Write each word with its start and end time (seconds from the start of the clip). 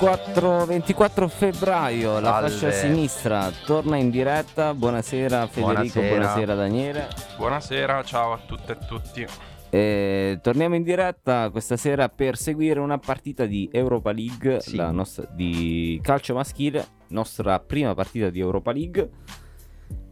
24, 0.00 0.64
24 0.64 1.26
febbraio, 1.26 2.20
la 2.20 2.30
Salve. 2.30 2.48
fascia 2.50 2.70
sinistra 2.70 3.50
torna 3.66 3.96
in 3.96 4.10
diretta. 4.10 4.72
Buonasera 4.72 5.48
Federico, 5.48 5.72
Buonasera. 5.72 6.08
buonasera, 6.08 6.54
Daniele. 6.54 7.08
Buonasera, 7.36 8.02
ciao 8.04 8.32
a 8.32 8.38
tutte 8.46 8.72
e 8.72 8.86
tutti. 8.86 9.26
E 9.70 10.38
torniamo 10.40 10.76
in 10.76 10.84
diretta 10.84 11.50
questa 11.50 11.76
sera 11.76 12.08
per 12.08 12.36
seguire 12.36 12.78
una 12.78 12.98
partita 12.98 13.44
di 13.44 13.68
Europa 13.72 14.12
League, 14.12 14.60
Sì. 14.60 14.76
la 14.76 14.92
nostra, 14.92 15.26
di 15.32 15.98
calcio 16.00 16.32
maschile, 16.32 16.86
nostra 17.08 17.58
prima 17.58 17.92
partita 17.94 18.30
di 18.30 18.38
Europa 18.38 18.70
League. 18.70 19.10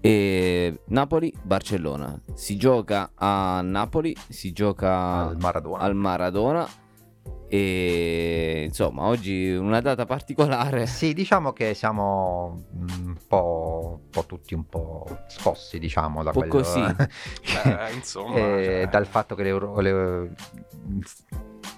E 0.00 0.80
Napoli-Barcellona. 0.86 2.20
Si 2.34 2.56
gioca 2.56 3.12
a 3.14 3.60
Napoli, 3.62 4.16
si 4.28 4.50
gioca 4.52 5.28
al 5.28 5.36
Maradona. 5.38 5.78
al 5.78 5.94
Maradona. 5.94 6.68
E 7.48 8.64
insomma, 8.66 9.04
oggi 9.04 9.52
una 9.54 9.80
data 9.80 10.04
particolare. 10.04 10.86
Sì, 10.86 11.12
diciamo 11.14 11.52
che 11.52 11.74
siamo 11.74 12.64
un 12.72 13.16
po', 13.26 14.00
un 14.02 14.10
po' 14.10 14.24
tutti 14.24 14.54
un 14.54 14.66
po' 14.66 15.06
scossi, 15.28 15.78
diciamo, 15.78 16.22
da 16.22 16.30
Un 16.34 16.34
po' 16.34 16.46
quello 16.48 16.64
così. 16.64 16.80
Eh, 17.66 17.92
insomma, 17.94 18.36
eh, 18.36 18.64
cioè, 18.64 18.88
dal 18.90 19.06
fatto 19.06 19.34
che 19.34 19.42
l'Euro- 19.42 19.78
le- 19.80 20.34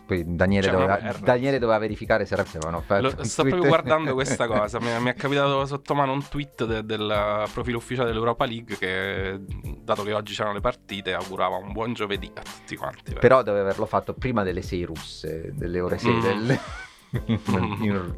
poi 0.07 0.25
Daniele, 0.27 0.69
una 0.71 0.97
doveva. 0.97 1.15
Daniele 1.21 1.59
doveva 1.59 1.79
verificare 1.79 2.25
se 2.25 2.35
avevano 2.35 2.81
fatto 2.81 3.03
lo- 3.03 3.25
sto 3.25 3.43
proprio 3.45 3.69
guardando 3.69 4.15
questa 4.15 4.47
cosa. 4.47 4.81
Mi, 4.81 4.89
mi 5.01 5.11
è 5.11 5.15
capitato 5.15 5.65
sotto 5.67 5.95
mano 5.95 6.13
un 6.13 6.27
tweet 6.29 6.65
de- 6.65 6.85
del 6.85 7.45
profilo 7.53 7.79
ufficiale 7.79 8.09
dell'Europa 8.09 8.45
League 8.47 8.77
che, 8.77 9.39
dato 9.83 10.03
che 10.05 10.13
oggi 10.13 10.35
c'erano 10.35 10.55
le 10.55 10.61
partite, 10.61 11.13
augurava 11.13 11.57
un 11.57 11.73
buon 11.73 11.93
giovedì 11.93 12.31
a 12.35 12.43
tutti 12.43 12.77
quanti. 12.77 13.15
Però 13.15 13.43
deve 13.43 13.61
averlo 13.61 13.87
fatto 13.87 14.15
prima 14.15 14.43
delle 14.43 14.63
6 14.63 14.83
russe, 14.85 15.53
delle 15.55 15.81
ore 15.81 15.99
6 15.99 16.13
Mm. 16.13 16.21
del... 16.21 16.59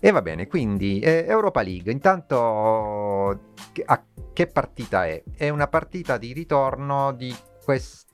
e 0.00 0.10
va 0.10 0.22
bene, 0.22 0.46
quindi 0.46 1.00
eh, 1.00 1.24
Europa 1.28 1.62
League, 1.62 1.90
intanto 1.92 3.54
che- 3.72 3.82
a 3.84 4.02
che 4.32 4.46
partita 4.46 5.06
è? 5.06 5.22
È 5.36 5.48
una 5.48 5.66
partita 5.68 6.16
di 6.16 6.32
ritorno 6.32 7.12
di 7.12 7.34
questa 7.64 8.08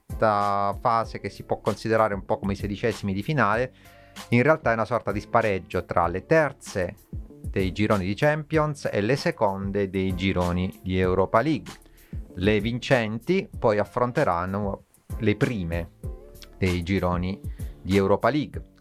fase 0.81 1.21
che 1.21 1.29
si 1.29 1.45
può 1.45 1.61
considerare 1.61 2.15
un 2.15 2.25
po' 2.25 2.39
come 2.39 2.53
i 2.53 2.57
sedicesimi 2.57 3.13
di 3.13 3.23
finale, 3.23 3.73
in 4.31 4.43
realtà 4.43 4.71
è 4.71 4.75
una 4.75 4.85
sorta 4.85 5.13
di 5.13 5.21
spareggio 5.21 5.85
tra 5.85 6.07
le 6.07 6.25
terze 6.25 6.97
dei 7.43 7.73
gironi 7.73 8.05
di 8.05 8.15
Champions 8.15 8.89
e 8.91 9.01
le 9.01 9.17
seconde 9.17 9.89
dei 9.89 10.15
gironi 10.15 10.81
di 10.83 10.99
Europa 10.99 11.41
League. 11.41 11.73
Le 12.35 12.61
vincenti 12.61 13.49
poi 13.59 13.79
affronteranno 13.79 14.85
le 15.19 15.37
prime 15.37 15.91
dei 16.59 16.83
gironi 16.83 17.41
di 17.81 17.97
Europa 17.97 18.29
League. 18.29 18.75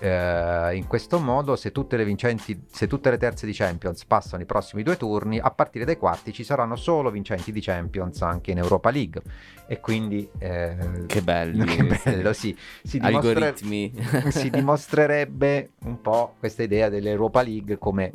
Eh, 0.00 0.76
in 0.76 0.86
questo 0.86 1.18
modo, 1.18 1.56
se 1.56 1.72
tutte 1.72 1.96
le 1.96 2.04
vincenti, 2.04 2.64
se 2.70 2.86
tutte 2.86 3.10
le 3.10 3.16
terze 3.16 3.46
di 3.46 3.52
Champions 3.52 4.04
passano 4.04 4.42
i 4.42 4.46
prossimi 4.46 4.82
due 4.82 4.96
turni, 4.96 5.38
a 5.38 5.50
partire 5.50 5.84
dai 5.84 5.96
quarti 5.96 6.32
ci 6.32 6.44
saranno 6.44 6.76
solo 6.76 7.10
vincenti 7.10 7.50
di 7.52 7.60
Champions 7.60 8.22
anche 8.22 8.50
in 8.52 8.58
Europa 8.58 8.90
League. 8.90 9.22
E 9.66 9.80
quindi, 9.80 10.28
eh, 10.38 10.76
Che 11.06 11.22
belli. 11.22 11.64
che 11.66 12.00
bello, 12.04 12.32
sì. 12.32 12.56
Si, 12.82 12.98
dimostre- 12.98 13.34
Algoritmi. 13.34 13.92
si 14.30 14.50
dimostrerebbe 14.50 15.70
un 15.84 16.00
po' 16.00 16.34
questa 16.38 16.62
idea 16.62 16.88
dell'Europa 16.88 17.42
League 17.42 17.78
come 17.78 18.12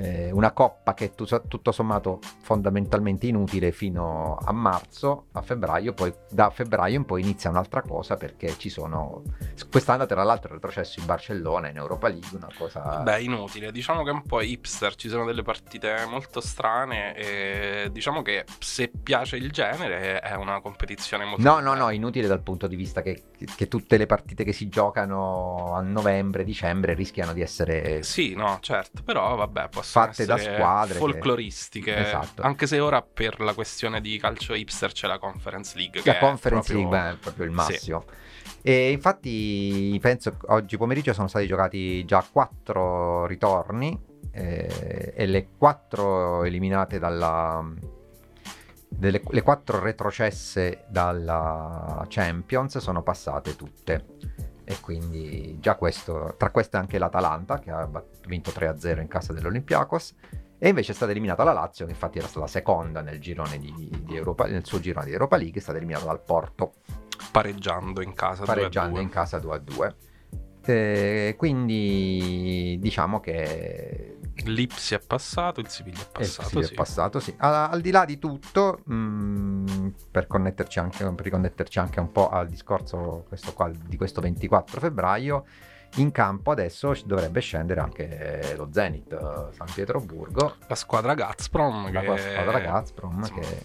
eh, 0.00 0.30
una 0.32 0.52
coppa 0.52 0.94
che 0.94 1.14
tu- 1.14 1.26
tutto 1.46 1.72
sommato 1.72 2.20
fondamentalmente 2.42 3.26
inutile 3.26 3.70
fino 3.70 4.38
a 4.42 4.52
marzo, 4.52 5.26
a 5.32 5.42
febbraio, 5.42 5.92
poi 5.92 6.12
da 6.30 6.50
febbraio 6.50 6.96
in 6.96 7.04
poi 7.04 7.20
inizia 7.22 7.50
un'altra 7.50 7.82
cosa 7.82 8.16
perché 8.16 8.56
ci 8.56 8.70
sono 8.70 9.22
quest'anno 9.70 10.06
tra 10.06 10.22
l'altro 10.22 10.50
è 10.50 10.54
retrocesso 10.54 11.00
in 11.00 11.06
Barcellona 11.06 11.68
in 11.68 11.76
Europa 11.76 12.08
League, 12.08 12.36
una 12.36 12.48
cosa 12.56 13.00
Beh, 13.00 13.22
inutile. 13.22 13.70
Diciamo 13.72 14.02
che 14.02 14.10
è 14.10 14.12
un 14.12 14.22
po' 14.22 14.40
hipster, 14.40 14.94
ci 14.94 15.08
sono 15.08 15.24
delle 15.24 15.42
partite 15.42 16.06
molto 16.08 16.40
strane 16.40 17.14
e 17.14 17.88
diciamo 17.92 18.22
che 18.22 18.44
se 18.58 18.90
piace 18.90 19.36
il 19.36 19.50
genere 19.50 20.20
è 20.20 20.34
una 20.34 20.60
competizione 20.60 21.24
molto 21.24 21.42
No, 21.42 21.60
no, 21.60 21.74
no, 21.74 21.90
inutile 21.90 22.26
dal 22.26 22.42
punto 22.42 22.66
di 22.66 22.76
vista 22.76 23.02
che, 23.02 23.24
che 23.54 23.68
tutte 23.68 23.96
le 23.96 24.06
partite 24.06 24.44
che 24.44 24.52
si 24.52 24.68
giocano 24.68 25.74
a 25.74 25.80
novembre, 25.82 26.44
dicembre 26.44 26.94
rischiano 26.94 27.32
di 27.32 27.42
essere 27.42 28.02
Sì, 28.02 28.34
no, 28.34 28.58
certo, 28.60 29.02
però 29.02 29.34
vabbè, 29.36 29.68
possono 29.68 29.89
Fatte 29.90 30.24
da 30.26 30.36
squadre 30.38 30.92
che- 30.94 30.98
folcloristiche. 30.98 31.96
Esatto. 31.96 32.42
Anche 32.42 32.66
se 32.66 32.78
ora 32.80 33.02
per 33.02 33.40
la 33.40 33.54
questione 33.54 34.00
di 34.00 34.18
calcio 34.18 34.54
hipster 34.54 34.92
c'è 34.92 35.06
la 35.06 35.18
Conference 35.18 35.76
League. 35.76 36.00
La 36.04 36.12
che 36.12 36.18
Conference 36.18 36.72
proprio- 36.72 36.90
League 36.90 37.10
beh, 37.10 37.16
è 37.16 37.20
proprio 37.20 37.44
il 37.46 37.50
Sì. 37.50 37.56
massimo. 37.56 38.04
E 38.62 38.90
infatti 38.90 39.98
penso 40.00 40.32
che 40.36 40.46
oggi 40.48 40.76
pomeriggio 40.76 41.12
sono 41.12 41.28
stati 41.28 41.46
giocati 41.46 42.04
già 42.04 42.24
quattro 42.30 43.26
ritorni 43.26 43.98
eh, 44.32 45.12
e 45.16 45.26
le 45.26 45.48
quattro 45.56 46.44
eliminate 46.44 46.98
dalla... 46.98 47.64
Delle, 48.92 49.22
le 49.30 49.42
quattro 49.42 49.78
retrocesse 49.78 50.84
dalla 50.88 52.04
Champions 52.08 52.78
sono 52.78 53.02
passate 53.02 53.54
tutte 53.54 54.04
e 54.70 54.78
quindi 54.80 55.58
già 55.58 55.74
questo 55.74 56.36
tra 56.38 56.52
queste 56.52 56.76
anche 56.76 56.96
l'Atalanta 56.96 57.58
che 57.58 57.72
ha 57.72 57.90
vinto 58.28 58.52
3-0 58.52 59.00
in 59.00 59.08
casa 59.08 59.32
dell'Olympiakos 59.32 60.14
e 60.58 60.68
invece 60.68 60.92
è 60.92 60.94
stata 60.94 61.10
eliminata 61.10 61.42
la 61.42 61.52
Lazio 61.52 61.86
che 61.86 61.90
infatti 61.90 62.18
era 62.18 62.28
stata 62.28 62.46
seconda 62.46 63.00
nel 63.00 63.18
girone 63.18 63.58
di, 63.58 63.72
di 64.04 64.14
Europa, 64.14 64.46
nel 64.46 64.64
suo 64.64 64.78
girone 64.78 65.06
di 65.06 65.12
Europa 65.12 65.36
League 65.36 65.58
è 65.58 65.62
stata 65.62 65.78
eliminata 65.78 66.06
dal 66.06 66.22
Porto 66.22 66.74
pareggiando 67.32 68.00
in 68.00 68.14
casa. 68.14 68.44
pareggiando 68.44 69.00
2-2. 69.00 69.02
in 69.02 69.08
casa 69.08 69.38
2-2 69.38 69.94
Eh, 70.66 71.34
quindi 71.36 72.78
diciamo 72.80 73.18
che 73.18 74.18
L'Ipsi 74.44 74.94
è 74.94 75.00
passato, 75.00 75.60
il 75.60 75.68
Siviglia 75.68 76.00
è 76.00 76.02
eh, 76.02 76.10
passato. 76.12 76.62
sì, 76.62 76.72
è 76.72 76.74
passato, 76.74 77.20
sì. 77.20 77.34
Al, 77.38 77.72
al 77.72 77.80
di 77.80 77.90
là 77.90 78.04
di 78.04 78.18
tutto, 78.18 78.80
mh, 78.84 79.92
per, 80.10 80.26
connetterci 80.26 80.78
anche, 80.78 81.04
per 81.04 81.24
riconnetterci 81.24 81.78
anche 81.78 82.00
un 82.00 82.12
po' 82.12 82.28
al 82.28 82.48
discorso 82.48 83.24
questo 83.28 83.52
qua, 83.52 83.70
di 83.70 83.96
questo 83.96 84.20
24 84.20 84.80
febbraio, 84.80 85.44
in 85.96 86.12
campo 86.12 86.52
adesso 86.52 86.94
dovrebbe 87.04 87.40
scendere 87.40 87.80
anche 87.80 88.54
lo 88.56 88.68
Zenit 88.70 89.12
eh, 89.12 89.54
San 89.54 89.66
Pietroburgo, 89.74 90.56
La 90.68 90.74
squadra 90.74 91.14
Gazprom. 91.14 91.92
la 91.92 92.00
che... 92.00 92.18
squadra 92.18 92.58
Gazprom 92.60 93.18
insomma, 93.18 93.40
che 93.40 93.64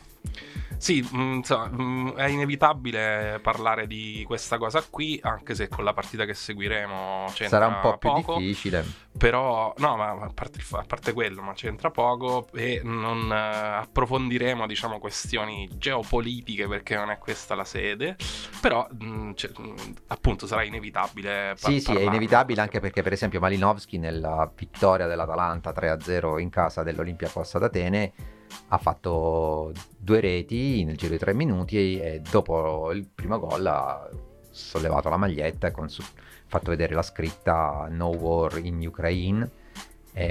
Sì, 0.78 1.02
mh, 1.02 1.34
insomma, 1.36 1.68
mh, 1.68 2.14
è 2.16 2.26
inevitabile 2.28 3.40
parlare 3.42 3.88
di 3.88 4.24
questa 4.26 4.58
cosa 4.58 4.84
qui, 4.90 5.20
anche 5.24 5.56
se 5.56 5.68
con 5.68 5.84
la 5.84 5.94
partita 5.94 6.26
che 6.26 6.34
seguiremo 6.34 7.26
c'entra 7.34 7.60
sarà 7.60 7.68
un 7.68 7.80
po' 7.82 7.98
più 7.98 8.10
poco. 8.10 8.38
difficile. 8.38 8.86
Però, 9.18 9.74
no, 9.78 9.96
ma 9.96 10.10
a 10.12 10.32
parte, 10.34 10.60
a 10.72 10.84
parte 10.86 11.14
quello, 11.14 11.42
ma 11.42 11.54
c'entra 11.54 11.90
poco 11.90 12.48
e 12.54 12.82
non 12.84 13.32
eh, 13.32 13.36
approfondiremo, 13.82 14.68
diciamo, 14.68 15.00
questioni 15.00 15.70
geopolitiche 15.74 16.68
perché 16.68 16.96
non 16.96 17.10
è 17.10 17.18
questa 17.18 17.56
la 17.56 17.64
sede. 17.64 18.18
Però, 18.62 18.86
mh, 18.92 19.06
mh, 19.06 19.34
appunto, 20.08 20.46
sarà 20.48 20.64
inevitabile. 20.64 21.56
par- 21.60 21.72
Sì, 21.72 21.80
sì, 21.80 21.96
è 21.96 22.02
inevitabile 22.02 22.62
anche 22.62 22.80
perché 22.80 23.02
per 23.02 23.14
esempio 23.14 23.40
Malinowski 23.40 23.98
nella 23.98 24.52
vittoria 24.56 25.08
dell'Atalanta 25.08 25.72
3-0 25.72 26.40
in 26.40 26.50
casa 26.50 26.84
dell'Olympiacos 26.84 27.56
ad 27.56 27.64
Atene 27.64 28.14
ha 28.70 28.78
fatto 28.78 29.72
due 29.98 30.20
reti 30.20 30.65
nel 30.86 30.98
giro 30.98 31.12
di 31.14 31.18
tre 31.20 31.34
minuti 31.34 32.00
e 32.00 32.22
dopo 32.30 32.92
il 32.92 33.08
primo 33.14 33.40
gol 33.40 33.66
ha 33.66 34.10
sollevato 34.50 35.10
la 35.10 35.18
maglietta 35.18 35.68
e 35.68 35.74
su- 35.88 36.04
fatto 36.48 36.70
vedere 36.70 36.94
la 36.96 37.02
scritta 37.02 37.88
No 37.90 38.08
War 38.10 38.58
in 38.64 38.86
Ukraine 38.86 39.50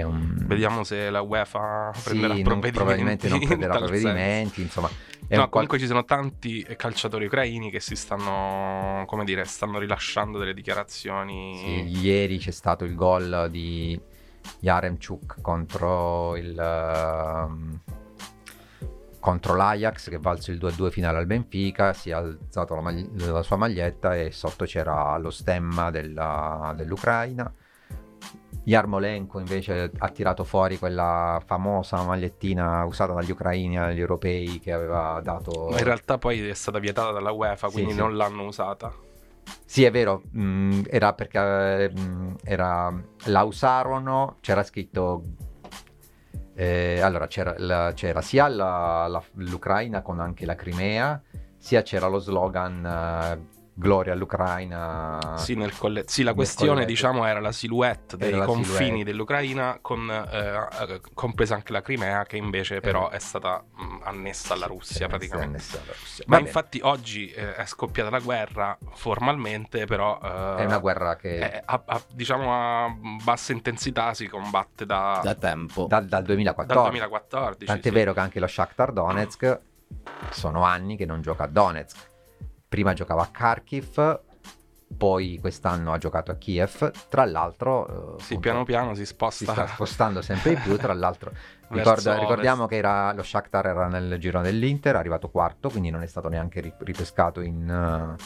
un... 0.02 0.44
Vediamo 0.46 0.82
se 0.82 1.10
la 1.10 1.20
UEFA 1.20 1.92
prenderà 2.02 2.32
non- 2.32 2.42
provvedimenti. 2.42 2.70
probabilmente 2.78 3.28
non 3.28 3.44
prenderà 3.44 3.76
provvedimenti, 3.76 4.62
insomma. 4.62 4.88
È 5.26 5.34
No, 5.36 5.40
qual- 5.40 5.50
comunque 5.50 5.78
ci 5.78 5.86
sono 5.86 6.04
tanti 6.06 6.62
calciatori 6.76 7.26
ucraini 7.26 7.70
che 7.70 7.80
si 7.80 7.94
stanno, 7.94 9.04
come 9.06 9.24
dire, 9.24 9.44
stanno 9.44 9.78
rilasciando 9.78 10.38
delle 10.38 10.54
dichiarazioni. 10.54 11.58
Sì, 11.58 11.98
ieri 12.06 12.38
c'è 12.38 12.50
stato 12.50 12.84
il 12.84 12.94
gol 12.94 13.48
di 13.50 13.98
Yaremchuk 14.60 15.40
contro 15.42 16.34
il 16.36 16.58
ehm, 16.58 17.80
contro 19.24 19.54
l'Ajax 19.54 20.10
che 20.10 20.18
valse 20.18 20.52
il 20.52 20.58
2-2 20.58 20.90
finale 20.90 21.16
al 21.16 21.24
Benfica, 21.24 21.94
si 21.94 22.10
è 22.10 22.12
alzato 22.12 22.74
la, 22.74 22.82
magli- 22.82 23.08
la 23.22 23.42
sua 23.42 23.56
maglietta 23.56 24.14
e 24.14 24.30
sotto 24.30 24.66
c'era 24.66 25.16
lo 25.16 25.30
stemma 25.30 25.90
della- 25.90 26.74
dell'Ucraina. 26.76 27.50
Yarmolenko 28.64 29.38
invece 29.38 29.90
ha 29.96 30.08
tirato 30.10 30.44
fuori 30.44 30.78
quella 30.78 31.42
famosa 31.46 32.02
magliettina 32.02 32.84
usata 32.84 33.14
dagli 33.14 33.30
ucraini 33.30 33.78
agli 33.78 34.00
europei 34.00 34.60
che 34.60 34.72
aveva 34.72 35.18
dato... 35.24 35.68
Ma 35.70 35.78
in 35.78 35.84
realtà 35.84 36.18
poi 36.18 36.46
è 36.46 36.54
stata 36.54 36.78
vietata 36.78 37.10
dalla 37.10 37.30
UEFA, 37.32 37.68
Sì, 37.68 37.72
quindi 37.72 37.92
sì. 37.92 37.98
non 37.98 38.16
l'hanno 38.16 38.44
usata. 38.44 38.92
Sì, 39.64 39.84
è 39.84 39.90
vero, 39.90 40.20
mh, 40.32 40.82
era 40.90 41.14
perché 41.14 41.90
mh, 41.90 42.36
era, 42.44 42.92
la 43.24 43.42
usarono, 43.42 44.36
c'era 44.40 44.62
scritto... 44.62 45.22
eh, 46.54 47.00
allora, 47.00 47.26
c'era, 47.26 47.54
la- 47.58 47.92
c'era 47.94 48.20
sia 48.22 48.48
la- 48.48 49.06
la- 49.08 49.22
l'Ucraina 49.34 50.02
con 50.02 50.20
anche 50.20 50.46
la 50.46 50.54
Crimea, 50.54 51.20
sia 51.56 51.82
c'era 51.82 52.06
lo 52.06 52.18
slogan 52.18 52.84
eh, 52.84 53.53
Gloria 53.76 54.12
all'Ucraina. 54.12 55.34
Sì, 55.36 55.54
nel 55.54 55.76
colle- 55.76 56.04
sì, 56.06 56.22
la 56.22 56.28
nel 56.28 56.36
questione, 56.36 56.70
colletto. 56.72 56.88
diciamo, 56.90 57.24
era 57.26 57.40
la 57.40 57.50
silhouette 57.50 58.16
dei 58.16 58.30
la 58.30 58.44
confini 58.44 58.72
silhouette. 58.76 59.04
dell'Ucraina, 59.04 59.78
con, 59.82 60.08
eh, 60.10 60.68
eh, 60.94 61.00
compresa 61.12 61.54
anche 61.56 61.72
la 61.72 61.82
Crimea, 61.82 62.24
che 62.24 62.36
invece 62.36 62.80
però 62.80 63.08
è 63.10 63.18
stata 63.18 63.64
mh, 63.74 63.98
annessa 64.04 64.54
alla 64.54 64.66
Russia 64.66 64.94
sì, 64.96 65.06
praticamente. 65.06 65.62
alla 65.72 65.92
Russia. 65.98 66.24
Ma 66.28 66.36
bene, 66.36 66.46
infatti 66.48 66.80
oggi 66.84 67.28
eh, 67.30 67.54
è 67.56 67.66
scoppiata 67.66 68.10
la 68.10 68.20
guerra 68.20 68.78
formalmente, 68.92 69.86
però 69.86 70.20
eh, 70.22 70.56
è 70.62 70.64
una 70.64 70.78
guerra 70.78 71.16
che 71.16 71.38
eh, 71.38 71.62
a, 71.64 71.82
a- 71.84 72.02
diciamo 72.12 72.52
a 72.86 72.96
bassa 73.24 73.50
intensità 73.52 74.14
si 74.14 74.28
combatte 74.28 74.86
da, 74.86 75.20
Da 75.22 75.34
tempo. 75.34 75.86
dal, 75.88 76.06
dal 76.06 76.22
dal 76.22 76.22
2014. 76.24 76.88
2014. 76.90 77.64
Tant'è 77.66 77.88
sì. 77.88 77.94
vero 77.94 78.12
che 78.12 78.20
anche 78.20 78.38
lo 78.38 78.46
Shakhtar 78.46 78.92
Donetsk 78.92 79.60
sono 80.30 80.62
anni 80.62 80.96
che 80.96 81.06
non 81.06 81.20
gioca 81.22 81.44
a 81.44 81.46
Donetsk. 81.48 82.12
Prima 82.74 82.92
giocava 82.92 83.22
a 83.22 83.28
Kharkiv, 83.30 84.20
poi 84.96 85.38
quest'anno 85.40 85.92
ha 85.92 85.98
giocato 85.98 86.32
a 86.32 86.34
Kiev. 86.34 86.90
Tra 87.08 87.24
l'altro, 87.24 87.86
eh, 87.86 87.92
Sì, 88.20 88.32
appunto, 88.32 88.40
piano 88.40 88.64
piano 88.64 88.94
si 88.94 89.06
si 89.06 89.12
sposta, 89.12 89.52
sta 89.52 89.66
spostando 89.68 90.22
sempre 90.22 90.56
di 90.56 90.60
più. 90.60 90.76
Tra 90.76 90.92
l'altro, 90.92 91.30
ricorda- 91.70 92.18
ricordiamo 92.18 92.66
che 92.66 92.74
era, 92.74 93.12
lo 93.12 93.22
Shakhtar 93.22 93.66
era 93.66 93.86
nel 93.86 94.18
girone 94.18 94.44
dell'Inter, 94.44 94.96
è 94.96 94.98
arrivato 94.98 95.30
quarto, 95.30 95.70
quindi 95.70 95.90
non 95.90 96.02
è 96.02 96.06
stato 96.06 96.28
neanche 96.28 96.60
ri- 96.60 96.74
ripescato 96.78 97.40
in 97.40 97.68
Euro- 97.68 98.16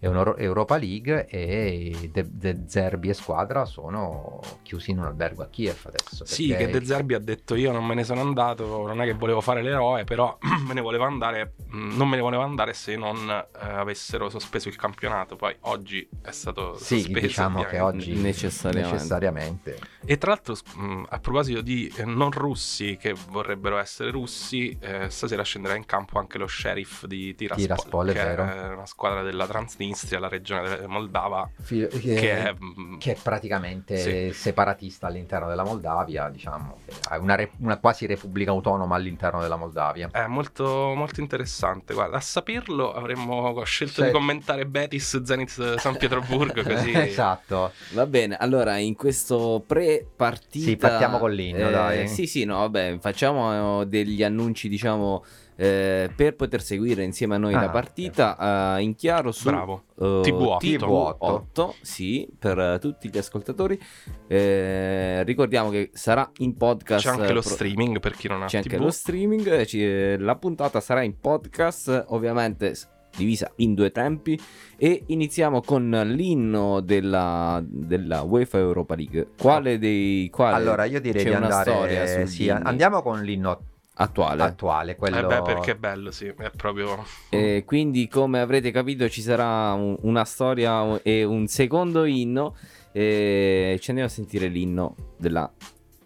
Europa 0.00 0.76
League. 0.76 1.26
E 1.26 2.10
De, 2.12 2.26
De 2.28 2.64
Zerbi 2.66 3.08
e 3.08 3.14
squadra 3.14 3.64
sono 3.64 4.40
chiusi 4.62 4.90
in 4.92 4.98
un 4.98 5.04
albergo 5.04 5.42
a 5.42 5.48
Kiev 5.48 5.76
adesso. 5.84 6.24
Sì, 6.24 6.54
che 6.54 6.68
De 6.70 6.84
Zerbi 6.84 7.14
ha 7.14 7.18
detto 7.18 7.54
io 7.54 7.72
non 7.72 7.84
me 7.84 7.94
ne 7.94 8.04
sono 8.04 8.20
andato, 8.20 8.86
non 8.86 9.00
è 9.00 9.04
che 9.04 9.14
volevo 9.14 9.40
fare 9.40 9.62
l'eroe, 9.62 10.04
però 10.04 10.36
me 10.66 10.74
ne 10.74 10.80
volevo 10.80 11.04
andare, 11.04 11.54
mh, 11.66 11.96
non 11.96 12.08
me 12.08 12.16
ne 12.16 12.22
volevo 12.22 12.42
andare 12.42 12.72
se 12.74 12.96
non 12.96 13.28
eh, 13.28 13.46
avessero 13.66 14.28
sospeso 14.28 14.68
il 14.68 14.76
campionato, 14.76 15.36
poi 15.36 15.54
oggi 15.60 16.08
è 16.22 16.30
stato 16.30 16.76
Sì, 16.76 17.00
sospeso. 17.00 17.26
diciamo 17.26 17.62
che 17.64 17.80
oggi 17.80 18.14
Necessariamente. 18.14 18.92
necessariamente. 18.94 19.78
E 20.04 20.16
tra 20.16 20.30
l'altro, 20.30 20.54
mh, 20.76 21.04
a 21.08 21.18
proposito 21.18 21.60
di 21.60 21.92
eh, 21.96 22.04
non 22.04 22.30
russi 22.30 22.96
che 23.00 23.14
vorrebbero 23.28 23.78
essere 23.78 24.10
russi, 24.10 24.76
eh, 24.80 25.10
stasera 25.10 25.42
scenderà 25.42 25.74
in 25.74 25.84
campo 25.86 26.18
anche 26.18 26.38
lo 26.38 26.46
sheriff 26.46 27.04
di 27.04 27.34
Tiraspol, 27.34 27.64
Tiraspol, 27.66 28.08
è 28.08 28.12
che 28.12 28.18
vero. 28.24 28.44
è 28.44 28.68
una 28.74 28.86
squadra 28.86 29.22
della 29.22 29.46
Transnistria, 29.46 30.18
la 30.20 30.28
regione 30.28 30.86
Moldava, 30.86 31.50
Fi- 31.60 31.86
che, 31.88 31.98
che 31.98 32.44
è... 32.44 32.54
mh, 32.56 32.98
che 32.98 33.12
è 33.12 33.16
praticamente 33.20 33.96
Sì. 33.98 34.32
separatista 34.32 35.08
all'interno 35.08 35.48
della 35.48 35.64
Moldavia, 35.64 36.28
diciamo, 36.28 36.78
è 37.10 37.16
una, 37.16 37.34
re- 37.34 37.50
una 37.58 37.76
quasi 37.78 38.06
repubblica 38.06 38.50
autonoma 38.50 38.94
all'interno 38.94 39.40
della 39.40 39.56
Moldavia. 39.56 40.08
È 40.12 40.26
molto, 40.26 40.92
molto 40.94 41.20
interessante. 41.20 41.92
Guarda, 41.94 42.16
a 42.18 42.20
saperlo 42.20 42.92
avremmo 42.94 43.62
scelto 43.64 44.00
Sì. 44.00 44.06
di 44.06 44.10
commentare 44.12 44.64
Betis 44.66 45.22
Zenit 45.22 45.74
San 45.76 45.96
Pietroburgo 45.96 46.62
così. 46.62 46.92
esatto. 46.92 47.72
Va 47.92 48.06
bene, 48.06 48.36
allora 48.36 48.76
in 48.78 48.94
questo 48.94 49.62
pre-partita... 50.06 50.64
Sì, 50.66 50.76
partiamo 50.76 51.18
con 51.18 51.32
l'inno, 51.32 51.68
eh, 51.68 51.70
dai. 51.70 52.08
Sì, 52.08 52.26
sì, 52.26 52.44
no, 52.44 52.58
vabbè, 52.58 52.98
facciamo 53.00 53.82
eh, 53.82 53.86
degli 53.86 54.22
annunci, 54.22 54.68
diciamo, 54.68 55.24
eh, 55.56 56.10
per 56.14 56.36
poter 56.36 56.62
seguire 56.62 57.02
insieme 57.02 57.34
a 57.34 57.38
noi 57.38 57.54
Ah, 57.54 57.60
la 57.62 57.68
partita 57.70 58.76
eh, 58.78 58.82
in 58.82 58.94
chiaro 58.94 59.32
su 59.32 59.48
Bravo. 59.50 59.84
eh, 59.98 60.04
TV8. 60.04 60.58
TV8, 60.60 61.70
sì, 61.80 62.28
per 62.38 62.58
eh, 62.58 62.78
tutti 62.80 63.08
gli 63.10 63.18
ascoltatori. 63.18 63.78
Eh, 64.26 65.22
ricordiamo 65.24 65.70
che 65.70 65.90
sarà 65.92 66.30
in 66.38 66.56
podcast. 66.56 67.04
C'è 67.04 67.10
anche 67.10 67.32
lo 67.32 67.40
pro- 67.40 67.50
streaming 67.50 67.98
per 68.00 68.12
chi 68.14 68.28
non 68.28 68.42
ha 68.42 68.46
C'è 68.46 68.60
TV. 68.62 68.72
anche 68.72 68.84
lo 68.84 68.90
streaming, 68.90 70.18
la 70.20 70.36
puntata 70.36 70.80
sarà 70.80 71.02
in 71.02 71.18
podcast, 71.18 72.04
ovviamente 72.08 72.74
divisa 73.18 73.50
in 73.56 73.74
due 73.74 73.90
tempi 73.90 74.40
e 74.76 75.02
iniziamo 75.06 75.60
con 75.60 75.90
l'inno 75.90 76.80
della, 76.80 77.60
della 77.64 78.22
UEFA 78.22 78.58
Europa 78.58 78.94
League. 78.94 79.30
Quale 79.36 79.78
dei 79.78 80.30
quali? 80.30 80.54
Allora, 80.54 80.84
io 80.84 81.00
direi 81.00 81.22
c'è 81.24 81.30
di 81.30 81.36
una 81.36 81.50
storia 81.50 82.00
andare. 82.02 82.26
Sì, 82.26 82.48
andiamo 82.48 83.02
con 83.02 83.20
l'inno 83.22 83.60
attuale. 83.94 84.42
attuale, 84.44 84.94
quello 84.96 85.18
Eh 85.18 85.22
beh, 85.26 85.42
perché 85.42 85.72
è 85.72 85.76
bello, 85.76 86.10
sì, 86.12 86.26
è 86.26 86.50
proprio... 86.56 87.04
E 87.30 87.64
quindi, 87.66 88.06
come 88.08 88.40
avrete 88.40 88.70
capito, 88.70 89.08
ci 89.08 89.20
sarà 89.20 89.72
un- 89.72 89.96
una 90.02 90.24
storia 90.24 91.02
e 91.02 91.24
un 91.24 91.46
secondo 91.48 92.04
inno. 92.04 92.54
E 92.92 93.76
ci 93.80 93.90
andiamo 93.90 94.10
a 94.10 94.12
sentire 94.12 94.46
l'inno 94.48 94.94
della 95.18 95.50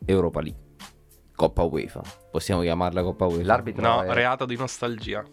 Europa 0.04 0.40
League. 0.40 0.60
Coppa 1.34 1.62
UEFA. 1.62 2.02
Possiamo 2.30 2.60
chiamarla 2.62 3.02
Coppa 3.02 3.26
UEFA? 3.26 3.42
l'arbitro 3.44 3.82
No, 3.82 4.02
è- 4.02 4.12
reato 4.12 4.44
di 4.46 4.56
nostalgia. 4.56 5.24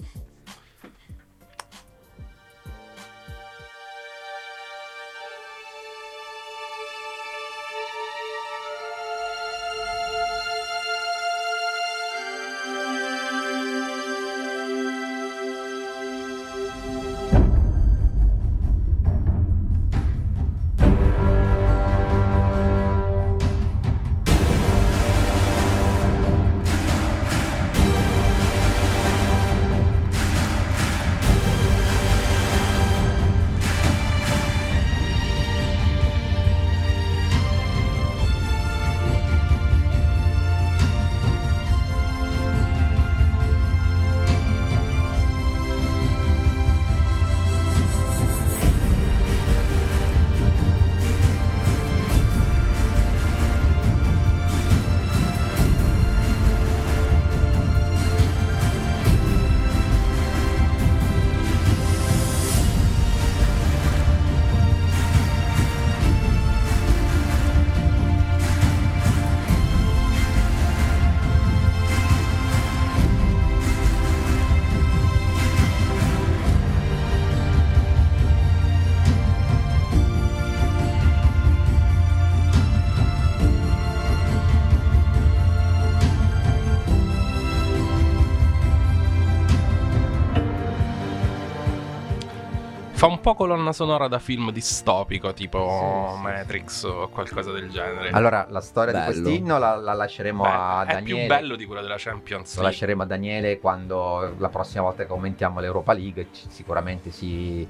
Fa 92.99 93.05
un 93.07 93.21
po' 93.21 93.33
colonna 93.33 93.71
sonora 93.71 94.09
da 94.09 94.19
film 94.19 94.51
distopico, 94.51 95.31
tipo 95.33 96.09
Sì, 96.11 96.15
sì, 96.17 96.21
Matrix 96.21 96.83
o 96.83 97.07
qualcosa 97.07 97.53
del 97.53 97.69
genere. 97.69 98.09
Allora, 98.09 98.45
la 98.49 98.59
storia 98.59 98.91
Bello. 98.91 99.05
di 99.13 99.21
quest'inno 99.21 99.57
la, 99.57 99.75
la 99.77 99.93
lasceremo 99.93 100.43
Beh, 100.43 100.49
a 100.49 100.81
è 100.83 100.93
Daniele. 100.95 101.19
più 101.19 101.27
bello 101.27 101.55
di 101.55 101.65
quello 101.65 101.81
della 101.81 101.95
Champions 101.97 102.55
Lo 102.55 102.61
League. 102.61 102.71
lasceremo 102.71 103.03
a 103.03 103.05
Daniele 103.05 103.57
quando 103.59 104.33
la 104.37 104.49
prossima 104.49 104.81
volta 104.83 105.03
che 105.03 105.07
commentiamo 105.07 105.61
l'Europa 105.61 105.93
League 105.93 106.27
sicuramente 106.49 107.09
si 107.11 107.65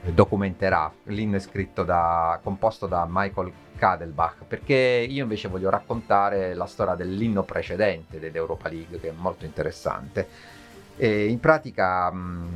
documenterà. 0.00 0.90
L'inno 1.04 1.36
è 1.36 1.40
scritto 1.40 1.82
da, 1.84 2.40
composto 2.42 2.86
da 2.86 3.06
Michael 3.06 3.52
Kadelbach 3.76 4.44
perché 4.48 5.06
io 5.06 5.24
invece 5.24 5.48
voglio 5.48 5.68
raccontare 5.68 6.54
la 6.54 6.64
storia 6.66 6.94
dell'inno 6.94 7.42
precedente 7.42 8.18
dell'Europa 8.18 8.70
League 8.70 8.98
che 8.98 9.08
è 9.08 9.14
molto 9.14 9.44
interessante. 9.44 10.26
E 10.96 11.26
in 11.26 11.38
pratica 11.38 12.10
mh, 12.10 12.48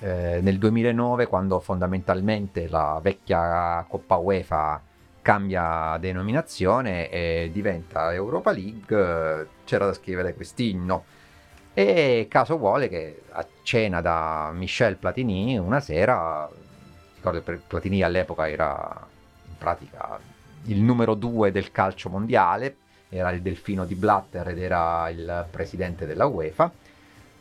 eh, 0.00 0.40
nel 0.42 0.58
2009 0.58 1.26
quando 1.26 1.60
fondamentalmente 1.60 2.68
la 2.68 2.98
vecchia 3.02 3.84
Coppa 3.88 4.16
UEFA 4.16 4.82
cambia 5.22 5.98
denominazione 5.98 7.10
e 7.10 7.50
diventa 7.52 8.12
Europa 8.12 8.50
League, 8.50 9.48
c'era 9.64 9.86
da 9.86 9.92
scrivere 9.92 10.34
quest'inno. 10.34 11.04
E 11.74 12.26
caso 12.28 12.56
vuole 12.56 12.88
che 12.88 13.22
a 13.30 13.46
cena 13.62 14.00
da 14.00 14.50
Michel 14.52 14.96
Platini 14.96 15.56
una 15.58 15.80
sera, 15.80 16.48
ricordo 17.14 17.42
che 17.42 17.60
Platini 17.66 18.02
all'epoca 18.02 18.48
era 18.48 19.06
in 19.46 19.56
pratica 19.56 20.18
il 20.64 20.80
numero 20.80 21.14
due 21.14 21.52
del 21.52 21.70
calcio 21.70 22.08
mondiale, 22.08 22.76
era 23.08 23.30
il 23.30 23.42
delfino 23.42 23.84
di 23.84 23.94
Blatter 23.94 24.48
ed 24.48 24.58
era 24.58 25.08
il 25.10 25.46
presidente 25.50 26.06
della 26.06 26.26
UEFA. 26.26 26.70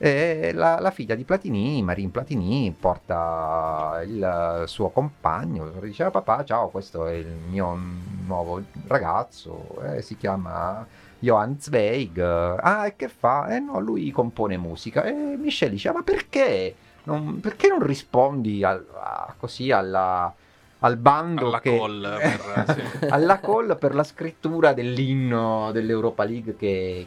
E 0.01 0.51
la, 0.53 0.79
la 0.79 0.91
figlia 0.91 1.13
di 1.13 1.25
Platini, 1.25 1.83
Marine 1.83 2.09
Platini, 2.09 2.73
porta 2.79 4.01
il 4.05 4.63
suo 4.65 4.89
compagno, 4.91 5.69
diceva 5.81 6.09
papà 6.09 6.45
ciao 6.45 6.69
questo 6.69 7.05
è 7.05 7.11
il 7.15 7.27
mio 7.49 7.77
nuovo 8.25 8.63
ragazzo, 8.87 9.75
eh, 9.83 10.01
si 10.01 10.15
chiama 10.15 10.87
Johann 11.19 11.55
Zweig, 11.57 12.17
ah 12.17 12.85
e 12.85 12.95
che 12.95 13.09
fa? 13.09 13.53
Eh 13.53 13.59
no, 13.59 13.79
lui 13.81 14.09
compone 14.11 14.55
musica 14.55 15.03
e 15.03 15.11
Michel 15.11 15.71
diceva 15.71 15.97
ma 15.97 16.03
perché? 16.03 16.73
Non, 17.03 17.41
perché 17.41 17.67
non 17.67 17.83
rispondi 17.85 18.63
al- 18.63 18.85
a- 18.93 19.33
così 19.37 19.69
alla, 19.69 20.33
al 20.79 20.95
bando 20.95 21.47
Alla 21.47 21.59
che... 21.59 21.75
call 21.77 22.01
per- 22.17 22.75
sì. 22.99 23.05
alla 23.11 23.39
call 23.41 23.77
per 23.77 23.95
la 23.95 24.03
scrittura 24.05 24.71
dell'inno 24.71 25.71
dell'Europa 25.73 26.23
League 26.23 26.55
che 26.55 27.05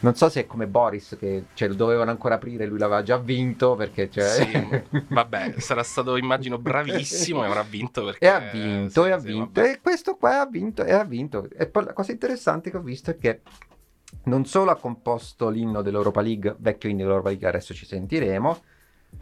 non 0.00 0.14
so 0.14 0.28
se 0.28 0.40
è 0.40 0.46
come 0.46 0.66
Boris 0.66 1.16
che 1.18 1.44
cioè, 1.54 1.68
lo 1.68 1.74
dovevano 1.74 2.10
ancora 2.10 2.36
aprire 2.36 2.66
lui 2.66 2.78
l'aveva 2.78 3.02
già 3.02 3.18
vinto 3.18 3.74
perché 3.74 4.10
cioè... 4.10 4.26
Sì, 4.26 5.04
vabbè, 5.08 5.54
sarà 5.58 5.82
stato 5.82 6.16
immagino 6.16 6.58
bravissimo 6.58 7.42
e 7.44 7.46
avrà 7.46 7.62
vinto 7.62 8.04
perché 8.04 8.24
e 8.24 8.28
ha 8.28 8.38
vinto 8.38 9.02
sì, 9.02 9.08
e 9.08 9.12
ha 9.12 9.18
sì, 9.18 9.26
vinto 9.26 9.60
vabbè. 9.60 9.72
e 9.72 9.80
questo 9.80 10.16
qua 10.16 10.40
ha 10.40 10.46
vinto 10.46 10.84
e 10.84 10.92
ha 10.92 11.04
vinto 11.04 11.48
e 11.54 11.66
poi 11.66 11.84
la 11.84 11.92
cosa 11.92 12.12
interessante 12.12 12.70
che 12.70 12.76
ho 12.76 12.82
visto 12.82 13.10
è 13.10 13.18
che 13.18 13.40
non 14.24 14.44
solo 14.44 14.70
ha 14.70 14.76
composto 14.76 15.48
l'inno 15.48 15.82
dell'Europa 15.82 16.20
League 16.20 16.56
vecchio 16.58 16.88
inno 16.88 17.02
dell'Europa 17.02 17.28
League 17.28 17.46
adesso 17.46 17.74
ci 17.74 17.86
sentiremo 17.86 18.62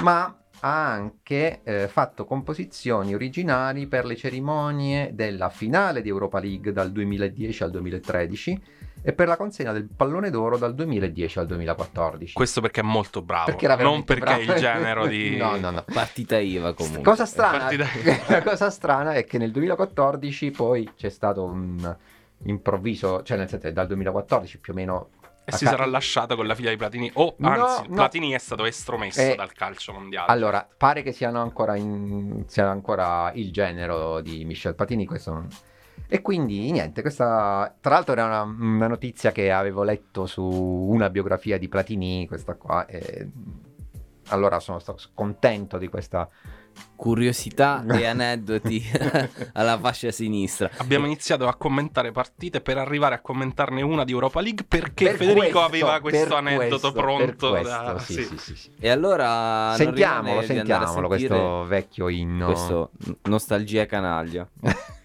ma 0.03 0.37
ha 0.61 0.91
anche 0.91 1.61
eh, 1.63 1.89
fatto 1.89 2.25
composizioni 2.25 3.15
originali 3.15 3.87
per 3.87 4.05
le 4.05 4.17
cerimonie 4.17 5.11
della 5.15 5.49
finale 5.49 6.03
di 6.03 6.09
Europa 6.09 6.41
League 6.41 6.73
dal 6.73 6.91
2010 6.91 7.63
al 7.63 7.71
2013 7.71 8.63
e 9.03 9.13
per 9.13 9.29
la 9.29 9.37
consegna 9.37 9.73
del 9.73 9.89
pallone 9.95 10.31
d'oro 10.31 10.59
dal 10.59 10.75
2010 10.75 11.39
al 11.39 11.47
2014 11.47 12.33
Questo 12.35 12.61
perché 12.61 12.81
è 12.81 12.85
molto 12.85 13.23
bravo, 13.23 13.47
perché 13.47 13.65
era 13.65 13.77
non 13.77 14.05
perché 14.05 14.41
è 14.41 14.45
bravo. 14.45 14.53
il 14.53 14.59
genero 14.59 15.07
di... 15.07 15.37
no 15.39 15.57
no 15.57 15.71
no 15.71 15.85
Partita 15.93 16.39
IVA 16.39 16.73
comunque. 16.75 17.03
Cosa 17.03 17.25
strana, 17.25 17.59
Partita- 17.59 17.87
la 18.29 18.43
cosa 18.43 18.71
strana 18.71 19.13
è 19.13 19.25
che 19.25 19.39
nel 19.39 19.53
2014 19.53 20.51
poi 20.51 20.91
c'è 20.97 21.09
stato 21.11 21.45
un 21.45 21.97
improvviso, 22.45 23.23
cioè 23.23 23.37
nel 23.37 23.49
senso 23.49 23.67
che 23.67 23.73
dal 23.73 23.87
2014 23.87 24.59
più 24.59 24.73
o 24.73 24.77
meno 24.77 25.09
E 25.51 25.53
si 25.57 25.65
ca- 25.65 25.71
sarà 25.71 25.87
lasciato 25.87 26.37
con 26.37 26.47
la 26.47 26.55
figlia 26.55 26.69
di 26.69 26.77
Platini. 26.77 27.11
O 27.15 27.35
No, 27.39 27.49
anzi, 27.49 27.89
no. 27.89 27.95
Platini 27.95 28.33
è 28.33 28.39
stato 28.39 28.67
estromesso 28.67 29.21
Eh, 29.21 29.35
dal 29.35 29.53
calcio 29.53 29.95
mondiale. 29.95 30.31
Allora, 30.31 30.69
pare 30.77 31.03
che 31.03 31.13
siano 31.13 31.41
ancora, 31.41 31.75
in, 31.77 32.45
sia 32.47 32.69
ancora 32.69 33.33
il 33.33 33.51
genero 33.51 34.21
di 34.21 34.45
Michel 34.45 34.75
Patini, 34.75 35.07
questo 35.07 35.47
E 36.07 36.21
quindi 36.21 36.71
niente, 36.71 37.01
questa 37.01 37.75
tra 37.81 37.95
l'altro 37.95 38.13
era 38.13 38.27
una, 38.27 38.43
una 38.43 38.87
notizia 38.89 39.33
che 39.33 39.51
avevo 39.51 39.83
letto 39.85 40.27
su 40.27 40.45
una 40.45 41.09
biografia 41.09 41.57
di 41.59 41.69
Platini, 41.69 42.27
questa 42.27 42.55
qua, 42.55 42.85
e 42.87 43.29
allora 44.29 44.61
sono 44.61 44.79
stato 44.79 45.03
contento 45.15 45.79
di 45.79 45.89
questa... 45.89 46.29
Curiosità 46.97 47.85
e 47.89 48.07
aneddoti 48.07 48.85
alla 49.55 49.79
fascia 49.79 50.11
sinistra. 50.11 50.71
Abbiamo 50.79 51.07
iniziato 51.07 51.47
a 51.47 51.55
commentare 51.55 52.11
partite 52.11 52.61
per 52.61 52.79
arrivare 52.79 53.15
a 53.15 53.21
commentarne 53.21 53.83
una 53.83 54.05
di 54.05 54.13
Europa 54.13 54.41
League 54.41 54.65
perché 54.67 55.07
Per 55.07 55.17
Federico 55.17 55.41
questo, 55.43 55.61
aveva 55.61 56.01
questo 56.01 56.35
aneddoto 56.35 56.69
questo, 56.69 56.93
pronto. 56.93 57.51
questo, 57.51 57.69
da- 57.69 57.99
sì, 57.99 58.13
sì. 58.15 58.23
sì, 58.25 58.39
sì, 58.39 58.57
sì. 58.57 58.71
E 58.81 58.89
allora 58.89 59.75
Sentiamolo, 59.77 60.43
sentiamolo 60.43 61.07
questo 61.07 61.65
vecchio 61.67 62.09
inno. 62.09 62.47
questo 62.47 62.91
nostalgia 63.23 63.87
canaglia. 63.87 64.49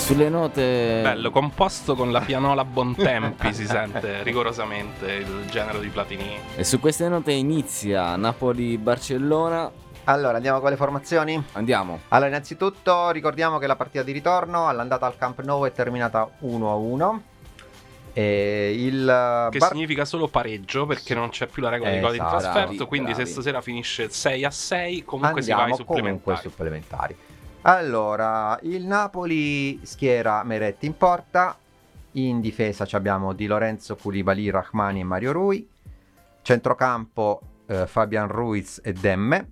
sulle 0.00 0.28
note 0.28 1.00
Bello, 1.02 1.30
composto 1.30 1.94
con 1.94 2.10
la 2.10 2.20
pianola 2.20 2.64
Bontempi 2.64 3.52
si 3.52 3.66
sente 3.66 4.22
rigorosamente 4.22 5.12
il 5.12 5.44
genere 5.50 5.78
di 5.80 5.88
Platini. 5.88 6.38
E 6.56 6.64
su 6.64 6.80
queste 6.80 7.08
note 7.08 7.32
inizia 7.32 8.16
Napoli-Barcellona. 8.16 9.70
Allora, 10.04 10.36
andiamo 10.36 10.60
con 10.60 10.70
le 10.70 10.76
formazioni? 10.76 11.40
Andiamo. 11.52 12.00
Allora, 12.08 12.28
innanzitutto 12.28 13.10
ricordiamo 13.10 13.58
che 13.58 13.66
la 13.66 13.76
partita 13.76 14.02
di 14.02 14.12
ritorno 14.12 14.66
all'andata 14.66 15.06
al 15.06 15.16
Camp 15.16 15.40
Nou 15.42 15.64
è 15.66 15.72
terminata 15.72 16.28
1-1. 16.42 17.20
E 18.12 18.74
il 18.76 19.48
Che 19.52 19.58
Bar- 19.58 19.70
significa 19.70 20.04
solo 20.04 20.26
pareggio 20.26 20.84
perché 20.86 21.14
non 21.14 21.28
c'è 21.28 21.46
più 21.46 21.62
la 21.62 21.68
regola 21.68 21.90
di 21.92 22.00
gol 22.00 22.14
in 22.16 22.20
Esatto. 22.22 22.38
trasferto. 22.38 22.66
Bravi, 22.74 22.84
quindi 22.86 23.10
bravi. 23.12 23.24
se 23.26 23.30
stasera 23.32 23.60
finisce 23.60 24.08
6 24.10 24.44
a 24.44 24.50
6, 24.50 25.04
comunque 25.04 25.42
si 25.42 25.50
va 25.50 25.56
ai 25.56 25.62
andiamo 25.70 25.84
comunque 25.84 26.34
supplementari. 26.34 26.48
supplementari. 26.48 27.16
Allora, 27.62 28.58
il 28.62 28.84
Napoli 28.86 29.80
schiera 29.84 30.42
Meretti 30.44 30.86
in 30.86 30.96
porta. 30.96 31.56
In 32.12 32.40
difesa 32.40 32.86
ci 32.86 32.96
abbiamo 32.96 33.32
Di 33.34 33.46
Lorenzo, 33.46 33.96
Koulibaly, 33.96 34.50
Rahmani 34.50 35.00
e 35.00 35.04
Mario 35.04 35.32
Rui. 35.32 35.68
Centrocampo 36.42 37.40
eh, 37.66 37.86
Fabian 37.86 38.28
Ruiz 38.28 38.80
e 38.82 38.92
Demme. 38.92 39.50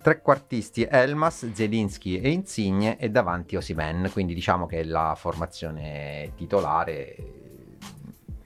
Trequartisti 0.00 0.86
Elmas, 0.88 1.50
Zelinski 1.52 2.20
e 2.20 2.30
Insigne 2.30 2.96
e 2.96 3.10
davanti 3.10 3.56
Osimen. 3.56 4.08
Quindi 4.12 4.32
diciamo 4.34 4.66
che 4.66 4.84
la 4.84 5.14
formazione 5.18 6.30
titolare 6.36 7.16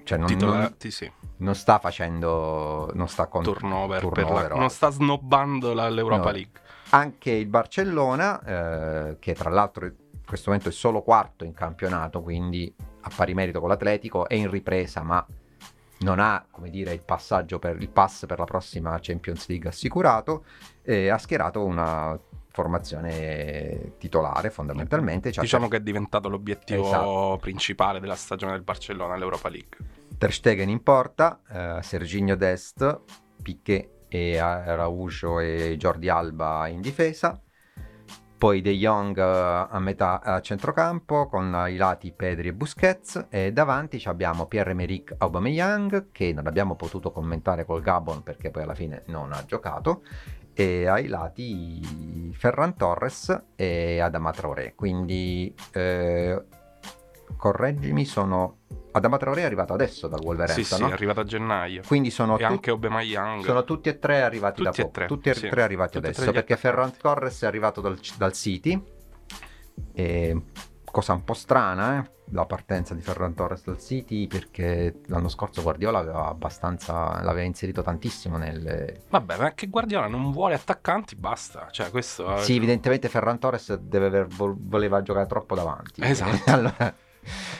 cioè 0.04 0.16
non, 0.18 0.26
Titolare- 0.26 0.60
non- 0.80 0.90
sì, 0.90 1.12
non 1.36 1.54
sta 1.54 1.78
facendo 1.78 2.90
non 2.94 3.06
sta 3.06 3.26
con 3.26 3.42
turnover, 3.44 4.00
turnover 4.00 4.50
la- 4.52 4.56
non 4.58 4.70
sta 4.70 4.90
snobbando 4.90 5.72
l'Europa 5.72 6.24
No. 6.24 6.30
League. 6.32 6.60
Anche 6.90 7.30
il 7.30 7.46
Barcellona, 7.46 8.42
eh, 9.10 9.16
che 9.18 9.34
tra 9.34 9.50
l'altro 9.50 9.86
in 9.86 9.94
questo 10.26 10.50
momento 10.50 10.70
è 10.70 10.72
solo 10.72 11.02
quarto 11.02 11.44
in 11.44 11.52
campionato, 11.52 12.22
quindi 12.22 12.72
a 13.02 13.10
pari 13.14 13.34
merito 13.34 13.60
con 13.60 13.68
l'Atletico, 13.68 14.28
è 14.28 14.34
in 14.34 14.50
ripresa, 14.50 15.02
ma 15.02 15.24
non 16.00 16.18
ha, 16.18 16.46
come 16.50 16.70
dire, 16.70 16.92
il 16.92 17.02
passaggio 17.02 17.58
per 17.58 17.76
il 17.80 17.88
pass 17.88 18.26
per 18.26 18.38
la 18.38 18.44
prossima 18.44 18.98
Champions 19.00 19.48
League 19.48 19.68
assicurato, 19.68 20.44
e 20.82 21.08
ha 21.08 21.18
schierato 21.18 21.64
una 21.64 22.18
formazione 22.52 23.94
titolare 23.98 24.50
fondamentalmente. 24.50 25.30
C'ha 25.30 25.40
Diciamo 25.40 25.68
che 25.68 25.76
è 25.76 25.80
diventato 25.80 26.28
l'obiettivo 26.28 26.86
Esatto. 26.86 27.38
principale 27.40 28.00
della 28.00 28.16
stagione 28.16 28.52
del 28.52 28.62
Barcellona 28.62 29.14
all'Europa 29.14 29.48
League. 29.48 29.76
Ter 30.18 30.32
Stegen 30.32 30.68
in 30.68 30.82
porta, 30.82 31.40
eh, 31.48 31.82
Serginho 31.82 32.34
Dest, 32.34 33.00
Piquet 33.42 33.88
e 34.10 34.38
Araujo 34.38 35.40
e 35.40 35.76
Jordi 35.78 36.08
Alba 36.08 36.66
in 36.66 36.80
difesa. 36.80 37.40
poi 38.40 38.62
De 38.62 38.72
Jong 38.72 39.18
eh, 39.18 39.66
a 39.70 39.78
metà 39.80 40.20
a 40.22 40.40
centrocampo 40.40 41.26
con 41.28 41.54
ai 41.54 41.76
lati 41.76 42.10
Pedri 42.10 42.48
e 42.48 42.52
Busquets. 42.54 43.26
E 43.28 43.52
davanti 43.52 44.02
abbiamo 44.06 44.46
Pierre-Emerick 44.46 45.14
Aubameyang 45.18 46.08
che 46.10 46.32
non 46.32 46.46
abbiamo 46.46 46.74
potuto 46.74 47.12
commentare 47.12 47.66
col 47.66 47.82
Gabon 47.82 48.22
perché 48.22 48.50
poi 48.50 48.62
alla 48.62 48.74
fine 48.74 49.02
non 49.06 49.32
ha 49.32 49.44
giocato. 49.44 50.02
E 50.54 50.86
ai 50.86 51.06
lati 51.06 52.32
Ferran 52.32 52.76
Torres 52.76 53.42
e 53.56 54.00
Adama 54.00 54.30
Traoré. 54.32 54.74
Quindi 54.74 55.54
eh, 55.72 56.42
correggimi 57.36 58.04
sono 58.04 58.56
Adama 58.92 59.18
Traoré 59.18 59.42
è 59.42 59.44
arrivato 59.44 59.72
adesso 59.72 60.08
dal 60.08 60.20
Wolverhampton 60.20 60.64
Sì, 60.64 60.74
sì, 60.74 60.80
no? 60.82 60.88
è 60.88 60.92
arrivato 60.92 61.20
a 61.20 61.24
gennaio. 61.24 61.82
quindi 61.86 62.10
sono 62.10 62.32
E 62.34 62.38
tutti 62.38 62.44
anche 62.52 62.70
Aubameyang. 62.70 63.44
sono 63.44 63.62
tutti 63.64 63.88
e 63.88 63.98
tre 63.98 64.22
arrivati 64.22 64.62
Tutti 64.62 64.76
da 64.76 64.82
poco. 64.82 64.92
tre, 64.94 65.06
Tutti 65.06 65.28
e 65.28 65.34
sì. 65.34 65.48
tre 65.48 65.62
arrivati 65.62 65.92
Tutti 65.94 66.06
adesso 66.06 66.32
perché. 66.32 66.56
Ferran 66.56 66.92
Torres 66.96 67.42
è 67.42 67.46
arrivato 67.46 67.80
dal, 67.80 67.98
dal 68.16 68.32
City. 68.32 68.82
E 69.92 70.42
cosa 70.84 71.12
un 71.12 71.22
po' 71.24 71.34
strana, 71.34 72.00
eh? 72.02 72.10
La 72.32 72.46
partenza 72.46 72.94
di 72.94 73.00
Ferran 73.00 73.34
Torres 73.34 73.64
dal 73.64 73.80
City 73.80 74.26
perché 74.28 75.00
l'anno 75.06 75.28
scorso 75.28 75.62
Guardiola 75.62 75.98
aveva 75.98 76.26
abbastanza 76.28 77.20
l'aveva 77.22 77.44
inserito 77.44 77.82
tantissimo 77.82 78.36
nelle 78.36 79.02
Vabbè, 79.08 79.36
ma 79.36 79.52
che 79.52 79.66
Guardiola 79.68 80.06
non 80.06 80.30
vuole 80.30 80.54
attaccanti, 80.54 81.16
basta. 81.16 81.68
Cioè, 81.72 81.90
questo... 81.90 82.36
Sì, 82.38 82.54
evidentemente 82.56 83.08
Ferran 83.08 83.38
Torres 83.40 83.74
deve 83.76 84.06
aver, 84.06 84.26
vol- 84.28 84.56
voleva 84.58 85.02
giocare 85.02 85.26
troppo 85.26 85.56
davanti. 85.56 86.00
Esatto. 86.04 86.50
allora, 86.52 86.94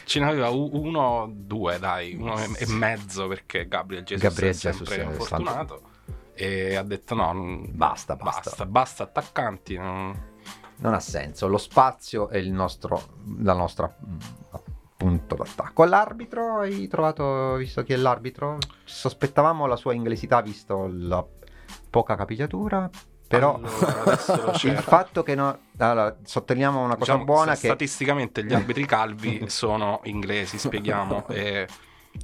Ce 0.04 0.18
n'aveva 0.18 0.48
uno, 0.50 1.30
due, 1.32 1.78
dai, 1.78 2.14
uno 2.14 2.36
e- 2.42 2.66
mezzo 2.68 3.28
perché 3.28 3.68
Gabriel 3.68 4.02
Jesus 4.04 4.22
Gabriel 4.28 4.52
è 4.54 4.56
sempre 4.56 4.96
Jesus 4.96 5.10
infortunato. 5.12 5.82
E 6.34 6.74
ha 6.74 6.82
detto 6.82 7.14
no, 7.14 7.32
non- 7.32 7.66
Basta, 7.70 8.16
basta. 8.16 8.40
basta, 8.50 8.66
basta 8.66 9.02
attaccanti. 9.04 9.76
non- 9.76 10.28
non 10.76 10.94
ha 10.94 11.00
senso. 11.00 11.46
Lo 11.46 11.58
spazio 11.58 12.28
è 12.28 12.38
il 12.38 12.50
nostro, 12.52 13.08
la 13.40 13.52
nostra 13.52 13.94
mm, 14.04 14.18
punto 14.96 15.34
d'attacco. 15.34 15.84
L'arbitro 15.84 16.60
hai 16.60 16.88
trovato, 16.88 17.54
visto 17.54 17.82
chi 17.82 17.92
è 17.92 17.96
l'arbitro? 17.96 18.56
Sospettavamo 18.84 19.66
la 19.66 19.76
sua 19.76 19.92
inglesità 19.92 20.40
visto 20.40 20.88
la 20.90 21.24
poca 21.90 22.16
capigliatura, 22.16 22.88
però 23.30 23.54
Allora, 23.54 24.18
il 24.64 24.78
fatto 24.78 25.22
che 25.22 25.36
no, 25.36 25.56
allora, 25.78 26.16
sottolineiamo 26.20 26.78
una 26.80 26.96
cosa 26.96 27.12
Diciamo, 27.12 27.24
buona 27.24 27.52
che 27.52 27.58
statisticamente 27.68 28.44
gli 28.44 28.52
arbitri 28.52 28.84
calvi 28.86 29.44
sono 29.48 30.00
inglesi, 30.04 30.58
spieghiamo. 30.58 31.28
e 31.30 31.64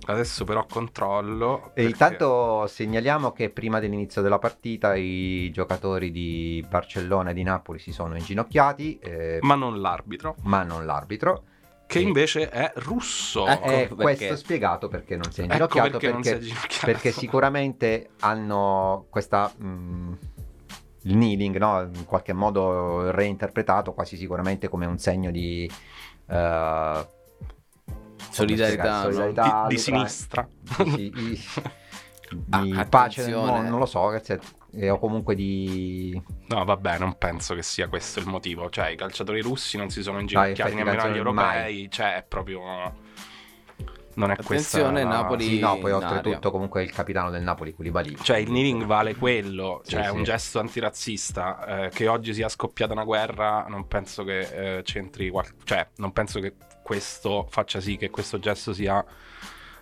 adesso 0.06 0.42
però 0.42 0.66
controllo. 0.68 1.66
E 1.75 1.84
perché- 1.84 1.90
intanto 1.90 2.66
segnaliamo 2.66 3.30
che 3.30 3.50
prima 3.50 3.78
dell'inizio 3.78 4.20
della 4.20 4.38
partita 4.40 4.96
i 4.96 5.48
giocatori 5.52 6.10
di 6.10 6.64
Barcellona 6.68 7.30
e 7.30 7.34
di 7.34 7.44
Napoli 7.44 7.78
si 7.78 7.92
sono 7.92 8.16
inginocchiati, 8.16 8.98
eh, 8.98 9.38
Ma 9.42 9.54
non 9.54 9.80
l'arbitro, 9.80 10.34
ma 10.42 10.64
non 10.64 10.84
l'arbitro. 10.86 11.44
che 11.86 12.00
invece 12.00 12.48
è 12.48 12.72
russo. 12.78 13.46
Ecco 13.46 13.64
Eh, 13.64 13.86
perché. 13.86 13.94
questo 13.94 14.25
è 14.32 14.36
spiegato 14.36 14.88
perché 14.88 15.14
non 15.14 15.30
si 15.30 15.42
è 15.42 15.44
Ecco 15.44 15.52
inginocchiato 15.52 15.98
perché, 15.98 16.10
non 16.10 16.25
si 16.25 16.30
è 16.30 16.32
perché, 16.32 16.46
ginocchiato. 16.48 16.86
perché 16.86 17.12
sicuramente 17.12 18.08
hanno 18.22 19.06
questa 19.08 19.52
mm, 19.62 20.12
il 21.06 21.14
kneeling 21.14 21.56
no? 21.56 21.82
in 21.82 22.04
qualche 22.04 22.32
modo 22.32 23.10
reinterpretato 23.10 23.92
quasi 23.92 24.16
sicuramente 24.16 24.68
come 24.68 24.86
un 24.86 24.98
segno 24.98 25.30
di 25.30 25.70
eh, 26.28 27.08
Solidarietà, 28.30 29.02
come 29.02 29.02
no? 29.02 29.08
di, 29.08 29.14
solidarietà 29.14 29.66
di 29.68 29.78
sinistra. 29.78 30.48
di, 30.84 31.10
di- 31.10 31.40
Ah, 32.50 32.62
di 32.62 32.72
pace 32.88 33.22
nel 33.25 33.34
attenzione. 33.34 33.50
mondo 33.52 33.70
non 33.70 33.78
lo 33.78 33.86
so 33.86 34.08
che 34.08 34.40
eh, 34.72 34.90
o 34.90 34.98
comunque 34.98 35.36
di 35.36 36.20
No, 36.48 36.64
vabbè, 36.64 36.98
non 36.98 37.16
penso 37.18 37.54
che 37.54 37.62
sia 37.62 37.88
questo 37.88 38.18
il 38.18 38.26
motivo. 38.26 38.68
Cioè, 38.68 38.88
i 38.88 38.96
calciatori 38.96 39.40
russi 39.40 39.76
non 39.76 39.90
si 39.90 40.02
sono 40.02 40.18
inginocchiati 40.18 40.75
nemmeno 40.75 41.02
agli 41.02 41.16
europei. 41.16 41.88
Cioè, 41.90 42.16
è 42.16 42.25
proprio. 42.25 43.04
Non 44.16 44.30
è 44.30 44.37
questa. 44.37 44.78
Attenzione, 44.78 45.02
la- 45.02 45.08
Napoli- 45.23 45.44
sì, 45.46 45.58
no, 45.58 45.78
poi 45.78 45.92
oltretutto 45.92 46.37
aria. 46.37 46.50
comunque 46.50 46.82
il 46.82 46.90
capitano 46.90 47.30
del 47.30 47.42
Napoli 47.42 47.75
Koulibaly 47.75 48.16
Cioè, 48.23 48.38
il 48.38 48.46
kneeling 48.46 48.85
vale 48.85 49.14
quello, 49.14 49.80
Sì, 49.85 49.90
cioè 49.92 50.02
è 50.04 50.08
sì. 50.08 50.14
un 50.14 50.23
gesto 50.23 50.58
antirazzista. 50.58 51.85
eh, 51.85 51.88
che 51.90 52.08
oggi 52.08 52.32
sia 52.35 52.49
scoppiata 52.49 52.92
una 52.94 53.04
guerra, 53.04 53.66
non 53.68 53.87
penso 53.88 54.25
che 54.25 54.76
eh, 54.78 54.82
c'entri 54.82 55.28
qual- 55.30 55.46
Cioè, 55.64 55.87
non 55.96 56.12
penso 56.12 56.40
che 56.40 56.55
questo 56.83 57.46
faccia 57.50 57.81
sì 57.81 57.96
che 57.96 58.11
questo 58.11 58.38
gesto 58.38 58.72
sia 58.72 59.05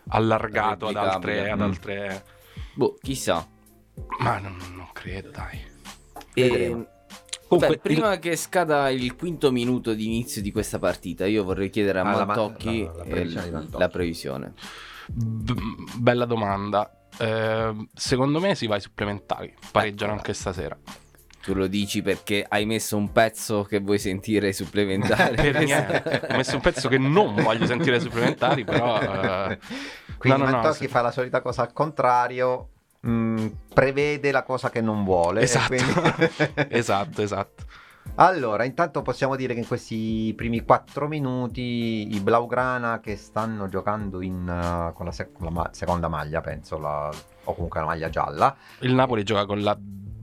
allargato 0.08 0.86
ad 0.88 0.96
altre. 0.96 1.50
Ad 1.50 1.60
altre... 1.60 2.24
Boh, 2.74 2.96
chissà. 3.00 3.46
Ma 4.18 4.38
non, 4.38 4.56
non 4.74 4.88
credo, 4.92 5.30
dai. 5.30 5.60
E. 6.34 6.86
Comunque, 7.58 7.76
beh, 7.76 7.78
prima 7.94 8.18
che 8.18 8.36
scada 8.36 8.88
il 8.90 9.14
quinto 9.16 9.50
minuto 9.52 9.94
di 9.94 10.06
inizio 10.06 10.42
di 10.42 10.50
questa 10.52 10.78
partita, 10.78 11.26
io 11.26 11.44
vorrei 11.44 11.70
chiedere 11.70 11.98
a 11.98 12.02
Ah, 12.02 12.10
la 12.12 12.24
ma- 12.24 12.24
Mantocchi 12.26 12.82
la- 12.84 12.92
la 12.92 13.50
Mantocchi. 13.50 13.78
la 13.78 13.88
previsione. 13.88 14.52
B- 15.06 15.52
bella 15.96 16.24
domanda. 16.24 16.90
Eh, 17.18 17.86
secondo 17.94 18.40
me 18.40 18.54
si 18.54 18.66
va 18.66 18.74
ai 18.76 18.80
supplementari. 18.80 19.54
Pareggiano 19.70 20.12
Ecco, 20.12 20.20
anche 20.20 20.32
stasera. 20.34 20.76
Tu 21.42 21.52
lo 21.52 21.66
dici 21.66 22.00
perché 22.00 22.44
hai 22.48 22.64
messo 22.64 22.96
un 22.96 23.12
pezzo 23.12 23.64
che 23.64 23.78
vuoi 23.78 23.98
sentire 23.98 24.46
ai 24.46 24.52
supplementari. 24.54 25.34
per 25.52 25.62
niente. 25.62 26.26
Ho 26.30 26.36
messo 26.36 26.54
un 26.56 26.62
pezzo 26.62 26.88
che 26.88 26.96
non 26.96 27.34
voglio 27.34 27.66
sentire 27.66 27.96
ai 27.96 28.00
supplementari, 28.00 28.64
però. 28.64 28.98
eh, 28.98 29.58
Quindi 30.16 30.38
no, 30.40 30.44
no, 30.46 30.50
no, 30.50 30.56
Mantocchi 30.62 30.84
sì. 30.84 30.88
fa 30.88 31.02
la 31.02 31.10
solita 31.10 31.42
cosa 31.42 31.60
al 31.62 31.72
contrario, 31.74 32.70
mh, 33.08 33.50
prevede 33.72 34.30
la 34.30 34.42
cosa 34.42 34.70
che 34.70 34.80
non 34.80 35.04
vuole. 35.04 35.42
Esatto. 35.42 35.74
quindi- 35.74 36.32
esatto, 36.70 37.22
esatto. 37.22 37.64
allora, 38.16 38.64
intanto 38.64 39.02
possiamo 39.02 39.34
dire 39.36 39.54
che 39.54 39.60
in 39.60 39.66
questi 39.66 40.32
primi 40.36 40.62
quattro 40.64 41.08
minuti 41.08 42.14
i 42.14 42.20
Blaugrana 42.20 43.00
che 43.00 43.16
stanno 43.16 43.68
giocando 43.68 44.20
in, 44.22 44.46
uh, 44.46 44.92
con 44.92 45.06
la, 45.06 45.12
sec- 45.12 45.40
la 45.40 45.50
ma- 45.50 45.70
seconda 45.72 46.08
maglia, 46.08 46.40
penso, 46.40 46.78
la- 46.78 47.10
o 47.44 47.54
comunque 47.54 47.80
la 47.80 47.86
maglia 47.86 48.08
gialla. 48.10 48.54
Il 48.80 48.94
Napoli 48.94 49.22
gioca 49.22 49.44
con 49.46 49.60
la 49.62 49.76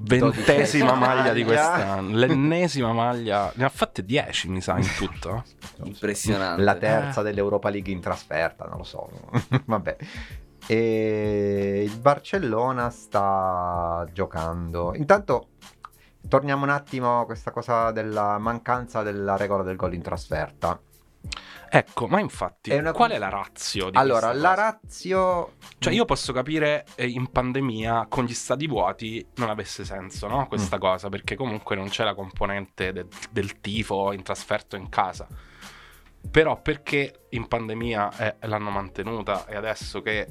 ventesima 0.04 0.94
maglia 0.96 1.32
di 1.34 1.44
quest'anno. 1.44 2.16
L'ennesima 2.18 2.92
maglia. 2.92 3.52
Ne 3.56 3.66
ha 3.66 3.70
fatte 3.70 4.04
10, 4.04 4.50
mi 4.50 4.60
sa, 4.62 4.78
in 4.78 4.88
tutto. 4.98 5.44
Impressionante. 5.84 6.64
La 6.64 6.76
terza 6.76 7.22
dell'Europa 7.22 7.70
League 7.70 7.92
in 7.92 8.00
trasferta, 8.00 8.66
non 8.66 8.78
lo 8.78 8.84
so. 8.84 9.10
Vabbè. 9.66 9.96
E 10.74 11.84
il 11.86 11.98
Barcellona 11.98 12.90
sta 12.90 14.08
giocando. 14.14 14.94
Intanto 14.96 15.50
torniamo 16.30 16.64
un 16.64 16.70
attimo 16.70 17.20
a 17.20 17.26
questa 17.26 17.52
cosa 17.52 17.92
della 17.92 18.38
mancanza 18.38 19.04
della 19.04 19.36
regola 19.36 19.64
del 19.64 19.76
gol 19.76 19.94
in 19.96 20.02
trasferta. 20.02 20.80
Ecco, 21.74 22.08
ma 22.08 22.22
infatti, 22.22 22.70
È 22.70 22.78
una- 22.78 22.94
qual 22.94 23.12
è 23.12 23.18
la 23.18 23.28
razio 23.28 23.90
di 23.90 23.98
Allora, 23.98 24.28
la 24.32 24.50
cosa? 24.50 24.54
razio 24.56 25.54
Cioè, 25.78 25.92
io 25.92 26.06
posso 26.06 26.32
capire 26.32 26.86
eh, 26.96 27.06
in 27.08 27.30
pandemia 27.30 28.06
con 28.10 28.24
gli 28.24 28.34
stadi 28.34 28.66
vuoti 28.66 29.26
non 29.36 29.50
avesse 29.50 29.84
senso, 29.84 30.28
no? 30.28 30.48
Questa 30.48 30.78
Mm. 30.78 30.80
cosa, 30.80 31.10
perché 31.10 31.36
comunque 31.36 31.76
non 31.76 31.90
c'è 31.90 32.06
la 32.06 32.16
componente 32.16 32.94
del, 32.94 33.08
del 33.30 33.60
tifo 33.60 34.14
in 34.14 34.24
trasferto 34.24 34.78
in 34.78 34.88
casa. 34.88 35.28
Però 36.30 36.62
perché 36.62 37.26
in 37.32 37.48
pandemia 37.50 38.38
eh, 38.40 38.48
l'hanno 38.48 38.70
mantenuta 38.70 39.46
e 39.48 39.56
adesso 39.58 40.02
che 40.02 40.28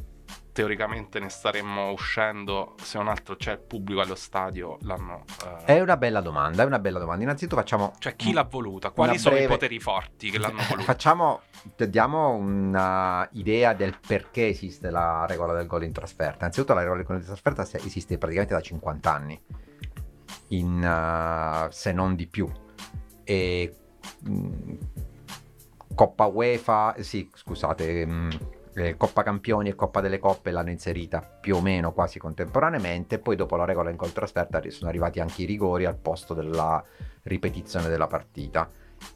teoricamente 0.53 1.19
ne 1.21 1.29
staremmo 1.29 1.91
uscendo, 1.91 2.75
se 2.81 2.99
non 2.99 3.09
altro 3.09 3.37
c'è 3.37 3.53
il 3.53 3.61
pubblico 3.61 4.01
allo 4.01 4.15
stadio, 4.15 4.79
l'hanno... 4.83 5.25
eh, 5.67 5.77
è 5.77 5.81
una 5.81 5.97
bella 5.97 6.21
domanda, 6.21 6.63
è 6.63 6.67
una 6.67 6.79
bella 6.79 6.99
domanda. 6.99 7.23
Innanzitutto 7.23 7.57
facciamo 7.57 7.93
Cioè, 7.99 8.17
chi 8.17 8.33
l'ha 8.33 8.45
voluta? 8.45 8.91
Quali 8.91 9.19
sono 9.19 9.35
breve- 9.35 9.49
i 9.53 9.53
poteri 9.57 9.79
forti 9.81 10.31
che 10.31 10.39
l'hanno 10.39 10.61
voluta? 10.69 10.85
Facciamo, 10.85 11.41
diamo 11.77 12.31
una 12.31 13.29
idea 13.33 13.73
del 13.73 13.97
perché 14.07 14.49
esiste 14.49 14.91
la 14.91 15.27
regola 15.27 15.53
del 15.53 15.67
gol 15.67 15.85
in 15.85 15.93
trasferta. 15.93 16.39
Innanzitutto 16.41 16.75
la 16.75 16.81
regola 16.81 16.99
del 16.99 17.07
gol 17.07 17.17
in 17.19 17.25
trasferta 17.25 17.63
esiste 17.63 18.19
praticamente 18.19 18.55
da 18.55 18.61
50 18.61 19.13
anni, 19.13 19.41
in, 20.49 21.67
uh, 21.67 21.71
se 21.71 21.93
non 21.93 22.15
di 22.15 22.27
più. 22.27 22.51
E 23.25 23.75
mh, 24.25 24.75
Coppa 25.95 26.25
UEFA, 26.27 26.95
sì, 27.01 27.29
scusate, 27.35 28.07
mh, 28.07 28.39
eh, 28.75 28.97
Coppa 28.97 29.23
Campioni 29.23 29.69
e 29.69 29.75
Coppa 29.75 30.01
delle 30.01 30.19
Coppe 30.19 30.51
l'hanno 30.51 30.71
inserita 30.71 31.21
più 31.21 31.57
o 31.57 31.61
meno 31.61 31.93
quasi 31.93 32.19
contemporaneamente. 32.19 33.19
Poi 33.19 33.37
dopo 33.37 33.57
la 33.57 33.65
regola 33.65 33.91
in 33.91 33.97
gol 33.97 34.13
trasferta 34.13 34.61
sono 34.71 34.89
arrivati 34.89 35.21
anche 35.21 35.43
i 35.43 35.47
rigori 35.47 35.85
al 35.85 35.97
posto 35.97 36.35
della 36.35 36.83
ripetizione 37.23 37.89
della 37.89 38.07
partita 38.07 38.69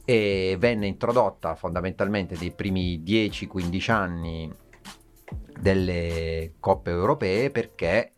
e 0.04 0.56
venne 0.58 0.86
introdotta 0.86 1.54
fondamentalmente 1.54 2.36
nei 2.38 2.52
primi 2.52 3.02
10-15 3.04 3.90
anni 3.90 4.52
delle 5.60 6.54
coppe 6.58 6.90
europee 6.90 7.50
perché 7.50 8.13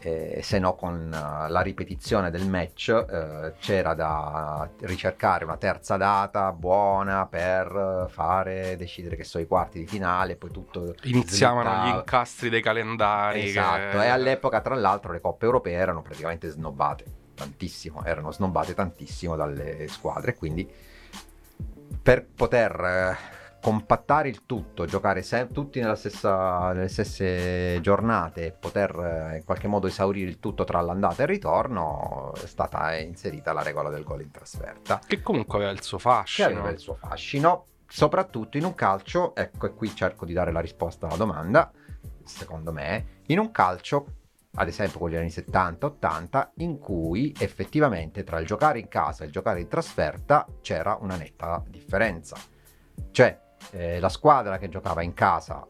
eh, 0.00 0.40
se 0.42 0.58
no 0.58 0.74
con 0.74 1.12
eh, 1.12 1.48
la 1.50 1.60
ripetizione 1.60 2.30
del 2.30 2.46
match 2.48 2.88
eh, 2.88 3.54
c'era 3.60 3.94
da 3.94 4.68
ricercare 4.80 5.44
una 5.44 5.56
terza 5.56 5.96
data 5.96 6.52
buona 6.52 7.26
per 7.26 8.06
fare 8.10 8.76
decidere 8.76 9.16
che 9.16 9.24
so 9.24 9.38
i 9.38 9.46
quarti 9.46 9.78
di 9.80 9.86
finale 9.86 10.36
poi 10.36 10.50
tutto 10.50 10.94
Iniziavano 11.02 11.84
gli 11.84 11.88
incastri 11.94 12.48
dei 12.48 12.62
calendari. 12.62 13.42
esatto 13.44 13.98
che- 13.98 14.04
e 14.04 14.08
all'epoca 14.08 14.60
tra 14.60 14.74
l'altro 14.74 15.12
le 15.12 15.20
coppe 15.20 15.44
europee 15.46 15.74
erano 15.74 16.02
praticamente 16.02 16.48
snobbate 16.48 17.04
tantissimo, 17.34 18.04
erano 18.04 18.30
snobbate 18.30 18.74
tantissimo 18.74 19.36
dalle 19.36 19.88
squadre, 19.88 20.34
quindi 20.34 20.70
per 22.02 22.24
poter 22.26 22.80
eh, 22.80 23.16
compattare 23.62 24.28
il 24.28 24.44
tutto, 24.44 24.86
giocare 24.86 25.22
se- 25.22 25.46
tutti 25.46 25.78
nella 25.78 25.94
stessa, 25.94 26.72
nelle 26.72 26.88
stesse 26.88 27.80
giornate 27.80 28.46
e 28.46 28.50
poter 28.50 29.30
eh, 29.32 29.36
in 29.36 29.44
qualche 29.44 29.68
modo 29.68 29.86
esaurire 29.86 30.28
il 30.28 30.40
tutto 30.40 30.64
tra 30.64 30.80
l'andata 30.80 31.20
e 31.20 31.22
il 31.22 31.28
ritorno, 31.28 32.32
è 32.34 32.46
stata 32.46 32.96
inserita 32.96 33.52
la 33.52 33.62
regola 33.62 33.88
del 33.88 34.02
gol 34.02 34.22
in 34.22 34.32
trasferta. 34.32 35.00
Che 35.06 35.22
comunque 35.22 35.58
aveva 35.58 35.70
il 35.70 35.80
suo 35.80 35.96
Che 35.98 36.02
fascino. 36.02 36.48
aveva 36.48 36.70
il 36.70 36.78
suo 36.80 36.94
fascino, 36.94 37.66
soprattutto 37.86 38.56
in 38.56 38.64
un 38.64 38.74
calcio, 38.74 39.32
ecco 39.36 39.66
e 39.66 39.74
qui 39.74 39.94
cerco 39.94 40.24
di 40.24 40.32
dare 40.32 40.50
la 40.50 40.60
risposta 40.60 41.06
alla 41.06 41.16
domanda, 41.16 41.70
secondo 42.24 42.72
me, 42.72 43.20
in 43.26 43.38
un 43.38 43.52
calcio, 43.52 44.06
ad 44.56 44.66
esempio 44.66 44.98
con 44.98 45.08
gli 45.10 45.14
anni 45.16 45.28
70-80, 45.28 46.48
in 46.56 46.80
cui 46.80 47.32
effettivamente 47.38 48.24
tra 48.24 48.40
il 48.40 48.46
giocare 48.46 48.80
in 48.80 48.88
casa 48.88 49.22
e 49.22 49.26
il 49.26 49.32
giocare 49.32 49.60
in 49.60 49.68
trasferta 49.68 50.46
c'era 50.62 50.98
una 51.00 51.14
netta 51.14 51.62
differenza. 51.68 52.36
Cioè, 53.12 53.38
eh, 53.70 54.00
la 54.00 54.08
squadra 54.08 54.58
che 54.58 54.68
giocava 54.68 55.02
in 55.02 55.14
casa 55.14 55.66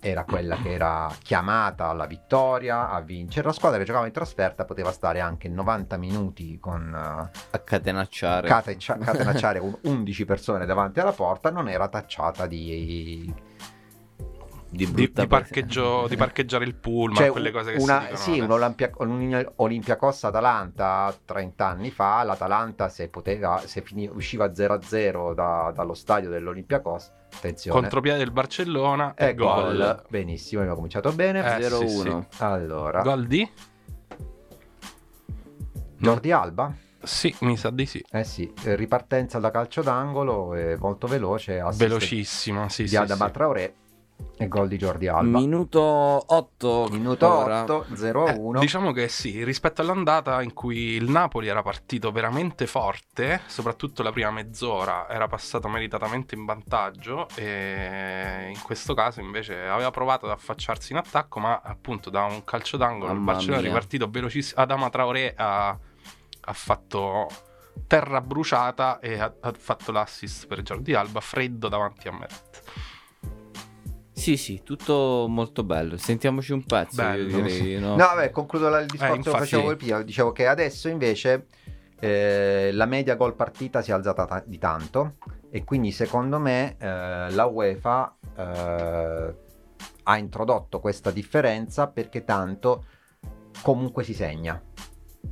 era 0.00 0.24
quella 0.24 0.56
che 0.56 0.72
era 0.72 1.08
chiamata 1.22 1.86
alla 1.88 2.06
vittoria, 2.06 2.90
a 2.90 3.00
vincere. 3.00 3.46
La 3.46 3.52
squadra 3.52 3.78
che 3.78 3.84
giocava 3.84 4.06
in 4.06 4.12
trasferta 4.12 4.64
poteva 4.64 4.90
stare 4.90 5.20
anche 5.20 5.48
90 5.48 5.96
minuti 5.96 6.58
con 6.58 6.92
eh, 6.92 7.38
A 7.50 7.58
catenacciare. 7.60 8.48
catenaccia- 8.48 8.98
catenacciare 8.98 9.60
con 9.60 9.78
11 9.82 10.24
persone 10.24 10.66
davanti 10.66 10.98
alla 11.00 11.12
porta, 11.12 11.50
non 11.50 11.68
era 11.68 11.88
tacciata 11.88 12.46
di... 12.46 13.32
di, 14.68 14.84
Di, 14.92 15.10
di 15.12 15.26
parcheggio- 15.26 16.06
di 16.08 16.16
parcheggiare 16.16 16.64
il 16.64 16.74
pullman, 16.74 17.16
Cioè, 17.16 17.30
quelle 17.30 17.50
cose 17.52 17.72
che 17.72 17.78
una, 17.80 18.00
si 18.00 18.06
dicono. 18.06 18.16
sì, 18.20 18.30
adesso. 18.30 18.44
un 18.44 18.50
Olimpia- 18.50 18.90
un 18.98 19.52
Olympiacos 19.56 20.24
Atalanta 20.24 21.16
30 21.24 21.66
anni 21.66 21.90
fa, 21.90 22.22
l'Atalanta 22.24 22.88
se, 22.88 23.08
poteva, 23.08 23.62
se 23.64 23.80
fini- 23.82 24.08
usciva 24.12 24.50
0-0 24.52 25.34
da- 25.34 25.72
dallo 25.74 25.94
stadio 25.94 26.28
dell'Olympiacos, 26.30 27.10
attenzione, 27.34 27.78
Contropiede 27.80 28.18
del 28.18 28.32
Barcellona 28.32 29.14
e 29.14 29.28
e 29.28 29.34
gol. 29.34 29.76
gol. 29.76 30.02
Benissimo, 30.08 30.60
abbiamo 30.60 30.76
cominciato 30.76 31.12
bene. 31.12 31.40
Eh, 31.58 31.62
sì, 31.62 31.68
0-1. 31.74 32.26
Allora, 32.38 33.02
Gol 33.02 33.26
di? 33.26 33.48
Jordi 35.98 36.30
Alba? 36.32 36.74
Sì, 37.02 37.34
mi 37.40 37.56
sa 37.56 37.70
di 37.70 37.86
sì. 37.86 38.04
Eh 38.10 38.24
sì, 38.24 38.52
ripartenza 38.64 39.38
da 39.38 39.50
calcio 39.50 39.80
d'angolo, 39.82 40.54
è 40.54 40.76
molto 40.76 41.06
veloce, 41.06 41.60
assist 41.60 41.78
Velocissimo, 41.78 42.68
sì, 42.68 42.82
di 42.82 42.88
sì, 42.88 42.96
Adama 42.96 43.26
sì. 43.26 43.32
Traoré 43.32 43.74
e 44.38 44.48
gol 44.48 44.68
di 44.68 44.76
Jordi 44.76 45.08
Alba. 45.08 45.38
Minuto 45.38 45.80
8. 45.80 46.88
Minuto 46.90 47.26
ora. 47.26 47.62
8, 47.62 47.86
0-1. 47.94 48.56
Eh, 48.56 48.60
diciamo 48.60 48.92
che 48.92 49.08
sì, 49.08 49.42
rispetto 49.44 49.80
all'andata 49.80 50.42
in 50.42 50.52
cui 50.52 50.94
il 50.94 51.08
Napoli 51.08 51.48
era 51.48 51.62
partito 51.62 52.12
veramente 52.12 52.66
forte, 52.66 53.40
soprattutto 53.46 54.02
la 54.02 54.12
prima 54.12 54.30
mezz'ora 54.30 55.08
era 55.08 55.26
passato 55.26 55.68
meritatamente 55.68 56.34
in 56.34 56.44
vantaggio 56.44 57.28
e 57.34 58.52
in 58.54 58.60
questo 58.62 58.92
caso 58.94 59.20
invece 59.20 59.66
aveva 59.66 59.90
provato 59.90 60.26
ad 60.26 60.32
affacciarsi 60.32 60.92
in 60.92 60.98
attacco, 60.98 61.40
ma 61.40 61.62
appunto 61.64 62.10
da 62.10 62.24
un 62.24 62.44
calcio 62.44 62.76
d'angolo 62.76 63.12
il 63.12 63.18
Mamma 63.18 63.32
Barcellona 63.32 63.62
è 63.62 63.64
ripartito 63.64 64.08
velocissimo. 64.10 64.60
Adama 64.60 64.90
Traoré 64.90 65.32
ha, 65.34 65.68
ha 65.68 66.52
fatto 66.52 67.28
terra 67.86 68.20
bruciata 68.20 68.98
e 69.00 69.18
ha, 69.18 69.32
ha 69.40 69.52
fatto 69.56 69.92
l'assist 69.92 70.46
per 70.46 70.62
Jordi 70.62 70.92
Alba 70.92 71.20
freddo 71.20 71.68
davanti 71.68 72.08
a 72.08 72.12
Meret. 72.12 72.62
Sì, 74.26 74.36
sì, 74.36 74.62
tutto 74.64 75.26
molto 75.28 75.62
bello. 75.62 75.96
Sentiamoci 75.96 76.50
un 76.50 76.64
pezzo. 76.64 76.96
Bello, 77.00 77.28
io 77.28 77.36
direi, 77.36 77.50
sì. 77.52 77.78
no? 77.78 77.90
No, 77.90 77.96
vabbè, 77.96 78.30
concludo 78.32 78.68
la- 78.68 78.80
il 78.80 78.86
discorso 78.86 79.12
che 79.12 79.18
infatti- 79.18 79.38
facevo 79.38 79.76
prima. 79.76 80.02
Dicevo 80.02 80.32
che 80.32 80.48
adesso 80.48 80.88
invece 80.88 81.46
eh, 82.00 82.70
la 82.72 82.86
media 82.86 83.14
gol 83.14 83.36
partita 83.36 83.82
si 83.82 83.92
è 83.92 83.94
alzata 83.94 84.24
ta- 84.24 84.42
di 84.44 84.58
tanto 84.58 85.14
e 85.48 85.62
quindi 85.62 85.92
secondo 85.92 86.40
me 86.40 86.74
eh, 86.76 87.30
la 87.30 87.44
UEFA 87.44 88.16
eh, 88.36 89.34
ha 90.02 90.18
introdotto 90.18 90.80
questa 90.80 91.12
differenza 91.12 91.86
perché 91.86 92.24
tanto 92.24 92.84
comunque 93.62 94.02
si 94.02 94.12
segna. 94.12 94.60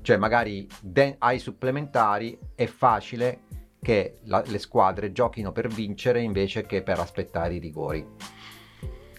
Cioè 0.03 0.17
magari 0.19 0.69
de- 0.81 1.17
ai 1.19 1.41
supplementari 1.41 2.39
è 2.55 2.67
facile 2.67 3.41
che 3.83 4.21
la- 4.27 4.45
le 4.47 4.59
squadre 4.61 5.11
giochino 5.11 5.51
per 5.51 5.67
vincere 5.67 6.21
invece 6.23 6.65
che 6.65 6.85
per 6.85 7.01
aspettare 7.01 7.55
i 7.55 7.59
rigori. 7.59 8.07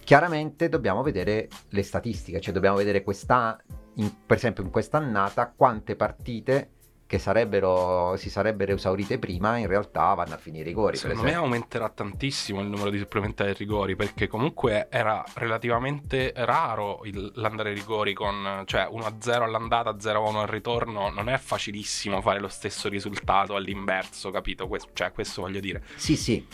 Chiaramente 0.05 0.69
dobbiamo 0.69 1.01
vedere 1.01 1.49
le 1.69 1.81
statistiche, 1.81 2.39
cioè 2.39 2.53
dobbiamo 2.53 2.77
vedere 2.77 3.01
questa, 3.03 3.59
in- 3.95 4.13
per 4.23 4.37
esempio 4.37 4.63
in 4.63 4.69
quest'annata 4.69 5.51
quante 5.55 5.95
partite 5.95 6.69
che 7.07 7.17
sarebbero, 7.17 8.15
si 8.15 8.29
sarebbero 8.29 8.73
esaurite 8.73 9.17
prima 9.17 9.57
in 9.57 9.65
realtà 9.65 10.13
vanno 10.13 10.35
a 10.35 10.37
finire 10.37 10.63
i 10.63 10.67
rigori. 10.67 10.91
per 10.91 11.09
Secondo 11.09 11.23
me 11.23 11.33
aumenterà 11.33 11.89
tantissimo 11.89 12.61
il 12.61 12.67
numero 12.67 12.91
di 12.91 12.99
supplementari 12.99 13.49
e 13.49 13.53
rigori 13.53 13.95
perché 13.95 14.27
comunque 14.27 14.87
era 14.91 15.23
relativamente 15.35 16.33
raro 16.35 17.01
il- 17.05 17.31
l'andare 17.35 17.69
ai 17.69 17.75
rigori 17.75 18.13
con 18.13 18.61
cioè 18.65 18.87
1-0 18.89 19.43
all'andata, 19.43 19.97
0-1 19.99 20.39
al 20.41 20.47
ritorno. 20.47 21.09
Non 21.09 21.29
è 21.29 21.37
facilissimo 21.39 22.21
fare 22.21 22.39
lo 22.39 22.47
stesso 22.47 22.89
risultato 22.89 23.55
all'inverso, 23.55 24.29
capito? 24.29 24.67
Questo, 24.67 24.89
cioè, 24.93 25.11
questo 25.11 25.41
voglio 25.41 25.59
dire. 25.59 25.83
Sì, 25.95 26.15
sì, 26.15 26.45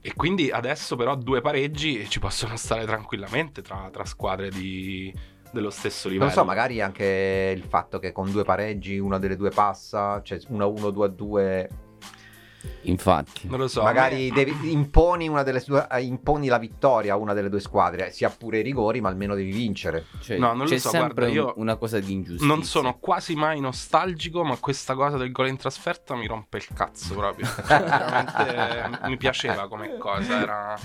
E 0.00 0.14
quindi 0.14 0.50
adesso 0.50 0.96
però 0.96 1.16
due 1.16 1.40
pareggi 1.40 2.08
ci 2.08 2.18
possono 2.20 2.56
stare 2.56 2.84
tranquillamente 2.84 3.62
tra, 3.62 3.88
tra 3.92 4.04
squadre 4.04 4.48
di- 4.50 5.12
dello 5.50 5.70
stesso 5.70 6.08
livello. 6.08 6.26
non 6.26 6.34
so, 6.34 6.44
magari 6.44 6.80
anche 6.80 7.52
il 7.56 7.62
fatto 7.64 7.98
che 7.98 8.12
con 8.12 8.30
due 8.30 8.44
pareggi 8.44 8.98
una 8.98 9.18
delle 9.18 9.36
due 9.36 9.50
passa, 9.50 10.20
cioè 10.22 10.38
1-1, 10.38 10.92
2-2, 10.92 11.68
Infatti. 12.82 13.46
Non 13.48 13.58
lo 13.58 13.68
so. 13.68 13.82
magari 13.82 14.28
a 14.30 14.34
me- 14.34 14.44
devi- 14.44 14.72
imponi, 14.72 15.28
una 15.28 15.42
delle 15.42 15.62
eh, 15.90 16.02
imponi 16.02 16.48
la 16.48 16.58
vittoria 16.58 17.12
a 17.14 17.16
una 17.16 17.32
delle 17.34 17.48
due 17.48 17.60
squadre, 17.60 18.10
sia 18.12 18.30
pure 18.30 18.58
i 18.58 18.62
rigori, 18.62 19.00
ma 19.00 19.08
almeno 19.08 19.34
devi 19.34 19.50
vincere. 19.52 20.06
Cioè, 20.20 20.38
No, 20.38 20.48
non 20.48 20.58
lo 20.58 20.64
c'è 20.64 20.78
so, 20.78 20.88
sempre 20.90 21.26
guarda, 21.30 21.32
io 21.34 21.46
un- 21.56 21.62
una 21.62 21.76
cosa 21.76 21.98
di 22.00 22.12
ingiustizia. 22.12 22.46
Non 22.46 22.64
sono 22.64 22.98
quasi 22.98 23.34
mai 23.34 23.60
nostalgico, 23.60 24.44
ma 24.44 24.56
questa 24.58 24.94
cosa 24.94 25.16
del 25.16 25.30
gol 25.32 25.48
in 25.48 25.56
trasferta 25.56 26.14
mi 26.16 26.26
rompe 26.26 26.56
il 26.58 26.66
cazzo 26.74 27.14
proprio. 27.14 27.46
Veramente 27.66 29.08
mi 29.08 29.16
piaceva 29.16 29.68
come 29.68 29.96
cosa, 29.98 30.40
era 30.40 30.78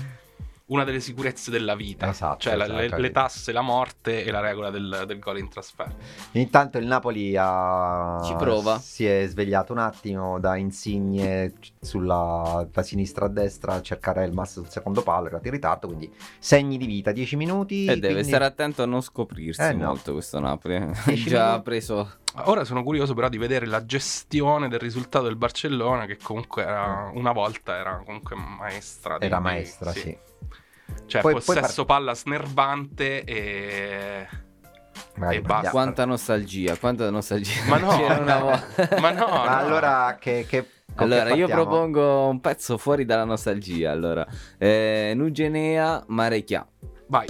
una 0.66 0.84
delle 0.84 1.00
sicurezze 1.00 1.50
della 1.50 1.74
vita. 1.74 2.08
Esatto, 2.08 2.38
cioè 2.40 2.56
la- 2.56 2.66
le, 2.66 2.86
esatto. 2.86 3.00
le 3.02 3.10
tasse, 3.10 3.52
la 3.52 3.60
morte 3.60 4.24
e 4.24 4.30
la 4.30 4.40
regola 4.40 4.70
del, 4.70 5.04
del 5.06 5.18
gol 5.18 5.38
in 5.38 5.48
trasferta. 5.50 5.94
Intanto 6.32 6.78
il 6.78 6.86
Napoli 6.86 7.34
ha... 7.38 8.20
Ci 8.24 8.34
prova. 8.36 8.78
si 8.78 9.04
è 9.06 9.26
svegliato 9.26 9.72
un 9.72 9.78
attimo 9.78 10.40
da 10.40 10.56
insigne 10.56 11.52
sulla 11.80 12.66
da 12.72 12.82
sinistra 12.82 13.26
a 13.26 13.28
destra 13.28 13.74
a 13.74 13.82
cercare 13.82 14.24
Elmas 14.24 14.52
sul 14.52 14.68
secondo 14.70 15.02
palo, 15.02 15.26
arrivato 15.26 15.46
in 15.48 15.52
ritardo, 15.52 15.86
quindi 15.86 16.10
segni 16.38 16.78
di 16.78 16.86
vita, 16.86 17.12
10 17.12 17.36
minuti. 17.36 17.84
E 17.84 17.94
deve 17.96 18.08
quindi- 18.08 18.24
stare 18.28 18.44
attento 18.46 18.82
a 18.82 18.86
non 18.86 19.02
scoprirsi 19.02 19.60
Eh, 19.60 19.72
no. 19.74 19.86
molto 19.88 20.12
questo 20.12 20.40
Napoli. 20.40 20.76
Ha 20.76 20.92
Dieci 21.06 21.28
già 21.28 21.46
minuti. 21.48 21.62
preso. 21.62 22.12
Ora 22.36 22.64
sono 22.64 22.82
curioso 22.82 23.14
però 23.14 23.28
di 23.28 23.38
vedere 23.38 23.66
la 23.66 23.84
gestione 23.84 24.68
del 24.68 24.80
risultato 24.80 25.24
del 25.26 25.36
Barcellona, 25.36 26.04
che 26.06 26.16
comunque 26.20 26.62
era, 26.62 27.10
una 27.14 27.32
volta 27.32 27.76
era 27.76 28.02
comunque 28.04 28.34
maestra. 28.36 29.18
Era 29.20 29.36
di- 29.36 29.42
maestra, 29.42 29.92
sì. 29.92 30.16
Cioè, 31.06 31.20
Poi- 31.22 31.32
poi 31.34 31.42
possesso 31.42 31.84
palla 31.84 32.14
snerbante 32.14 33.24
e... 33.24 34.26
Magari 35.16 35.36
e 35.36 35.40
basta. 35.42 35.70
Quanta 35.70 36.04
nostalgia, 36.04 36.76
quanta 36.76 37.08
nostalgia. 37.10 37.64
Ma 37.68 37.78
no, 37.78 37.88
C'era 37.96 38.18
una 38.18 38.38
volta. 38.42 39.00
ma 39.00 39.10
no, 39.12 39.26
Ma 39.26 39.44
no. 39.44 39.56
allora 39.56 40.16
che, 40.18 40.44
che 40.48 40.68
Allora, 40.96 41.32
io 41.34 41.46
propongo 41.48 42.28
un 42.28 42.40
pezzo 42.40 42.78
fuori 42.78 43.04
dalla 43.04 43.24
nostalgia. 43.24 43.90
Allora, 43.92 44.26
eh, 44.58 45.12
Nugenea 45.14 46.02
Marecchia. 46.08 46.66
Vai. 47.06 47.26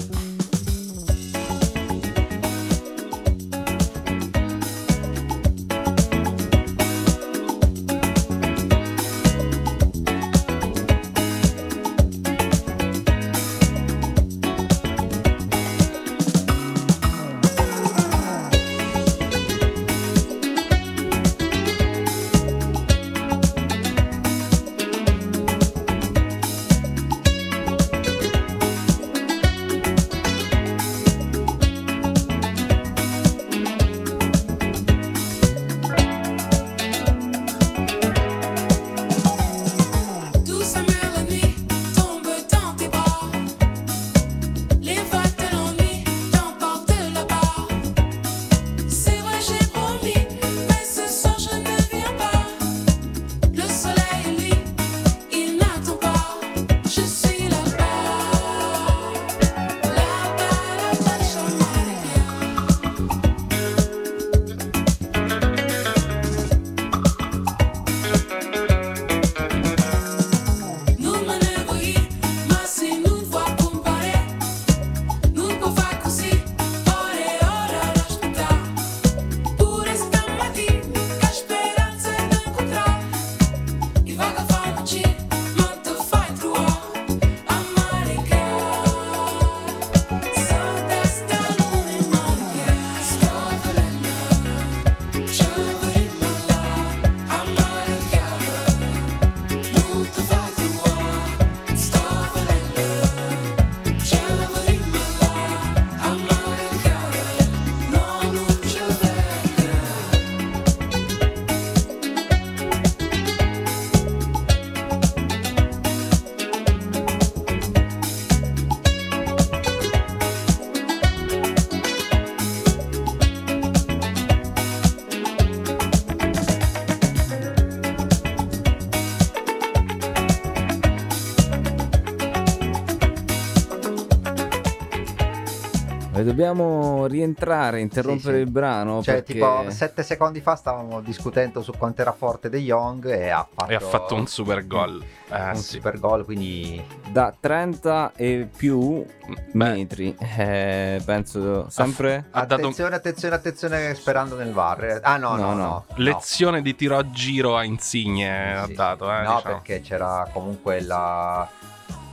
Dobbiamo 136.24 137.06
rientrare, 137.06 137.80
interrompere 137.80 138.32
Sì, 138.34 138.40
sì. 138.40 138.44
il 138.46 138.50
brano. 138.50 139.02
Cioè, 139.02 139.14
perché... 139.22 139.32
tipo, 139.34 139.64
sette 139.68 140.02
secondi 140.02 140.40
fa 140.40 140.56
stavamo 140.56 141.00
discutendo 141.00 141.62
su 141.62 141.72
quanto 141.78 142.00
era 142.02 142.12
forte 142.12 142.48
De 142.48 142.58
Jong 142.60 143.06
e 143.10 143.28
ha 143.30 143.46
fatto, 143.52 143.70
E 143.70 143.74
ha 143.74 143.80
fatto 143.80 144.14
un 144.14 144.26
super 144.26 144.66
gol. 144.66 145.02
Eh, 145.30 145.48
un 145.50 145.56
sì. 145.56 145.76
super 145.76 145.98
gol, 145.98 146.24
quindi 146.24 146.82
Da 147.10 147.34
30 147.38 148.12
e 148.16 148.48
più 148.54 149.04
Beh, 149.52 149.74
metri, 149.74 150.14
eh, 150.36 151.00
penso 151.04 151.68
sempre... 151.70 152.26
Ha 152.30 152.40
dato 152.44 152.54
un- 152.54 152.60
attenzione, 152.60 152.94
attenzione, 152.96 153.34
attenzione, 153.34 153.94
sperando 153.94 154.36
nel 154.36 154.52
VAR. 154.52 155.00
Ah 155.02 155.16
no, 155.16 155.30
no, 155.36 155.36
No, 155.36 155.48
no. 155.48 155.54
no. 155.54 155.64
no. 155.64 155.84
lezione 155.96 156.62
di 156.62 156.74
tiro 156.74 156.96
a 156.98 157.10
giro 157.10 157.56
a 157.56 157.64
Insigne 157.64 158.56
ha 158.56 158.66
dato. 158.68 159.10
Eh, 159.10 159.22
no, 159.22 159.36
diciamo. 159.36 159.40
perché 159.42 159.80
c'era 159.80 160.28
comunque 160.32 160.80
la... 160.82 161.48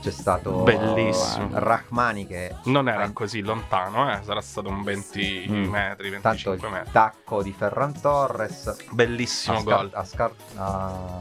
C'è 0.02 0.10
stato 0.10 0.62
Bellissimo. 0.64 1.48
Rahmani 1.52 2.26
che 2.26 2.52
Non 2.64 2.88
era 2.88 3.04
ha- 3.04 3.12
così 3.12 3.40
lontano, 3.40 4.12
eh, 4.12 4.18
sarà 4.24 4.40
stato 4.40 4.68
un 4.68 4.82
20 4.82 5.46
Mm. 5.48 5.64
metri, 5.70 6.10
tanto 6.20 6.28
25 6.50 6.66
il 6.66 6.72
metri. 6.74 6.90
tacco 6.90 7.40
di 7.42 7.54
Ferran 7.56 8.00
Torres 8.00 8.76
Bellissimo 8.90 9.58
a, 9.58 9.60
scar- 9.60 9.78
gol. 9.80 9.90
a, 9.92 10.04
scar- 10.04 10.34
a- 10.56 11.18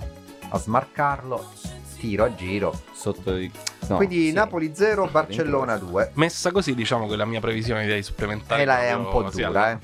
a 0.50 0.58
smarcarlo, 0.58 1.48
tiro 2.00 2.24
a 2.24 2.34
giro. 2.34 2.74
Sotto 2.92 3.36
di... 3.36 3.52
no, 3.88 3.98
Quindi 3.98 4.30
sì. 4.30 4.34
Napoli 4.34 4.72
0, 4.74 5.06
Barcellona 5.06 5.78
2. 5.78 6.12
Messa 6.16 6.52
così, 6.52 6.74
diciamo 6.74 7.08
che 7.08 7.16
la 7.16 7.26
mia 7.26 7.40
previsione 7.40 7.86
dei 7.86 8.02
supplementari 8.02 8.64
E 8.64 8.66
la 8.66 8.82
è 8.82 8.94
un 8.94 9.10
po' 9.10 9.22
dura, 9.30 9.70
eh. 9.72 9.78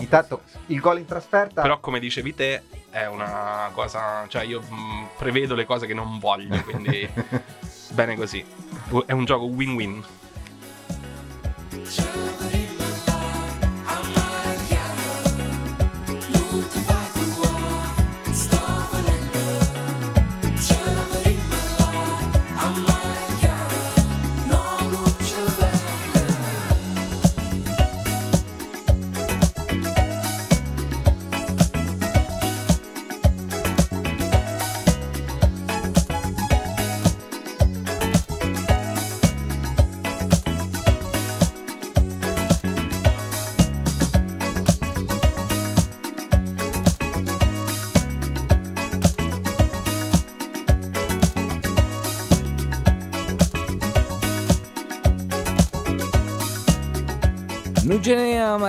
Intanto 0.00 0.42
il 0.66 0.80
gol 0.80 0.98
in 0.98 1.06
trasferta 1.06 1.62
Però, 1.62 1.80
come 1.80 1.98
dicevi 1.98 2.34
te, 2.34 2.62
è 2.90 3.06
una 3.06 3.70
cosa. 3.72 4.26
Cioè, 4.28 4.44
io 4.44 4.60
mh, 4.60 5.08
prevedo 5.16 5.54
le 5.54 5.64
cose 5.64 5.86
che 5.86 5.94
non 5.94 6.18
voglio, 6.18 6.60
quindi 6.62 7.08
bene 7.94 8.16
così. 8.16 8.44
È 9.06 9.12
un 9.12 9.24
gioco 9.24 9.44
win-win. 9.44 10.04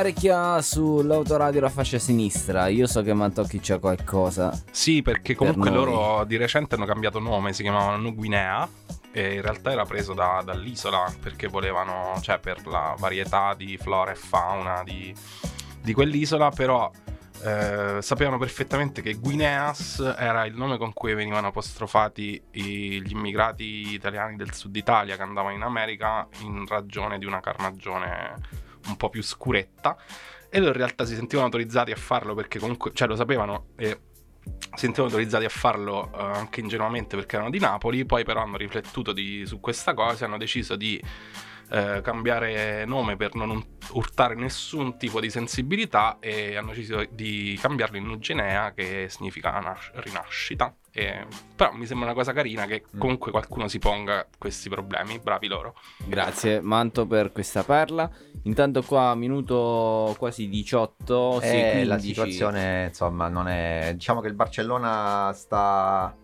Nugenea 0.06 0.12
Marecchia 0.12 0.62
sull'autoradio 0.62 1.62
la 1.62 1.70
fascia 1.70 1.98
sinistra. 1.98 2.68
Io 2.68 2.86
so 2.86 3.02
che 3.02 3.14
Mantocchi 3.14 3.60
c'ha 3.60 3.80
qualcosa. 3.80 4.52
Sì, 4.70 5.02
perché 5.02 5.34
comunque 5.34 5.72
noi. 5.72 5.84
loro 5.86 6.24
di 6.26 6.38
recente 6.38 6.76
hanno 6.76 6.86
cambiato 6.86 7.20
nome, 7.20 7.54
si 7.54 7.64
chiamavano 7.64 7.98
Nu 7.98 8.14
Guinea. 8.14 8.68
E 9.12 9.36
in 9.36 9.42
realtà 9.42 9.72
era 9.72 9.86
preso 9.86 10.14
da- 10.14 10.44
dall'isola 10.46 11.12
perché 11.22 11.48
volevano, 11.48 12.20
cioè 12.22 12.38
per 12.38 12.68
la 12.68 12.96
varietà 13.00 13.54
di 13.56 13.78
flora 13.78 14.12
e 14.12 14.16
fauna 14.16 14.84
di, 14.84 15.12
di 15.82 15.94
quell'isola, 15.94 16.50
però 16.52 16.92
eh, 17.44 17.98
sapevano 18.02 18.38
perfettamente 18.38 19.02
che 19.02 19.14
Guineas 19.14 20.16
era 20.18 20.46
il 20.46 20.54
nome 20.56 20.78
con 20.78 20.92
cui 20.94 21.14
venivano 21.16 21.48
apostrofati 21.48 22.42
i- 22.52 23.02
gli 23.02 23.12
immigrati 23.12 23.94
italiani 23.94 24.36
del 24.36 24.54
sud 24.54 24.76
Italia 24.76 25.16
che 25.16 25.22
andavano 25.24 25.56
in 25.56 25.62
America 25.64 26.28
in 26.42 26.66
ragione 26.68 27.18
di 27.18 27.26
una 27.26 27.40
carnagione 27.40 28.64
un 28.88 28.98
po' 28.98 29.10
più 29.10 29.22
scuretta 29.22 29.98
e 30.50 30.60
loro 30.60 30.72
in 30.72 30.78
realtà 30.78 31.06
si 31.06 31.16
sentivano 31.16 31.48
autorizzati 31.48 31.92
a 31.92 31.96
farlo 31.96 32.34
perché 32.34 32.60
comunque, 32.60 32.92
cioè 32.94 33.08
lo 33.08 33.16
sapevano 33.16 33.68
e 33.76 34.00
si 34.46 34.82
sentivano 34.82 35.10
autorizzati 35.10 35.46
a 35.46 35.50
farlo 35.50 36.12
eh, 36.14 36.22
anche 36.22 36.60
ingenuamente 36.62 37.16
perché 37.16 37.36
erano 37.36 37.50
di 37.50 37.60
Napoli, 37.60 38.06
poi 38.06 38.24
però 38.24 38.42
hanno 38.42 38.58
riflettuto 38.58 39.12
di- 39.12 39.46
su 39.46 39.60
questa 39.60 39.94
cosa 39.94 40.24
e 40.24 40.28
hanno 40.28 40.38
deciso 40.38 40.76
di 40.76 41.02
eh, 41.72 42.02
cambiare 42.04 42.86
nome 42.86 43.16
per 43.16 43.36
non 43.36 43.64
urtare 43.92 44.36
nessun 44.36 44.98
tipo 44.98 45.20
di 45.20 45.30
sensibilità 45.30 46.18
e 46.20 46.56
hanno 46.58 46.70
deciso 46.70 47.04
di 47.12 47.58
cambiarlo 47.62 47.98
in 47.98 48.06
Nugenea 48.06 48.74
che 48.74 49.08
significa 49.10 49.60
nas- 49.60 49.92
rinascita. 49.96 50.74
E- 50.98 51.26
però 51.56 51.74
mi 51.74 51.86
sembra 51.86 52.06
una 52.08 52.16
cosa 52.16 52.32
carina 52.32 52.66
che 52.66 52.84
Mm. 52.96 53.00
comunque 53.00 53.32
qualcuno 53.32 53.68
si 53.68 53.80
ponga 53.80 54.26
questi 54.38 54.70
problemi, 54.70 55.20
bravi 55.20 55.48
loro. 55.48 55.76
Grazie 56.06 56.62
Manto 56.62 57.06
per 57.06 57.32
questa 57.34 57.64
perla. 57.64 58.10
Intanto 58.44 58.82
qua 58.84 59.14
minuto 59.16 60.16
quasi 60.18 60.48
18, 60.48 61.40
sì, 61.42 61.48
Eh, 61.48 61.62
15. 61.72 61.86
la 61.88 61.98
situazione, 61.98 62.86
insomma, 62.88 63.28
non 63.28 63.48
è. 63.48 63.92
Diciamo 63.94 64.22
che 64.22 64.28
il 64.28 64.36
Barcellona 64.36 65.34
sta 65.34 66.16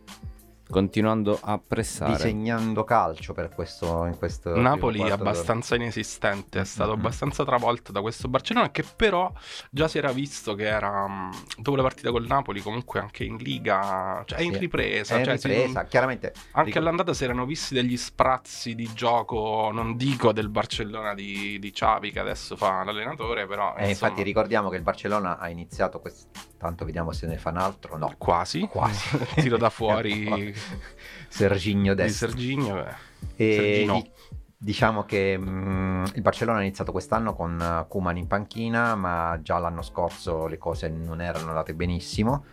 continuando 0.72 1.38
a 1.42 1.60
pressare. 1.60 2.14
disegnando 2.14 2.84
calcio 2.84 3.34
per 3.34 3.50
questo. 3.50 4.06
In 4.06 4.18
questo 4.18 4.56
Napoli 4.60 4.98
quarto 5.00 5.18
d'ora. 5.18 5.30
abbastanza 5.30 5.76
inesistente, 5.76 6.60
è 6.62 6.66
stato 6.66 6.92
Mhm. 6.94 7.00
abbastanza 7.00 7.44
travolto 7.46 7.92
da 7.92 8.02
questo 8.02 8.28
Barcellona 8.28 8.72
che 8.72 8.84
però 8.96 9.32
già 9.70 9.88
si 9.88 9.98
era 10.00 10.12
visto 10.12 10.56
che 10.56 10.66
era 10.68 11.08
mh, 11.08 11.32
dopo 11.58 11.76
la 11.78 11.84
partita 11.84 12.10
col 12.12 12.26
Napoli 12.26 12.62
comunque 12.62 13.00
anche 13.00 13.24
in 13.24 13.36
Liga, 13.38 14.24
cioè 14.26 14.40
è 14.40 14.42
in 14.42 14.54
Sì, 14.54 14.58
ripresa, 14.60 15.16
È 15.16 15.20
in 15.20 15.26
cioè, 15.26 15.38
si- 15.38 15.48
ripresa, 15.48 15.84
chiaramente. 15.86 16.34
anche 16.52 16.70
Dico- 16.70 16.80
all'andata 16.80 17.14
si 17.14 17.24
erano 17.24 17.46
visti 17.46 17.74
degli 17.74 17.98
sprazzi 17.98 18.74
di 18.76 18.90
gioco, 18.94 19.70
non 19.72 19.96
dico 19.98 20.32
del 20.32 20.50
Barcellona 20.50 21.14
di, 21.14 21.60
di 21.60 21.72
Xavi 21.72 22.12
che 22.12 22.20
adesso 22.20 22.56
fa 22.56 22.84
l'allenatore, 22.84 23.46
però 23.46 23.70
Eh, 23.76 23.90
insomma, 23.90 23.90
infatti 24.12 24.24
ricordiamo 24.24 24.70
che 24.70 24.78
il 24.78 24.84
Barcellona 24.84 25.38
ha 25.38 25.50
iniziato 25.50 26.00
questo. 26.00 26.30
Tanto 26.58 26.86
vediamo 26.86 27.12
se 27.12 27.26
ne 27.26 27.38
fa 27.40 27.50
un 27.50 27.58
altro. 27.58 27.98
No, 27.98 28.14
quasi, 28.20 28.62
quasi. 28.68 29.18
tiro 29.36 29.58
da 29.58 29.70
fuori 29.72 30.54
Serginho 31.28 31.94
di 31.94 32.02
destro. 32.04 32.30
Serginho. 32.30 32.86
eh. 32.86 32.94
E 33.36 33.54
Sergino. 33.54 33.94
di- 34.02 34.12
diciamo 34.58 35.04
che 35.06 35.38
mm, 35.38 36.06
il 36.16 36.22
Barcellona 36.22 36.60
ha 36.60 36.62
iniziato 36.62 36.92
quest'anno 36.92 37.34
con 37.36 37.60
eh, 37.60 37.86
Koeman 37.88 38.18
in 38.18 38.28
panchina, 38.28 38.96
ma 38.96 39.40
già 39.42 39.58
l'anno 39.58 39.82
scorso 39.82 40.48
le 40.48 40.58
cose 40.58 40.90
non 40.90 41.22
erano 41.22 41.50
andate 41.50 41.74
benissimo. 41.74 42.46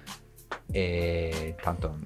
E 0.70 1.56
tanto 1.60 1.98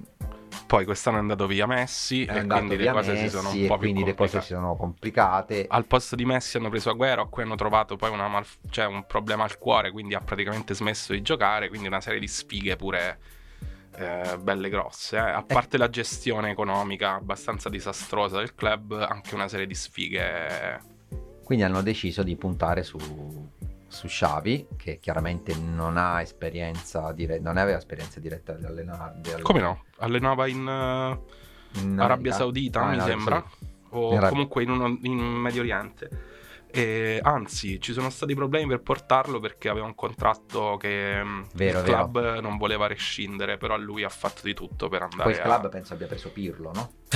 Poi 0.65 0.85
quest'anno 0.85 1.17
è 1.17 1.19
andato 1.19 1.47
via 1.47 1.65
Messi 1.67 2.25
è 2.25 2.37
e 2.37 2.45
quindi 2.45 2.77
le 2.77 2.87
cose 2.89 3.15
si 3.15 3.29
sono 3.29 3.49
Messi 3.49 3.61
un 3.61 3.65
po' 3.65 3.77
più 3.77 3.91
quindi 3.91 4.03
le 4.03 4.13
cose 4.15 4.39
complicate. 4.39 4.41
si 4.41 4.53
sono 4.53 4.75
complicate. 4.75 5.65
Al 5.69 5.85
posto 5.85 6.15
di 6.15 6.25
Messi 6.25 6.57
hanno 6.57 6.69
preso 6.69 6.89
Agüero, 6.89 7.21
a 7.21 7.27
cui 7.27 7.43
hanno 7.43 7.55
trovato 7.55 7.95
poi 7.95 8.09
una 8.11 8.27
mal- 8.27 8.45
cioè 8.69 8.85
un 8.85 9.05
problema 9.05 9.43
al 9.43 9.57
cuore, 9.57 9.91
quindi 9.91 10.15
ha 10.15 10.19
praticamente 10.21 10.73
smesso 10.73 11.13
di 11.13 11.21
giocare, 11.21 11.67
quindi 11.69 11.87
una 11.87 12.01
serie 12.01 12.19
di 12.19 12.27
sfighe 12.27 12.75
pure 12.75 13.19
eh, 13.95 14.37
belle 14.41 14.69
grosse. 14.69 15.17
eh. 15.17 15.19
A 15.19 15.43
parte 15.43 15.77
la 15.77 15.89
gestione 15.89 16.49
economica 16.51 17.13
abbastanza 17.15 17.69
disastrosa 17.69 18.37
del 18.39 18.55
club, 18.55 18.93
anche 18.93 19.35
una 19.35 19.47
serie 19.47 19.67
di 19.67 19.75
sfighe. 19.75 20.91
Quindi 21.43 21.63
hanno 21.63 21.81
deciso 21.81 22.23
di 22.23 22.35
puntare 22.35 22.83
su, 22.83 22.97
su 23.87 24.07
Xavi, 24.07 24.67
che 24.77 24.99
chiaramente 24.99 25.55
non 25.55 25.97
ha 25.97 26.21
esperienza 26.21 27.11
dire- 27.11 27.39
non 27.39 27.57
aveva 27.57 27.77
esperienza 27.77 28.19
diretta 28.19 28.53
di 28.53 28.65
allenare. 28.65 29.13
di 29.15 29.29
allenare- 29.29 29.43
Come 29.43 29.59
no? 29.59 29.83
Allenava 29.97 30.47
in 30.47 30.67
eh, 30.67 31.81
in 31.81 31.99
Arabia? 31.99 32.31
Saudita, 32.31 32.81
Ah, 32.81 32.85
mi 32.89 32.93
Arabia 32.95 33.13
sembra, 33.13 33.35
Saudita. 33.49 33.71
o 33.89 33.99
In 34.11 34.11
Arabia- 34.17 34.29
comunque 34.29 34.63
in, 34.63 34.69
uno- 34.69 34.97
in 35.01 35.17
Medio 35.19 35.61
Oriente. 35.61 36.09
E, 36.75 37.19
anzi, 37.21 37.79
ci 37.79 37.93
sono 37.93 38.09
stati 38.09 38.33
problemi 38.33 38.65
per 38.65 38.81
portarlo 38.81 39.39
perché 39.39 39.69
aveva 39.69 39.85
un 39.85 39.93
contratto 39.93 40.75
che 40.77 41.23
mm, 41.23 41.43
Vero, 41.53 41.77
il 41.77 41.85
vero. 41.85 42.09
club 42.09 42.39
non 42.39 42.57
voleva 42.57 42.87
rescindere, 42.87 43.57
però 43.57 43.77
lui 43.77 44.03
ha 44.03 44.09
fatto 44.09 44.41
di 44.41 44.55
tutto 44.55 44.89
per 44.89 45.03
andare 45.03 45.21
Poi 45.21 45.33
il 45.33 45.39
a... 45.39 45.43
club 45.43 45.69
penso 45.69 45.93
abbia 45.93 46.07
preso 46.07 46.31
Pirlo, 46.31 46.71
no? 46.73 46.93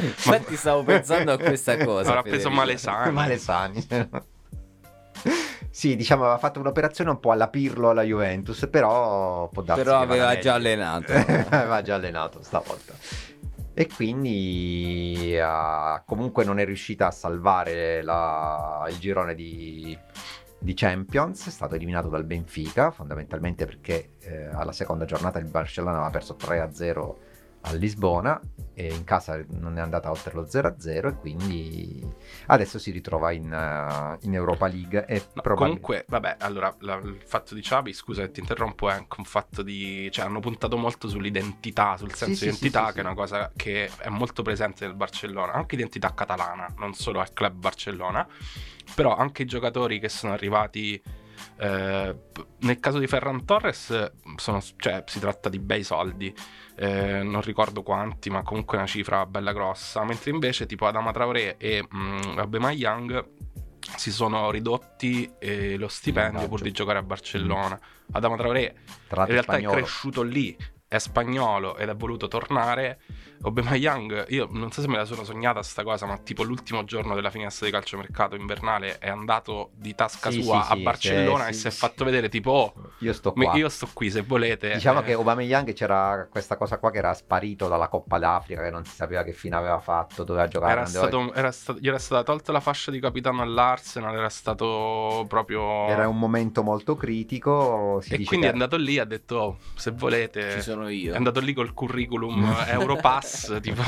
Infatti 0.00 0.54
stavo 0.54 0.84
pensando 0.84 1.32
a 1.32 1.38
questa 1.38 1.76
cosa. 1.84 2.10
Avrà 2.10 2.22
preso. 2.22 2.50
Malesani. 2.50 3.12
Malesani. 3.12 3.88
sì, 5.68 5.96
diciamo 5.96 6.22
aveva 6.22 6.38
fatto 6.38 6.60
un'operazione 6.60 7.10
un 7.10 7.18
po' 7.18 7.32
alla 7.32 7.48
Pirlo 7.48 7.90
alla 7.90 8.02
Juventus, 8.02 8.68
però 8.70 9.48
può 9.48 9.62
darsi 9.62 9.82
Però 9.82 9.98
aveva 9.98 10.38
già 10.38 10.54
allenato. 10.54 11.10
aveva 11.50 11.82
già 11.82 11.96
allenato 11.96 12.44
stavolta. 12.44 12.94
E 13.78 13.88
quindi 13.94 15.38
ah, 15.38 16.02
comunque 16.06 16.44
non 16.44 16.58
è 16.58 16.64
riuscita 16.64 17.08
a 17.08 17.10
salvare 17.10 18.00
la- 18.02 18.86
il 18.88 18.96
girone 18.98 19.34
di, 19.34 19.96
di 20.58 20.72
Champions, 20.72 21.46
è 21.46 21.50
stato 21.50 21.74
eliminato 21.74 22.08
dal 22.08 22.24
Benfica, 22.24 22.90
fondamentalmente 22.90 23.66
perché 23.66 24.12
eh, 24.20 24.46
alla 24.46 24.72
seconda 24.72 25.04
giornata 25.04 25.38
il 25.38 25.44
Barcellona 25.44 25.96
aveva 25.96 26.10
perso 26.10 26.36
3-0 26.36 27.16
a 27.68 27.72
Lisbona 27.74 28.40
e 28.78 28.92
in 28.92 29.04
casa 29.04 29.42
non 29.52 29.78
è 29.78 29.80
andata 29.80 30.10
oltre 30.10 30.34
lo 30.34 30.46
0-0 30.46 31.08
e 31.08 31.14
quindi 31.16 32.06
adesso 32.46 32.78
si 32.78 32.90
ritrova 32.90 33.32
in, 33.32 33.44
uh, 33.50 34.18
in 34.26 34.34
Europa 34.34 34.66
League. 34.66 35.06
E 35.06 35.22
No, 35.32 35.40
probabil- 35.42 35.56
Comunque, 35.80 36.04
vabbè, 36.08 36.36
allora 36.40 36.74
la- 36.80 36.96
il 37.02 37.22
fatto 37.24 37.54
di 37.54 37.62
Xavi, 37.62 37.92
scusa 37.94 38.22
che 38.22 38.32
ti 38.32 38.40
interrompo, 38.40 38.90
è 38.90 38.92
anche 38.92 39.14
un 39.18 39.24
fatto 39.24 39.62
di... 39.62 40.08
cioè 40.12 40.26
hanno 40.26 40.40
puntato 40.40 40.76
molto 40.76 41.08
sull'identità, 41.08 41.96
sul 41.96 42.10
Sì, 42.12 42.16
senso 42.18 42.34
sì, 42.34 42.44
di 42.44 42.52
sì, 42.52 42.66
identità, 42.66 42.86
sì, 42.88 42.92
che 42.92 42.98
è 43.00 43.02
sì. 43.02 43.06
una 43.06 43.14
cosa 43.16 43.52
che 43.56 43.90
è 43.98 44.08
molto 44.10 44.42
presente 44.42 44.86
nel 44.86 44.94
Barcellona, 44.94 45.52
anche 45.52 45.74
identità 45.74 46.12
catalana, 46.12 46.72
non 46.76 46.92
solo 46.92 47.20
al 47.20 47.32
club 47.32 47.54
Barcellona, 47.54 48.28
però 48.94 49.16
anche 49.16 49.42
i 49.42 49.46
giocatori 49.46 49.98
che 49.98 50.10
sono 50.10 50.34
arrivati... 50.34 51.02
eh, 51.58 52.16
nel 52.60 52.80
caso 52.80 52.98
di 52.98 53.06
Ferran 53.06 53.44
Torres 53.44 54.12
sono- 54.36 54.62
cioè, 54.76 55.02
si 55.06 55.18
tratta 55.18 55.48
di 55.48 55.58
bei 55.58 55.82
soldi 55.82 56.34
eh, 56.76 57.22
non 57.22 57.40
ricordo 57.40 57.82
quanti 57.82 58.30
ma 58.30 58.42
comunque 58.42 58.76
una 58.76 58.86
cifra 58.86 59.26
bella 59.26 59.52
grossa. 59.52 60.04
Mentre 60.04 60.30
invece 60.30 60.66
tipo 60.66 60.86
Adama 60.86 61.12
Traoré 61.12 61.56
e 61.58 61.82
mm, 61.82 62.38
Aubameyang 62.38 63.28
si 63.96 64.10
sono 64.10 64.50
ridotti 64.50 65.30
eh, 65.38 65.76
lo 65.76 65.88
stipendio 65.88 66.48
pur 66.48 66.60
di 66.60 66.72
giocare 66.72 66.98
a 66.98 67.02
Barcellona. 67.02 67.78
Adama 68.12 68.36
Traoré 68.36 68.74
tra 69.08 69.22
in 69.22 69.28
realtà 69.28 69.52
spagnolo. 69.52 69.74
è 69.74 69.76
cresciuto 69.78 70.22
lì 70.22 70.56
è 70.88 70.98
spagnolo 70.98 71.76
ed 71.76 71.88
ha 71.88 71.94
voluto 71.94 72.28
tornare 72.28 73.00
Aubameyang 73.42 74.26
io 74.28 74.48
non 74.50 74.70
so 74.72 74.80
se 74.80 74.88
me 74.88 74.96
la 74.96 75.04
sono 75.04 75.24
sognata 75.24 75.62
sta 75.62 75.82
cosa 75.82 76.06
ma 76.06 76.16
tipo 76.18 76.42
l'ultimo 76.42 76.84
giorno 76.84 77.14
della 77.14 77.30
finestra 77.30 77.66
di 77.66 77.72
calciomercato 77.72 78.34
invernale 78.34 78.98
è 78.98 79.08
andato 79.08 79.70
di 79.74 79.94
tasca 79.94 80.30
Sì, 80.30 80.42
sua 80.42 80.62
sì, 80.64 80.72
a 80.72 80.76
sì, 80.76 80.82
Barcellona 80.82 81.44
sì, 81.44 81.50
e 81.50 81.52
sì, 81.52 81.60
si 81.60 81.66
è 81.68 81.70
sì. 81.70 81.78
fatto 81.78 82.04
vedere 82.04 82.28
tipo 82.28 82.50
oh, 82.50 82.90
Io 82.98 83.12
sto 83.12 83.32
mi- 83.36 83.44
qua. 83.44 83.54
io 83.56 83.68
sto 83.68 83.88
qui 83.92 84.10
se 84.10 84.22
volete 84.22 84.72
Diciamo 84.74 85.00
Eh, 85.00 85.04
che 85.04 85.12
Aubameyang 85.12 85.72
c'era 85.74 86.26
questa 86.30 86.56
cosa 86.56 86.78
qua 86.78 86.90
che 86.90 86.98
era 86.98 87.12
sparito 87.14 87.68
dalla 87.68 87.88
Coppa 87.88 88.18
d'Africa, 88.18 88.62
che 88.62 88.70
non 88.70 88.84
si 88.84 88.94
sapeva 88.94 89.22
che 89.22 89.32
fine 89.32 89.54
aveva 89.56 89.78
fatto, 89.80 90.24
doveva 90.24 90.48
giocare. 90.48 90.72
era 90.72 90.84
stato, 90.86 91.32
era 91.34 91.52
stato- 91.52 91.78
gli 91.78 91.88
era 91.88 91.98
stata 91.98 92.22
tolta 92.22 92.52
la 92.52 92.60
fascia 92.60 92.90
di 92.90 92.98
capitano 93.00 93.42
all'Arsenal 93.42 94.14
era 94.14 94.28
stato 94.28 95.24
proprio 95.28 95.86
Era 95.88 96.08
un 96.08 96.18
momento 96.18 96.62
molto 96.62 96.96
critico. 96.96 98.00
Si 98.02 98.14
e 98.14 98.16
dice 98.18 98.28
quindi 98.28 98.46
che- 98.46 98.52
è 98.52 98.54
andato 98.54 98.76
lì 98.76 98.98
ha 98.98 99.04
detto 99.04 99.36
oh, 99.36 99.58
se 99.74 99.90
volete 99.92 100.50
Ci 100.52 100.62
sono 100.62 100.88
io. 100.88 101.12
è 101.12 101.16
andato 101.16 101.40
lì 101.40 101.52
col 101.52 101.72
curriculum 101.74 102.44
Europass 102.68 103.25
tipo 103.60 103.82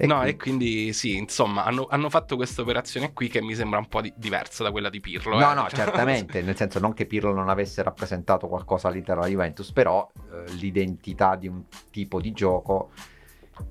e 0.00 0.06
no, 0.06 0.18
quindi- 0.20 0.30
e 0.30 0.36
quindi 0.36 0.92
sì, 0.92 1.16
insomma, 1.16 1.64
hanno, 1.64 1.88
hanno 1.90 2.08
fatto 2.08 2.36
questa 2.36 2.62
operazione 2.62 3.12
qui 3.12 3.28
che 3.28 3.42
mi 3.42 3.56
sembra 3.56 3.80
un 3.80 3.88
po' 3.88 4.00
di- 4.00 4.12
diversa 4.14 4.62
da 4.62 4.70
quella 4.70 4.90
di 4.90 5.00
Pirlo. 5.00 5.36
No, 5.38 5.50
eh. 5.50 5.54
no, 5.54 5.68
certamente, 5.68 6.40
nel 6.40 6.56
senso 6.56 6.78
non 6.78 6.94
che 6.94 7.04
Pirlo 7.04 7.32
non 7.32 7.48
avesse 7.48 7.82
rappresentato 7.82 8.46
qualcosa 8.46 8.86
all'interno 8.86 9.22
della 9.22 9.32
Juventus, 9.32 9.72
però 9.72 10.08
eh, 10.30 10.52
l'identità 10.52 11.34
di 11.34 11.48
un 11.48 11.64
tipo 11.90 12.20
di 12.20 12.30
gioco 12.30 12.90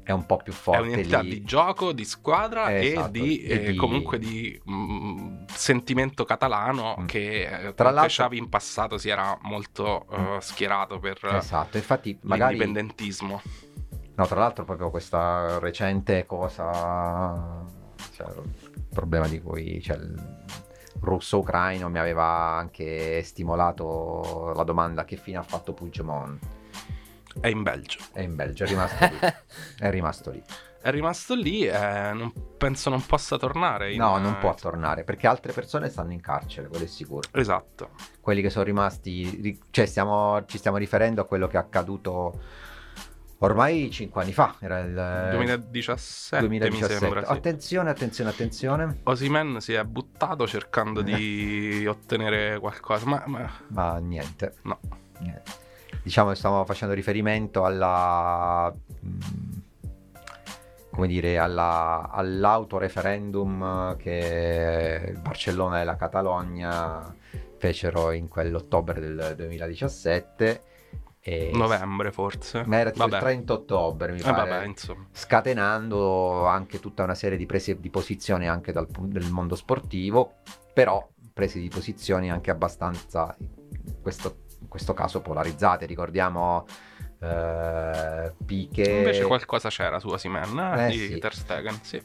è 0.04 0.12
un 0.12 0.26
po' 0.26 0.38
più 0.38 0.52
È 0.52 0.56
forte 0.56 0.82
un'identità 0.82 1.19
lì. 1.21 1.30
di 1.30 1.43
gioco, 1.43 1.91
di 1.91 2.06
squadra 2.06 2.69
Eh, 2.69 2.82
e, 2.86 2.88
esatto, 2.91 3.12
di, 3.12 3.41
e 3.43 3.54
eh, 3.54 3.71
di- 3.71 3.76
comunque 3.78 4.17
di 4.19 4.62
mm, 4.69 5.43
sentimento 5.54 6.23
catalano 6.26 6.95
Mm. 7.02 7.06
che 7.06 7.41
eh, 7.67 7.73
Tra 7.73 7.91
l'altro- 7.91 8.08
Xavi 8.08 8.38
in 8.38 8.50
passato 8.50 8.97
si 8.97 9.10
era 9.10 9.38
molto 9.43 10.06
Mm. 10.17 10.38
schierato 10.38 11.00
per 11.00 11.19
Esatto, 11.34 11.78
infatti 11.78 12.17
magari 12.23 12.56
l'indipendentismo. 12.58 13.41
No, 14.15 14.26
tra 14.26 14.39
l'altro 14.39 14.63
proprio 14.65 14.89
questa 14.89 15.60
recente 15.60 16.26
cosa, 16.26 17.63
cioè, 18.13 18.28
il 18.76 18.86
problema 18.89 19.28
di 19.28 19.39
cui 19.41 19.80
cioè, 19.82 19.95
il 19.97 20.45
russo-ucraino 21.00 21.89
mi 21.89 22.00
aveva 22.00 22.26
anche 22.56 23.21
stimolato 23.23 24.54
la 24.56 24.63
domanda 24.63 25.06
che 25.06 25.15
fine 25.17 25.38
ha 25.38 25.43
fatto 25.43 25.73
Puigdemont. 25.73 26.39
È 27.39 27.47
in 27.47 27.63
Belgio. 27.63 28.00
È 28.13 28.21
in 28.21 28.36
Belgio, 28.36 28.63
è 28.63 28.67
rimasto 28.67 29.06
lì. 29.06 29.17
È 29.80 29.89
rimasto 29.89 30.32
lì. 30.32 30.43
È 30.82 30.91
rimasto 30.91 31.36
lì 31.36 31.65
e 31.65 31.71
non- 32.13 32.32
penso 32.58 32.89
non 32.89 33.06
possa 33.06 33.38
tornare. 33.38 33.91
in- 33.91 34.00
No, 34.00 34.17
non 34.17 34.38
può 34.39 34.54
tornare 34.56 35.04
perché 35.04 35.28
altre 35.28 35.52
persone 35.52 35.89
stanno 35.89 36.13
in 36.13 36.21
carcere, 36.21 36.67
quello 36.67 36.86
è 36.86 36.88
sicuro. 36.88 37.28
Esatto. 37.34 37.89
Quelli 38.21 38.41
che 38.41 38.50
sono 38.50 38.63
rimasti, 38.63 39.39
ri- 39.41 39.60
cioè 39.69 39.86
stiamo, 39.86 40.45
ci 40.45 40.58
stiamo 40.58 40.78
riferendo 40.78 41.21
a 41.21 41.26
quello 41.26 41.47
che 41.47 41.58
è 41.58 41.60
accaduto 41.60 42.39
ormai 43.39 43.91
5 43.91 44.21
anni 44.21 44.34
fa, 44.34 44.56
era 44.60 44.80
il 44.80 45.30
2017, 45.32 46.39
2017. 46.47 46.93
mi 46.93 47.00
sembra. 47.00 47.26
Sì. 47.26 47.32
Attenzione, 47.34 47.89
attenzione, 47.89 48.30
attenzione. 48.30 49.00
Osimen 49.04 49.60
si 49.60 49.73
è 49.73 49.84
buttato 49.84 50.47
cercando 50.47 51.02
di 51.02 51.86
ottenere 51.89 52.58
qualcosa, 52.60 53.06
ma, 53.06 53.23
ma 53.28 53.52
Ma 53.67 53.97
niente. 54.00 54.54
no. 54.63 54.80
niente. 55.19 55.65
Diciamo 56.04 56.30
che 56.30 56.36
stiamo 56.36 56.63
facendo 56.65 56.93
riferimento 56.93 57.63
alla. 57.65 58.73
mm, 59.06 59.52
come 60.91 61.08
dire, 61.08 61.38
alla, 61.38 62.10
all'autoreferendum 62.12 63.95
che 63.97 65.12
il 65.13 65.19
Barcellona 65.19 65.82
e 65.82 65.84
la 65.84 65.95
Catalogna 65.95 67.13
fecero 67.58 68.12
in 68.12 68.28
quell'ottobre 68.28 69.00
del 69.00 69.34
2017. 69.38 70.63
E 71.19 71.52
novembre 71.54 72.12
forse. 72.12 72.63
Ma 72.65 72.78
era 72.80 72.89
tipo 72.91 73.04
il 73.06 73.12
Vabbè. 73.12 73.21
30 73.23 73.54
ottobre, 73.54 74.12
mi 74.13 74.19
Eh, 74.19 74.23
pare. 74.23 74.50
vabbè, 74.50 74.73
scatenando 75.12 76.45
anche 76.45 76.80
tutta 76.80 77.04
una 77.04 77.15
serie 77.15 77.38
di 77.38 77.45
prese 77.45 77.80
di 77.80 77.89
posizione 77.89 78.47
anche 78.47 78.71
dal 78.71 78.88
del 79.02 79.30
mondo 79.30 79.56
sportivo, 79.56 80.36
però 80.73 81.06
prese 81.34 81.60
di 81.60 81.67
posizioni 81.67 82.32
anche 82.32 82.50
abbastanza, 82.50 83.36
questo, 84.02 84.38
in 84.60 84.67
questo 84.67 84.93
caso 84.93 85.22
polarizzate. 85.22 85.86
Ricordiamo 85.86 86.65
eh, 87.20 88.34
Piquet, 88.46 88.88
Invece 88.88 89.24
qualcosa 89.26 89.70
c'era 89.70 90.00
su 90.00 90.08
Osimen 90.10 90.58
eh, 90.78 90.86
Eh, 90.88 90.89
di 90.91 90.98
sì. 91.13 91.17
Ter 91.20 91.34
Stegen, 91.36 91.80
sì. 91.82 92.02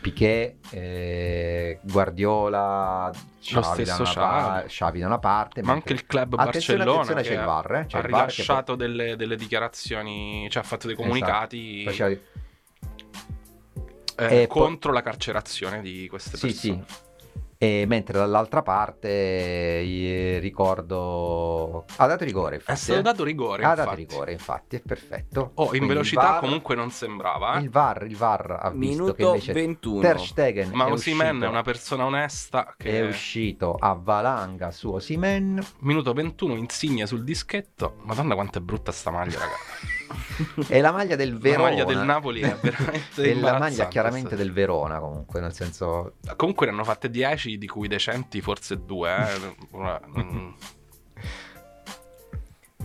Piquet, 0.00 0.56
eh, 0.70 1.78
Guardiola, 1.82 3.08
Xavi 3.40 3.84
da, 3.84 3.96
pa- 4.14 4.64
Xavi. 4.66 4.98
Da 4.98 5.06
una 5.06 5.18
parte, 5.20 5.62
Ma 5.62 5.72
anche 5.72 5.92
il 5.92 6.06
club 6.06 6.34
Attenzione, 6.36 6.84
Barcellona 6.84 7.10
attenzione, 7.12 7.22
c'è 7.22 7.40
il 7.40 7.46
VAR, 7.46 7.74
eh, 7.74 7.86
c'è 7.86 7.96
ha 7.98 8.00
il 8.00 8.08
VAR 8.10 8.20
rilasciato 8.28 8.74
delle, 8.74 9.14
delle 9.14 9.36
dichiarazioni, 9.36 10.48
cioè 10.50 10.62
ha 10.62 10.66
fatto 10.66 10.88
dei 10.88 10.96
Esatto. 10.96 11.08
comunicati 11.08 11.84
faceva- 11.84 12.16
eh, 14.16 14.46
contro 14.48 14.92
la 14.92 15.02
carcerazione 15.02 15.80
di 15.80 16.08
queste 16.08 16.36
Sì, 16.36 16.46
persone. 16.48 16.84
sì. 16.88 17.00
E 17.62 17.84
mentre 17.86 18.18
dall'altra 18.18 18.60
parte 18.60 19.08
eh, 19.08 20.38
ricordo 20.40 21.84
ha 21.96 22.06
dato 22.08 22.24
rigore, 22.24 22.56
È 22.56 22.58
infatti, 22.58 22.78
stato 22.80 22.98
eh. 22.98 23.02
dato 23.02 23.22
rigore, 23.22 23.62
ha 23.62 23.68
dato 23.76 23.90
infatti. 23.90 24.00
rigore, 24.00 24.32
infatti, 24.32 24.76
è 24.76 24.82
perfetto. 24.84 25.52
Oh, 25.54 25.62
in 25.62 25.68
Quindi 25.68 25.86
velocità 25.86 26.22
VAR- 26.22 26.40
comunque 26.40 26.74
non 26.74 26.90
sembrava, 26.90 27.58
eh. 27.58 27.60
il 27.60 27.70
VAR, 27.70 28.04
il 28.08 28.16
VAR 28.16 28.58
ha 28.62 28.70
visto 28.70 29.14
che 29.14 29.22
Minuto 29.22 29.26
invece 29.26 29.52
21. 29.52 30.00
Ter 30.00 30.18
Stegen 30.18 30.70
Ma 30.72 30.86
è 30.86 30.90
Osimen 30.90 31.26
uscito, 31.28 31.44
è 31.44 31.48
una 31.48 31.62
persona 31.62 32.04
onesta 32.04 32.74
che 32.76 32.98
è 32.98 33.06
uscito 33.06 33.76
a 33.78 33.92
valanga 33.94 34.72
su 34.72 34.90
Osimen 34.90 35.64
minuto 35.82 36.12
21 36.12 36.56
insigne 36.56 37.06
sul 37.06 37.22
dischetto. 37.22 37.98
Madonna 38.02 38.34
quanto 38.34 38.58
è 38.58 38.60
brutta 38.60 38.90
sta 38.90 39.12
maglia, 39.12 39.38
raga. 39.38 39.54
e 40.68 40.80
la 40.80 40.92
maglia 40.92 41.16
del 41.16 41.32
La 41.32 41.38
Verona 41.38 41.62
maglia 41.70 41.84
del 41.84 41.98
Napoli 41.98 42.40
è 42.40 42.56
veramente 42.60 43.22
e 43.30 43.34
la 43.34 43.58
maglia 43.58 43.88
chiaramente 43.88 44.36
del 44.36 44.52
Verona 44.52 44.98
comunque, 44.98 45.40
nel 45.40 45.52
senso 45.54 46.14
Comunque 46.36 46.66
ne 46.66 46.72
hanno 46.72 46.84
fatte 46.84 47.10
10 47.10 47.58
di 47.58 47.66
cui 47.66 47.88
decenti 47.88 48.40
forse 48.40 48.84
due, 48.84 49.10
eh. 49.10 49.56
Una-. 49.70 50.00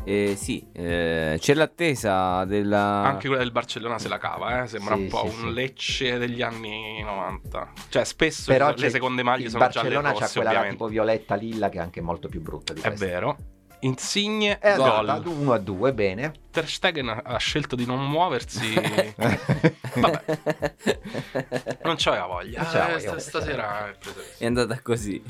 Eh, 0.04 0.38
sì, 0.38 0.66
eh, 0.72 1.36
c'è 1.38 1.54
l'attesa 1.54 2.46
della... 2.46 3.04
Anche 3.04 3.28
quella 3.28 3.44
del 3.44 3.52
Barcellona 3.52 4.00
se 4.00 4.08
la 4.08 4.18
cava, 4.18 4.64
eh. 4.64 4.68
Sembra 4.68 4.96
Sì, 4.96 5.02
un 5.02 5.08
po' 5.10 5.28
sì, 5.28 5.36
un 5.44 5.50
sì. 5.50 5.54
Lecce 5.54 6.18
degli 6.18 6.42
anni 6.42 7.02
90. 7.04 7.74
Cioè, 7.90 8.06
spesso 8.06 8.50
però 8.50 8.74
le 8.74 8.90
seconde 8.90 9.22
maglie 9.22 9.44
il 9.46 9.50
sono 9.50 9.68
già 9.68 9.82
le 9.82 9.90
Barcellona 9.90 10.14
c'ha 10.14 10.20
rosse, 10.20 10.34
quella 10.36 10.50
ovviamente. 10.52 10.76
tipo 10.78 10.88
violetta 10.88 11.36
lilla 11.36 11.68
che 11.68 11.80
è 11.80 11.82
anche 11.82 12.00
molto 12.00 12.30
più 12.30 12.42
brutta 12.42 12.72
di 12.72 12.80
È 12.80 12.88
questa. 12.88 13.06
vero. 13.06 13.38
Insigne, 13.82 14.58
È 14.60 14.76
gol. 14.76 14.90
andata 15.08 15.30
1 15.30 15.54
a 15.54 15.58
2, 15.60 15.94
bene. 15.94 16.34
Ter 16.52 16.68
Stegen 16.68 17.22
ha 17.24 17.38
scelto 17.38 17.76
di 17.76 17.86
non 17.86 18.04
muoversi. 18.10 18.74
Vabbè, 19.96 20.24
non 21.84 21.96
c'aveva 21.98 22.26
voglia. 22.26 22.62
Eh, 22.70 23.04
vabbè, 23.06 23.20
stasera 23.20 23.90
è 23.90 23.96
preso 23.98 24.20
È 24.38 24.46
andata 24.46 24.80
così. 24.82 25.22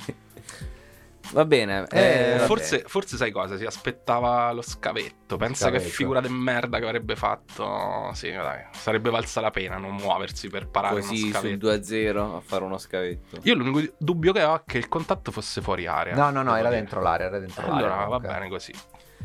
Va 1.32 1.46
bene. 1.46 1.86
Eh, 1.90 2.36
eh. 2.36 2.40
Forse, 2.40 2.84
forse 2.88 3.18
sai 3.18 3.32
cosa? 3.32 3.58
Si 3.58 3.66
aspettava 3.66 4.52
lo 4.52 4.62
scavetto. 4.62 5.38
Pensa 5.38 5.66
che 5.70 5.78
Scavetto. 5.78 5.94
figura 5.96 6.22
di 6.22 6.30
merda 6.30 6.80
che 6.80 6.86
avrebbe 6.86 7.16
fatto. 7.16 8.12
Sì, 8.14 8.32
dai, 8.32 8.66
sarebbe 8.72 9.10
valsa 9.10 9.42
la 9.42 9.52
pena 9.52 9.78
non 9.78 9.96
muoversi 9.96 10.48
per 10.50 10.70
parare 10.70 10.96
uno 10.96 11.04
così 11.04 11.18
sul 11.18 11.32
scavetto. 11.32 11.68
2-0 11.72 12.36
a 12.36 12.42
fare 12.42 12.64
uno 12.64 12.78
scavetto. 12.78 13.40
Io 13.44 13.56
l'unico 13.56 13.94
dubbio 13.98 14.32
che 14.32 14.44
ho 14.44 14.56
è 14.56 14.62
che 14.66 14.78
il 14.78 14.88
contatto 14.88 15.32
fosse 15.32 15.62
fuori 15.62 15.86
area. 15.86 16.16
No, 16.16 16.30
no, 16.30 16.44
no, 16.44 16.56
era 16.56 16.70
dire. 16.70 16.82
dentro 16.82 17.02
l'area, 17.02 17.28
era 17.28 17.40
dentro 17.40 17.62
l'area. 17.68 17.78
Allora 17.78 17.96
va 17.96 18.04
comunque. 18.06 18.28
bene 18.30 18.50
così. 18.50 18.74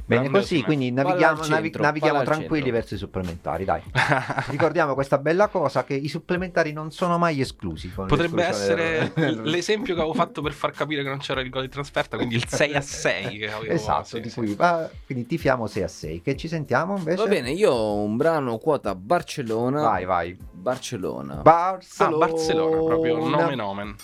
Bene 0.05 0.29
così, 0.29 0.63
quindi 0.63 0.91
navighiamo, 0.91 1.43
centro, 1.43 1.83
navighiamo 1.83 2.23
tranquilli 2.23 2.71
verso 2.71 2.95
i 2.95 2.97
supplementari, 2.99 3.65
dai. 3.65 3.83
Ricordiamo 4.49 4.95
questa 4.95 5.19
bella 5.19 5.49
cosa 5.49 5.85
che 5.85 5.95
i 5.95 6.09
supplementari 6.09 6.73
non 6.73 6.91
sono 6.91 7.19
mai 7.19 7.41
esclusi. 7.41 7.91
con 7.93 8.07
Potrebbe 8.07 8.45
essere 8.45 9.13
l'esempio 9.15 9.95
che 9.95 10.01
avevo 10.01 10.15
fatto 10.15 10.43
per 10.43 10.53
far 10.53 10.73
capire 10.73 11.03
che 11.03 11.09
non 11.09 11.19
c'era 11.19 11.41
il 11.41 11.51
gol 11.51 11.63
di 11.63 11.69
trasferta, 11.69 12.17
quindi 12.17 12.35
il 12.35 12.47
6 12.47 12.75
a 12.75 12.81
6 12.81 13.39
che 13.39 13.53
avevo. 13.53 13.73
Esatto, 13.73 14.05
sì, 14.05 14.21
di 14.21 14.29
sì. 14.29 14.39
cui 14.41 14.57
quindi 15.07 15.27
tifiamo 15.27 15.67
6 15.67 15.83
a 15.83 15.89
6. 15.89 16.23
Che 16.23 16.37
ci 16.37 16.49
sentiamo 16.49 16.97
invece? 16.97 17.23
Va 17.23 17.29
bene, 17.29 17.51
io 17.53 17.71
ho 17.71 18.03
un 18.03 18.17
brano 18.17 18.59
quota 18.59 18.95
Barcellona. 18.95 19.83
Vai, 19.83 20.05
vai. 20.05 20.37
Barcellona. 20.51 21.39
Ah, 21.39 21.43
Barcellona. 21.43 22.27
Barcellona, 22.27 22.85
proprio 22.85 23.29
nome 23.29 23.55
nomen. 23.55 23.97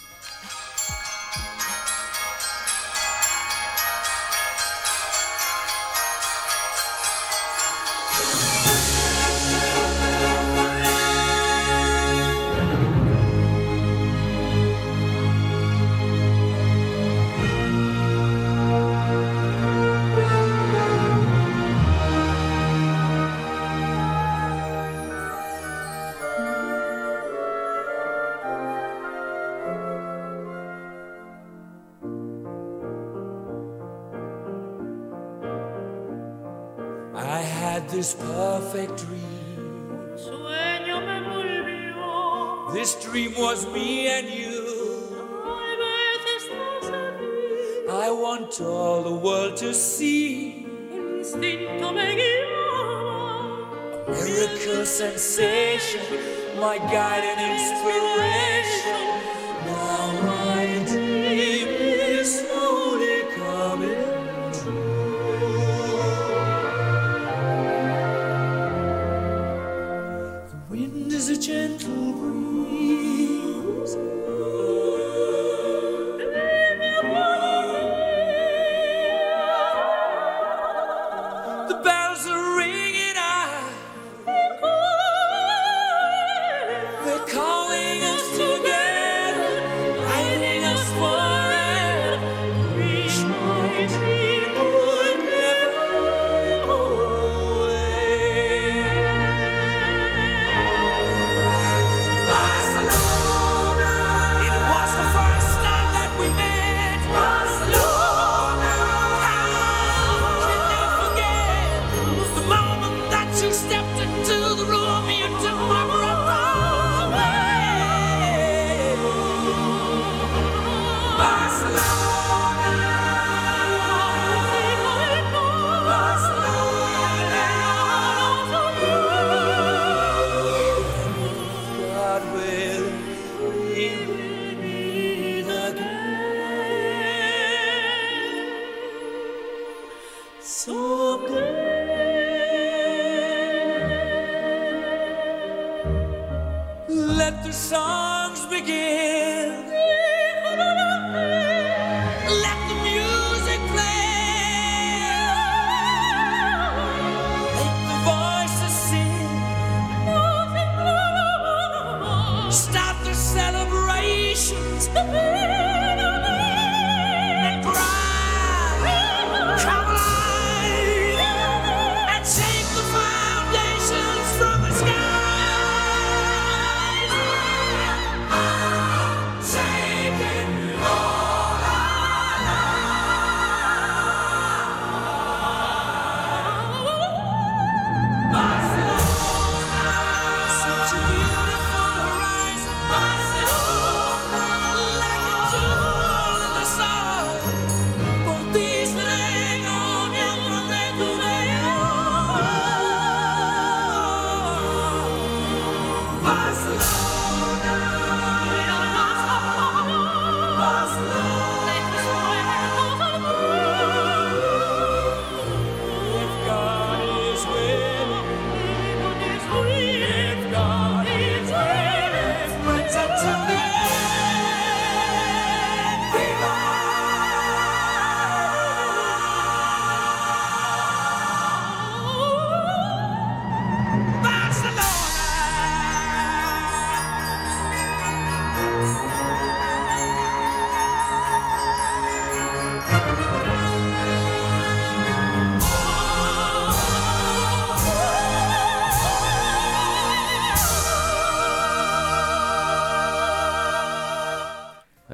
The 81.68 81.74
bells 81.74 82.26
are 82.26 82.56
ringing 82.56 82.87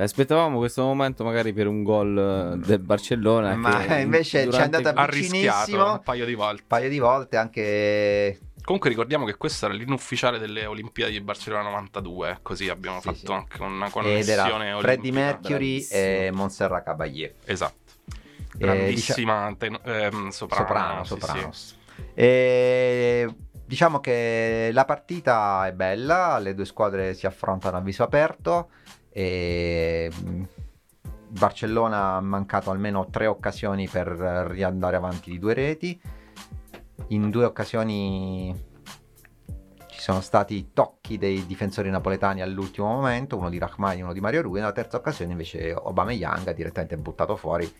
Aspettavamo 0.05 0.59
questo 0.59 0.82
momento 0.82 1.24
magari 1.24 1.52
per 1.52 1.66
un 1.66 1.82
gol 1.82 2.57
eh, 2.62 2.66
del 2.66 2.78
Barcellona. 2.78 3.55
Ma 3.57 3.80
che 3.84 4.00
invece 4.00 4.50
ci 4.50 4.59
è 4.59 4.62
andata 4.62 4.92
Ha 4.94 5.05
rischiato 5.07 5.36
vicinissimo. 5.64 5.92
un 5.92 6.00
paio 6.02 6.24
di 6.24 6.34
volte. 6.34 6.62
Un 6.62 6.68
paio 6.68 6.88
di 6.88 6.98
volte 6.98 7.36
anche 7.36 8.38
Comunque 8.64 8.88
ricordiamo 8.88 9.26
che 9.26 9.36
questo 9.36 9.66
era 9.66 9.74
l'inno 9.74 9.92
ufficiale 9.94 10.38
delle 10.38 10.64
Olimpiadi 10.64 11.12
di 11.12 11.20
Barcellona 11.20 11.64
92, 11.64 12.38
così 12.40 12.70
abbiamo 12.70 12.98
Sì, 13.00 13.09
fatto 13.09 13.18
sì. 13.26 13.32
anche 13.32 13.62
una 13.62 13.86
ed 13.86 13.92
connessione 13.92 14.74
Freddie 14.78 15.11
olimpica. 15.11 15.12
Mercury 15.12 15.59
Bravissimo. 15.59 16.00
e 16.00 16.30
Montserrat 16.32 16.84
Caballé. 16.84 17.34
Esatto. 17.44 17.82
Grandissima 18.57 19.55
ten- 19.59 19.78
ehm, 19.82 20.28
soprano. 20.28 20.64
Soprano, 20.64 21.05
sì, 21.05 21.09
Sopranos. 21.09 21.76
E 22.14 23.34
diciamo 23.66 24.00
che 24.00 24.70
la 24.72 24.84
partita 24.84 25.66
è 25.66 25.72
bella, 25.72 26.38
le 26.38 26.55
due 26.55 26.64
squadre 26.64 27.14
si 27.14 27.26
affrontano 27.26 27.76
a 27.76 27.80
viso 27.80 28.02
aperto 28.02 28.70
e 29.16 30.10
mm, 30.12 30.42
Barcellona 31.28 32.16
ha 32.16 32.20
mancato 32.20 32.72
almeno 32.72 33.06
tre 33.10 33.28
occasioni 33.28 33.88
per 33.88 34.08
riandare 34.08 34.96
avanti 34.96 35.30
di 35.30 35.38
due 35.38 35.54
reti. 35.54 36.00
In 37.08 37.30
due 37.30 37.44
occasioni 37.44 38.52
ci 39.86 40.00
sono 40.00 40.20
stati 40.20 40.70
tocchi 40.72 41.16
dei 41.16 41.46
difensori 41.46 41.90
napoletani 41.90 42.42
all'ultimo 42.42 42.88
momento, 42.88 43.36
uno 43.36 43.50
di 43.50 43.58
Rahmani 43.58 44.00
e 44.00 44.02
uno 44.02 44.12
di 44.12 44.20
Mario 44.20 44.42
Rui. 44.42 44.58
Nella 44.58 44.72
terza 44.72 44.96
occasione 44.96 45.30
invece 45.30 45.70
Aubameyang 45.70 46.48
ha 46.48 46.52
direttamente 46.52 46.96
buttato 46.96 47.36
fuori 47.36 47.72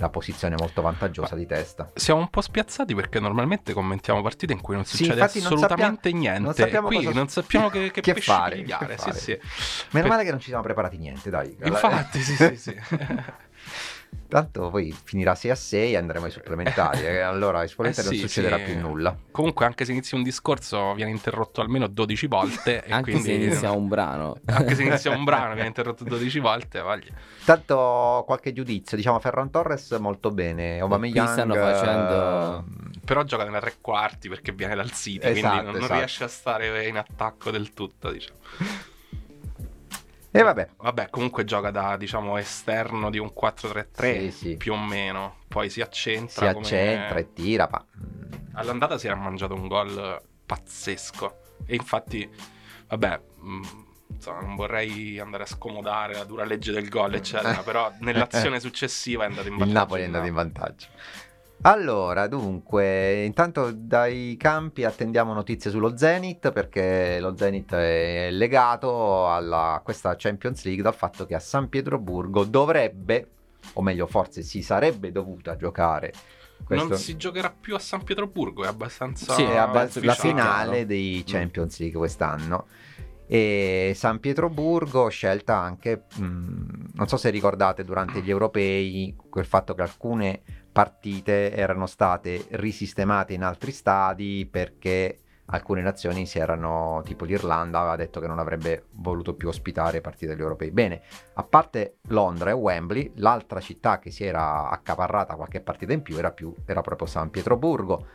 la 0.00 0.08
posizione 0.10 0.54
molto 0.56 0.80
vantaggiosa 0.80 1.34
di 1.34 1.44
testa. 1.46 1.90
Siamo 1.94 2.20
un 2.20 2.28
po' 2.28 2.40
spiazzati 2.40 2.94
perché 2.94 3.18
normalmente 3.20 3.72
commentiamo 3.72 4.22
partite 4.22 4.52
in 4.52 4.60
cui 4.60 4.74
non 4.76 4.84
Sì, 4.84 4.98
succede 4.98 5.16
non 5.16 5.24
assolutamente 5.24 6.10
sappiamo- 6.10 6.18
niente. 6.20 6.40
non 6.40 6.54
sappiamo 6.54 6.86
Qui 6.86 6.96
cosa- 7.04 7.12
non 7.18 7.28
sappiamo 7.28 7.68
che, 7.70 7.90
che, 7.90 8.00
che 8.00 8.14
fare, 8.20 8.56
pigliare. 8.56 8.86
che 8.86 8.92
Sì, 8.98 9.04
fare. 9.08 9.18
sì. 9.18 9.32
Meno 9.90 10.06
Per- 10.06 10.08
male 10.08 10.24
che 10.24 10.30
non 10.30 10.38
ci 10.40 10.46
siamo 10.48 10.62
preparati 10.62 10.98
niente, 10.98 11.30
dai. 11.30 11.56
Infatti, 11.62 12.20
sì, 12.20 12.34
sì, 12.36 12.56
sì. 12.56 12.76
Tanto 14.28 14.68
poi 14.68 14.94
finirà 15.04 15.34
6 15.34 15.50
a 15.50 15.54
6 15.54 15.92
e 15.92 15.96
andremo 15.96 16.26
ai 16.26 16.30
supplementari. 16.30 17.00
e 17.00 17.20
allora 17.20 17.60
ai 17.60 17.68
supplementari 17.68 18.08
Eh 18.08 18.12
sì, 18.12 18.18
non 18.18 18.28
succederà 18.28 18.56
sì. 18.58 18.62
più 18.64 18.78
nulla. 18.78 19.16
Comunque, 19.30 19.64
anche 19.64 19.86
se 19.86 19.92
inizia 19.92 20.18
un 20.18 20.22
discorso, 20.22 20.92
viene 20.92 21.10
interrotto 21.12 21.62
almeno 21.62 21.86
12 21.86 22.26
volte. 22.26 22.84
e 22.84 22.92
Anche 22.92 23.12
quindi... 23.12 23.28
se 23.28 23.34
inizia 23.34 23.70
un 23.70 23.88
brano. 23.88 24.36
Anche 24.44 24.74
se 24.74 24.82
inizia 24.82 25.12
un 25.16 25.24
brano, 25.24 25.54
viene 25.54 25.68
interrotto 25.68 26.04
12 26.04 26.40
volte. 26.40 26.80
Voglia. 26.82 27.12
Tanto 27.42 28.22
qualche 28.26 28.52
giudizio, 28.52 28.98
diciamo 28.98 29.18
Ferran 29.18 29.50
Torres 29.50 29.92
molto 29.92 30.30
bene. 30.30 30.78
Aubameyang 30.78 31.28
stanno 31.30 31.54
facendo- 31.54 32.58
eh, 32.58 32.98
Però 33.06 33.22
gioca 33.24 33.44
nella 33.44 33.60
tre 33.60 33.76
quarti 33.80 34.28
perché 34.28 34.52
viene 34.52 34.74
dal 34.74 34.92
City, 34.92 35.20
quindi 35.20 35.38
Esatto, 35.38 35.54
non, 35.62 35.64
non 35.72 35.76
esatto. 35.76 35.94
riesce 35.94 36.24
a 36.24 36.28
stare 36.28 36.86
in 36.86 36.98
attacco 36.98 37.50
del 37.50 37.72
tutto. 37.72 38.10
Diciamo. 38.10 38.38
E 40.30 40.42
vabbè, 40.42 40.68
Vabbè, 40.76 41.08
comunque 41.10 41.44
gioca 41.44 41.70
da 41.70 41.96
diciamo 41.96 42.36
esterno 42.36 43.10
di 43.10 43.18
un 43.18 43.32
4-3-3 43.34 43.86
Sì, 43.96 44.30
sì. 44.30 44.56
più 44.56 44.74
o 44.74 44.76
meno. 44.78 45.36
Poi 45.48 45.68
si 45.68 45.74
si 45.74 45.82
accentra. 45.82 46.52
come- 46.52 46.66
accentra 46.66 47.18
e 47.18 47.32
tira. 47.32 47.68
Ma... 47.70 47.84
mm, 47.96 48.32
All'andata 48.52 48.98
si 48.98 49.06
era 49.06 49.16
mangiato 49.16 49.54
un 49.54 49.66
gol 49.68 50.20
pazzesco. 50.44 51.40
E 51.66 51.74
infatti, 51.74 52.28
vabbè, 52.88 53.20
mh, 53.40 53.60
insomma, 54.08 54.40
non 54.40 54.54
vorrei 54.54 55.18
andare 55.18 55.44
a 55.44 55.46
scomodare 55.46 56.14
la 56.14 56.24
dura 56.24 56.44
legge 56.44 56.72
del 56.72 56.88
gol, 56.88 57.14
eccetera. 57.14 57.60
però 57.64 57.90
nell'azione 58.00 58.60
successiva 58.60 59.22
è 59.24 59.26
andato 59.26 59.46
in 59.48 59.54
Il 59.54 59.58
vantaggio. 59.60 59.78
Napoli 59.80 60.02
è 60.02 60.04
andato 60.04 60.26
in 60.26 60.34
vantaggio. 60.34 60.86
Allora, 61.62 62.28
dunque, 62.28 63.24
intanto 63.24 63.72
dai 63.72 64.36
campi 64.38 64.84
attendiamo 64.84 65.32
notizie 65.34 65.70
sullo 65.72 65.96
Zenit 65.96 66.52
perché 66.52 67.18
lo 67.20 67.36
Zenit 67.36 67.74
è 67.74 68.28
legato 68.30 69.28
alla, 69.28 69.74
a 69.74 69.80
questa 69.80 70.14
Champions 70.16 70.64
League 70.64 70.82
dal 70.84 70.94
fatto 70.94 71.26
che 71.26 71.34
a 71.34 71.40
San 71.40 71.68
Pietroburgo 71.68 72.44
dovrebbe, 72.44 73.28
o 73.74 73.82
meglio 73.82 74.06
forse 74.06 74.42
si 74.42 74.62
sarebbe 74.62 75.10
dovuta 75.10 75.56
giocare 75.56 76.12
questo, 76.64 76.88
Non 76.88 76.96
si 76.96 77.16
giocherà 77.16 77.50
più 77.58 77.74
a 77.74 77.78
San 77.80 78.04
Pietroburgo, 78.04 78.64
è 78.64 78.68
abbastanza. 78.68 79.32
Sì, 79.34 79.42
è 79.42 79.56
abbast- 79.56 80.02
la 80.04 80.14
finale 80.14 80.84
Mm. 80.84 80.86
dei 80.86 81.22
Champions 81.26 81.78
League 81.80 81.98
quest'anno. 81.98 82.66
E 83.30 83.92
San 83.94 84.20
Pietroburgo 84.20 85.08
scelta 85.08 85.58
anche, 85.58 86.04
mh, 86.16 86.92
non 86.94 87.08
so 87.08 87.16
se 87.18 87.28
ricordate 87.30 87.84
durante 87.84 88.22
gli 88.22 88.30
europei 88.30 89.14
quel 89.28 89.44
fatto 89.44 89.74
che 89.74 89.82
alcune 89.82 90.40
partite 90.70 91.52
erano 91.52 91.86
state 91.86 92.46
risistemate 92.50 93.32
in 93.32 93.42
altri 93.42 93.72
stadi 93.72 94.46
perché 94.50 95.18
alcune 95.50 95.80
nazioni 95.80 96.26
si 96.26 96.38
erano, 96.38 97.00
tipo 97.04 97.24
l'Irlanda 97.24 97.78
aveva 97.80 97.96
detto 97.96 98.20
che 98.20 98.26
non 98.26 98.38
avrebbe 98.38 98.84
voluto 98.92 99.34
più 99.34 99.48
ospitare 99.48 100.00
partite 100.00 100.32
degli 100.32 100.42
europei. 100.42 100.70
Bene, 100.70 101.00
a 101.34 101.42
parte 101.42 101.96
Londra 102.08 102.50
e 102.50 102.52
Wembley, 102.52 103.12
l'altra 103.16 103.60
città 103.60 103.98
che 103.98 104.10
si 104.10 104.24
era 104.24 104.68
accaparrata 104.68 105.36
qualche 105.36 105.60
partita 105.60 105.92
in 105.92 106.02
più 106.02 106.16
era, 106.18 106.32
più, 106.32 106.54
era 106.66 106.82
proprio 106.82 107.06
San 107.08 107.30
Pietroburgo 107.30 108.06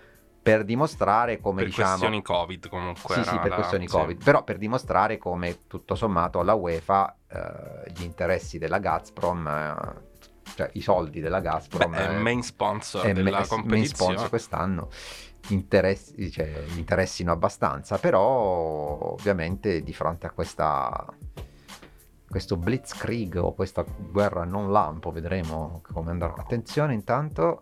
per 0.43 0.63
dimostrare 0.65 1.39
come 1.39 1.61
Per 1.61 1.67
diciamo 1.67 1.89
questioni 1.89 2.21
Covid, 2.21 2.69
comunque. 2.69 3.15
sì, 3.15 3.23
sì, 3.23 3.39
per 3.39 3.49
la- 3.49 3.55
questioni 3.55 3.87
sì. 3.87 3.95
Covid, 3.95 4.23
però 4.23 4.43
per 4.43 4.57
dimostrare 4.57 5.17
come 5.17 5.65
tutto 5.67 5.95
sommato 5.95 6.39
alla 6.39 6.53
UEFA 6.53 7.15
eh, 7.29 7.91
gli 7.95 8.03
interessi 8.03 8.57
della 8.59 8.77
Gazprom, 8.77 9.47
eh, 9.47 10.11
cioè 10.55 10.69
i 10.73 10.81
soldi 10.81 11.19
della 11.19 11.39
Beh, 11.39 11.49
Gazprom 11.49 11.93
è 11.93 12.09
eh, 12.09 12.13
il 12.13 12.21
main 12.21 12.43
sponsor 12.43 13.05
è 13.05 13.13
della 13.13 13.31
main 13.31 13.47
competizione. 13.47 14.11
sponsor 14.13 14.29
quest'anno 14.29 14.89
interessi, 15.49 16.31
cioè, 16.31 16.63
interessino 16.75 17.31
abbastanza, 17.31 17.97
però 17.97 18.21
ovviamente 18.21 19.83
di 19.83 19.93
fronte 19.93 20.27
a 20.27 20.31
questa 20.31 21.05
questo 22.33 22.57
blitzkrieg 22.57 23.35
o 23.35 23.53
questa 23.53 23.83
guerra 23.83 24.43
non 24.43 24.71
lampo, 24.71 25.11
vedremo 25.11 25.81
come 25.91 26.09
andrà. 26.09 26.33
Attenzione 26.35 26.95
intanto 26.95 27.61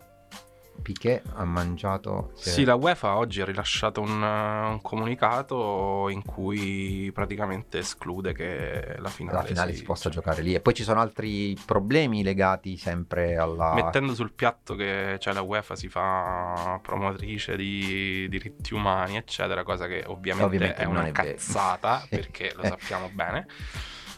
Piquet 0.81 1.23
ha 1.35 1.45
mangiato 1.45 2.31
si 2.35 2.49
è- 2.49 2.51
Sì, 2.51 2.63
la 2.63 2.75
UEFA 2.75 3.15
oggi 3.17 3.41
ha 3.41 3.45
rilasciato 3.45 4.01
un, 4.01 4.21
un 4.21 4.79
comunicato 4.81 6.07
in 6.09 6.23
cui 6.23 7.11
praticamente 7.13 7.79
esclude 7.79 8.33
che 8.33 8.95
la 8.97 9.09
finale, 9.09 9.37
la 9.37 9.43
finale 9.43 9.73
si, 9.73 9.83
possa 9.83 10.03
cioè, 10.03 10.13
giocare 10.13 10.41
lì. 10.41 10.53
E 10.53 10.59
poi 10.59 10.73
ci 10.73 10.83
sono 10.83 10.99
altri 10.99 11.57
problemi 11.65 12.23
legati 12.23 12.77
sempre 12.77 13.37
alla. 13.37 13.73
Mettendo 13.73 14.13
sul 14.13 14.31
piatto 14.31 14.75
che 14.75 15.17
cioè, 15.19 15.33
la 15.33 15.41
UEFA 15.41 15.75
si 15.75 15.87
fa 15.87 16.79
promotrice 16.81 17.55
di 17.55 18.27
diritti 18.29 18.73
umani, 18.73 19.17
eccetera, 19.17 19.63
cosa 19.63 19.87
che 19.87 20.03
ovviamente, 20.07 20.45
Ovviamente 20.45 20.81
è 20.81 20.85
una 20.85 21.05
è 21.05 21.11
cazzata, 21.11 22.05
perché 22.09 22.53
lo 22.55 22.63
sappiamo 22.63 23.09
bene 23.13 23.47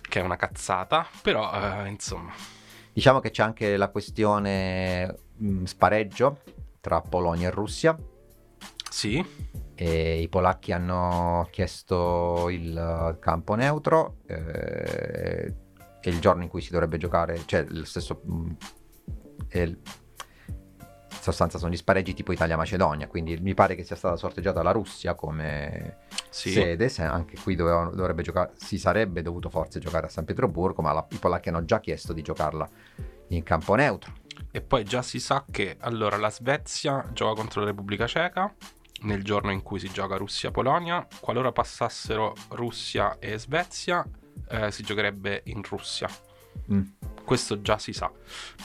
che 0.01 0.19
è 0.19 0.23
una 0.23 0.35
cazzata, 0.35 1.07
però 1.21 1.51
eh, 1.53 1.89
insomma, 1.89 2.31
Diciamo 2.93 3.19
che 3.19 3.31
c'è 3.31 3.41
anche 3.41 3.75
la 3.75 3.89
questione 3.89 5.22
mh, 5.37 5.63
spareggio 5.63 6.39
tra 6.79 7.01
Polonia 7.01 7.47
e 7.47 7.51
Russia. 7.51 7.97
sì, 8.89 9.23
E 9.75 10.21
I 10.21 10.29
polacchi 10.29 10.71
hanno 10.71 11.47
chiesto 11.51 12.49
il 12.49 12.75
uh, 13.15 13.19
campo 13.19 13.55
neutro. 13.55 14.17
eh, 14.27 15.55
e 16.05 16.09
il 16.09 16.19
giorno 16.19 16.43
in 16.43 16.49
cui 16.49 16.61
si 16.61 16.69
dovrebbe 16.71 16.97
giocare, 16.97 17.41
cioè 17.45 17.65
lo 17.69 17.85
stesso. 17.85 18.21
mh, 18.23 18.51
è 19.47 19.59
il- 19.59 19.79
in 20.49 21.29
sostanza 21.29 21.57
sono 21.57 21.71
gli 21.71 21.77
spareggi 21.77 22.13
tipo 22.13 22.33
Italia-Macedonia. 22.33 23.07
Quindi 23.07 23.37
mi 23.37 23.53
pare 23.53 23.75
che 23.75 23.83
sia 23.85 23.95
stata 23.95 24.17
sorteggiata 24.17 24.61
la 24.61 24.71
Russia 24.71 25.15
come 25.15 25.99
sì. 26.29 26.51
sede, 26.51 26.89
se 26.89 27.03
anche 27.03 27.37
qui 27.41 27.55
dovevano- 27.55 27.91
dovrebbe 27.91 28.21
giocare, 28.23 28.51
si 28.57 28.77
sarebbe 28.77 29.21
dovuto 29.21 29.49
forse 29.49 29.79
giocare 29.79 30.07
a 30.07 30.09
San 30.09 30.25
Pietroburgo, 30.25 30.81
ma 30.81 30.91
la- 30.91 31.07
i 31.11 31.17
polacchi 31.17 31.47
hanno 31.49 31.63
già 31.63 31.79
chiesto 31.79 32.11
di 32.11 32.21
giocarla 32.21 32.67
in 33.29 33.41
campo 33.43 33.73
neutro. 33.75 34.11
E 34.51 34.61
poi 34.61 34.83
già 34.83 35.01
si 35.01 35.19
sa 35.19 35.45
che 35.49 35.77
allora 35.79 36.17
la 36.17 36.29
Svezia 36.29 37.09
gioca 37.13 37.39
contro 37.39 37.61
la 37.61 37.67
Repubblica 37.67 38.07
Ceca 38.07 38.53
nel 39.03 39.23
giorno 39.23 39.51
in 39.51 39.61
cui 39.61 39.79
si 39.79 39.89
gioca 39.89 40.15
Russia-Polonia. 40.15 41.07
Qualora 41.19 41.51
passassero 41.51 42.33
Russia 42.49 43.17
e 43.19 43.37
Svezia, 43.37 44.05
eh, 44.49 44.71
si 44.71 44.83
giocherebbe 44.83 45.41
in 45.45 45.61
Russia. 45.63 46.09
Mm. 46.71 46.81
Questo 47.23 47.61
già 47.61 47.77
si 47.77 47.93
sa. 47.93 48.11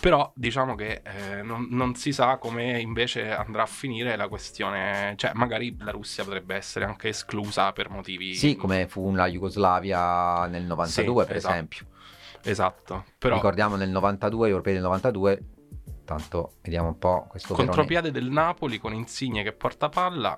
Però 0.00 0.30
diciamo 0.34 0.74
che 0.74 1.02
eh, 1.04 1.42
non, 1.42 1.68
non 1.70 1.94
si 1.94 2.12
sa 2.12 2.36
come 2.38 2.80
invece 2.80 3.30
andrà 3.30 3.62
a 3.62 3.66
finire 3.66 4.16
la 4.16 4.28
questione. 4.28 5.14
Cioè, 5.16 5.32
magari 5.34 5.76
la 5.80 5.92
Russia 5.92 6.24
potrebbe 6.24 6.54
essere 6.56 6.84
anche 6.84 7.08
esclusa 7.08 7.72
per 7.72 7.88
motivi. 7.88 8.34
Sì, 8.34 8.56
come 8.56 8.86
fu 8.88 9.12
la 9.14 9.26
Jugoslavia 9.26 10.46
nel 10.46 10.64
92, 10.64 11.22
Sì, 11.22 11.28
per 11.28 11.36
esatto. 11.36 11.54
esempio. 11.54 11.86
Esatto. 12.42 13.04
Però 13.18 13.34
Ricordiamo 13.34 13.76
nel 13.76 13.90
92, 13.90 14.48
gli 14.48 14.50
europei 14.50 14.72
del 14.74 14.82
92, 14.82 15.42
tanto 16.08 16.54
vediamo 16.62 16.88
un 16.88 16.98
po' 16.98 17.26
questo 17.28 17.48
Verone- 17.54 17.66
contropiede 17.68 18.10
del 18.10 18.30
Napoli 18.30 18.78
con 18.78 18.94
Insigne 18.94 19.42
che 19.42 19.52
porta 19.52 19.90
palla 19.90 20.36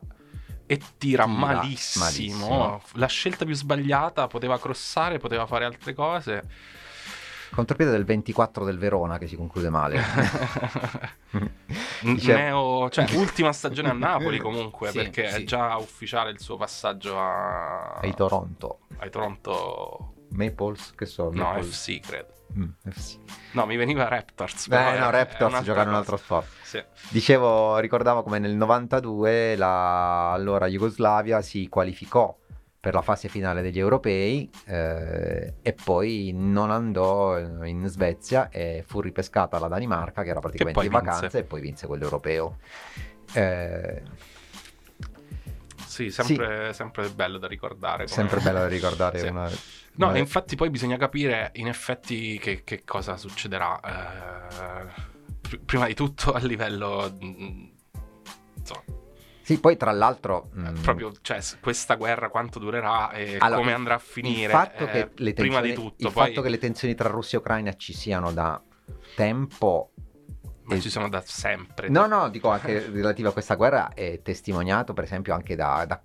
e 0.67 0.77
tira 0.99 1.23
Tira 1.23 1.27
malissimo. 1.27 2.05
malissimo. 2.05 2.83
La 2.95 3.07
scelta 3.07 3.45
più 3.45 3.55
sbagliata, 3.55 4.27
poteva 4.27 4.59
crossare, 4.59 5.19
poteva 5.19 5.47
fare 5.47 5.65
altre 5.65 5.95
cose. 5.95 6.43
Contropiede 7.53 7.91
del 7.93 8.05
24 8.05 8.65
del 8.65 8.79
Verona 8.79 9.19
che 9.19 9.29
si 9.29 9.37
conclude 9.37 9.71
male. 9.71 10.01
Dice- 12.03 12.35
Neo, 12.35 12.89
cioè, 12.91 13.07
ultima 13.15 13.53
stagione 13.53 13.91
a 13.91 13.93
Napoli 13.93 14.39
comunque, 14.43 14.91
Sì, 14.91 14.97
perché 14.99 15.31
sì. 15.31 15.43
è 15.43 15.45
già 15.45 15.77
ufficiale 15.77 16.31
il 16.31 16.41
suo 16.41 16.57
passaggio 16.57 17.19
a... 17.19 17.95
Ai 17.95 18.15
Toronto. 18.15 18.81
ai 18.99 19.11
Toronto... 19.11 20.15
Maples, 20.31 20.93
che 20.97 21.07
so? 21.07 21.31
No, 21.33 21.43
Maples- 21.45 21.69
FC 21.85 22.01
credo. 22.01 22.29
Mm, 22.57 22.69
FC. 22.89 23.17
No, 23.53 23.67
mi 23.67 23.77
veniva 23.77 24.09
Raptors. 24.09 24.69
Eh, 24.71 24.77
è- 24.77 24.99
no, 24.99 25.11
Raptors 25.11 25.61
giocano 25.63 25.91
un 25.91 25.97
cosa. 25.97 25.99
altro 25.99 26.17
sport. 26.17 26.47
Sì. 26.63 26.83
Dicevo, 27.11 27.79
ricordavo 27.79 28.23
come 28.23 28.39
nel 28.39 28.55
92 28.57 29.55
la 29.57 30.33
allora 30.33 30.67
Jugoslavia 30.67 31.43
si 31.43 31.69
qualificò 31.69 32.37
per 32.81 32.95
la 32.95 33.03
fase 33.03 33.29
finale 33.29 33.61
degli 33.61 33.79
europei 33.79 34.51
eh, 34.65 35.55
e 35.61 35.73
poi 35.75 36.33
non 36.35 36.71
andò 36.71 37.39
in 37.39 37.87
Svezia 37.89 38.49
e 38.49 38.83
fu 38.87 39.01
ripescata 39.01 39.59
la 39.59 39.69
Danimarca 39.69 40.23
che 40.23 40.31
era 40.31 40.41
praticamente 40.41 40.79
poi 40.81 40.89
in 40.89 40.93
vinse. 40.99 41.13
vacanza 41.13 41.39
e 41.39 41.45
poi 41.45 41.61
vinse 41.61 41.87
quello 41.87 42.05
europeo. 42.05 42.57
Eh, 43.35 44.03
Sì, 45.87 46.11
sempre, 46.11 46.73
sempre 46.73 47.11
bello 47.11 47.39
da 47.39 47.47
ricordare. 47.49 48.07
sempre 48.07 48.41
bello 48.41 48.61
da 48.61 48.67
ricordare 48.69 49.19
Sì. 49.21 49.27
una, 49.27 49.51
No, 49.97 50.15
e 50.15 50.19
infatti 50.19 50.57
poi 50.57 50.71
bisogna 50.71 50.97
capire 50.97 51.51
in 51.55 51.67
effetti 51.69 52.39
che, 52.39 52.63
che 52.65 52.85
cosa 52.85 53.17
succederà. 53.17 53.79
eh, 53.81 54.93
pr- 55.41 55.61
prima 55.65 55.87
di 55.87 55.95
tutto 55.95 56.33
a 56.33 56.39
livello... 56.39 57.13
mm, 57.23 57.65
insomma, 58.57 58.83
Sì, 59.43 59.59
poi 59.61 59.77
tra 59.77 59.91
l'altro 59.93 60.51
eh, 60.57 60.71
mh, 60.71 60.81
proprio, 60.81 61.13
cioè, 61.21 61.41
questa 61.61 61.97
guerra 61.97 62.31
quanto 62.31 62.59
durerà 62.59 63.11
e 63.11 63.37
Allora, 63.39 63.61
come 63.61 63.73
andrà 63.73 63.95
a 63.95 63.99
finire. 63.99 64.45
il 64.45 64.51
fatto, 64.51 64.87
eh, 64.87 64.91
che 64.91 65.11
le 65.17 65.33
prima 65.35 65.61
di 65.61 65.69
tensioni- 65.69 65.91
tutto, 65.91 66.07
il 66.07 66.13
poi 66.15 66.27
fatto 66.29 66.43
che 66.43 66.49
le 66.49 66.59
tensioni 66.59 66.95
tra 66.95 67.09
Russia 67.09 67.37
e 67.39 67.41
Ucraina 67.41 67.77
ci 67.77 67.93
siano 67.93 68.33
da 68.33 68.63
tempo 69.17 69.93
ma 70.75 70.81
ci 70.81 70.91
sono 70.91 71.09
da 71.09 71.23
sempre. 71.25 71.89
No, 71.89 72.07
no, 72.07 72.29
dico 72.31 72.49
anche 72.49 72.89
relativo 72.91 73.29
a 73.29 73.33
questa 73.33 73.55
guerra 73.55 73.93
è 73.95 74.21
testimoniato 74.23 74.93
per 74.93 75.05
esempio 75.05 75.35
anche 75.35 75.55
da, 75.57 75.85
da 75.87 76.01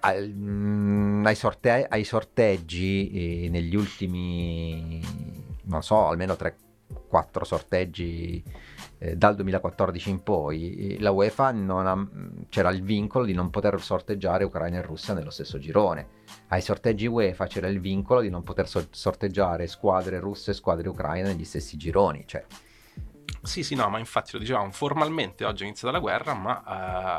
al- 0.00 0.28
mm, 0.32 1.26
ai, 1.26 1.34
sorte- 1.34 1.86
ai 1.88 2.04
sorteggi 2.04 3.44
eh, 3.44 3.48
negli 3.48 3.74
ultimi, 3.76 5.00
non 5.64 5.82
so, 5.82 6.06
almeno 6.08 6.34
3-4 6.34 7.42
sorteggi 7.42 8.42
eh, 8.98 9.16
dal 9.16 9.34
2014 9.34 10.10
in 10.10 10.22
poi, 10.22 10.94
eh, 10.96 11.00
la 11.00 11.10
UEFA 11.10 11.50
non 11.52 11.86
ha- 11.86 12.08
c'era 12.48 12.70
il 12.70 12.82
vincolo 12.82 13.24
di 13.24 13.32
non 13.32 13.50
poter 13.50 13.80
sorteggiare 13.80 14.44
Ucraina 14.44 14.78
e 14.78 14.82
Russia 14.82 15.14
nello 15.14 15.30
stesso 15.30 15.58
girone. 15.58 16.20
Ai 16.48 16.60
sorteggi 16.60 17.06
UEFA 17.06 17.46
c'era 17.46 17.66
il 17.68 17.80
vincolo 17.80 18.20
di 18.20 18.30
non 18.30 18.42
poter 18.42 18.68
so- 18.68 18.86
sorteggiare 18.90 19.66
squadre 19.66 20.20
russe 20.20 20.52
e 20.52 20.54
squadre 20.54 20.88
ucraine 20.88 21.28
negli 21.28 21.44
stessi 21.44 21.76
gironi, 21.76 22.22
cioè 22.26 22.44
Sì, 23.42 23.62
sì, 23.62 23.74
no, 23.74 23.88
ma 23.88 23.98
infatti 23.98 24.30
lo 24.32 24.38
dicevamo, 24.38 24.70
formalmente 24.70 25.44
oggi 25.44 25.64
è 25.64 25.66
iniziata 25.66 25.92
la 25.92 26.00
guerra, 26.00 26.34
ma 26.34 26.62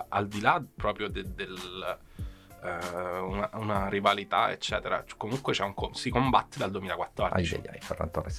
eh, 0.02 0.06
al 0.10 0.28
di 0.28 0.40
là 0.42 0.64
proprio 0.76 1.10
de- 1.10 1.34
del... 1.34 1.98
eh, 2.64 3.18
una, 3.20 3.50
una 3.56 3.90
rivalità, 3.90 4.50
eccetera, 4.52 5.04
comunque 5.18 5.52
c'è 5.54 5.64
un 5.64 5.74
si 5.94 6.10
combatte 6.10 6.58
dal 6.60 6.72
2014. 6.72 7.56
ai, 7.56 7.62
ai, 7.68 7.80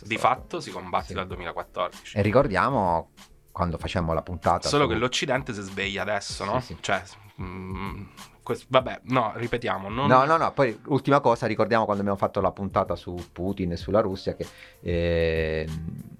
Di 0.07 0.17
fatto 0.17 0.61
si 0.61 0.71
combatte 0.71 1.09
Sì. 1.09 1.15
dal 1.15 1.27
2014. 1.27 2.17
E 2.17 2.23
ricordiamo 2.23 3.11
quando 3.53 3.77
facemmo 3.79 4.15
la 4.15 4.23
puntata. 4.23 4.67
Solo 4.69 4.85
su- 4.85 4.91
che 4.91 4.97
l'Occidente 4.97 5.53
si 5.53 5.61
sveglia 5.61 6.03
adesso, 6.03 6.45
no? 6.45 6.61
Sì, 6.61 6.75
sì. 6.75 6.77
Cioè, 6.81 7.03
mm, 7.41 8.03
quest- 8.43 8.67
vabbè, 8.69 9.01
no, 9.05 9.33
ripetiamo, 9.37 9.89
non... 9.91 10.07
No, 10.07 10.25
no, 10.25 10.37
no, 10.39 10.53
poi 10.53 10.81
ultima 10.87 11.21
cosa, 11.21 11.47
ricordiamo 11.47 11.85
quando 11.85 12.01
abbiamo 12.03 12.19
fatto 12.19 12.41
la 12.41 12.51
puntata 12.51 12.97
su 12.97 13.15
Putin 13.31 13.73
e 13.73 13.77
sulla 13.77 14.01
Russia 14.01 14.35
che 14.35 14.47
ehm, 14.81 16.13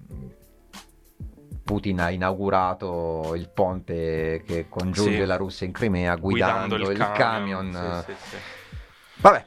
Putin 1.65 1.99
ha 1.99 2.11
inaugurato 2.11 3.33
il 3.35 3.49
ponte 3.49 4.43
che 4.45 4.67
congiunge 4.69 5.21
Sì. 5.21 5.25
la 5.25 5.35
Russia 5.35 5.65
in 5.65 5.73
Crimea 5.73 6.15
guidando, 6.15 6.75
il, 6.75 6.97
camion. 7.15 8.03
Sì, 8.05 8.13
sì, 8.13 8.29
sì. 8.29 8.35
Vabbè, 9.15 9.45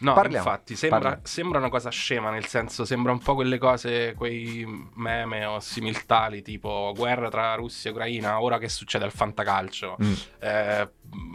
No, 0.00 0.14
Parliamo, 0.14 0.48
infatti, 0.48 0.76
sembra, 0.76 1.20
sembra 1.24 1.58
una 1.58 1.68
cosa 1.68 1.90
scema, 1.90 2.30
nel 2.30 2.46
senso, 2.46 2.86
sembra 2.86 3.12
un 3.12 3.18
po' 3.18 3.34
quelle 3.34 3.58
cose, 3.58 4.14
quei 4.14 4.64
meme 4.94 5.44
o 5.44 5.60
similtali, 5.60 6.40
tipo 6.40 6.94
guerra 6.96 7.28
tra 7.28 7.54
Russia 7.56 7.90
e 7.90 7.92
Ucraina, 7.92 8.40
ora 8.40 8.56
che 8.56 8.70
succede 8.70 9.04
al 9.04 9.12
fantacalcio. 9.12 9.98
mm, 10.02 10.12
Eh, 10.38 10.88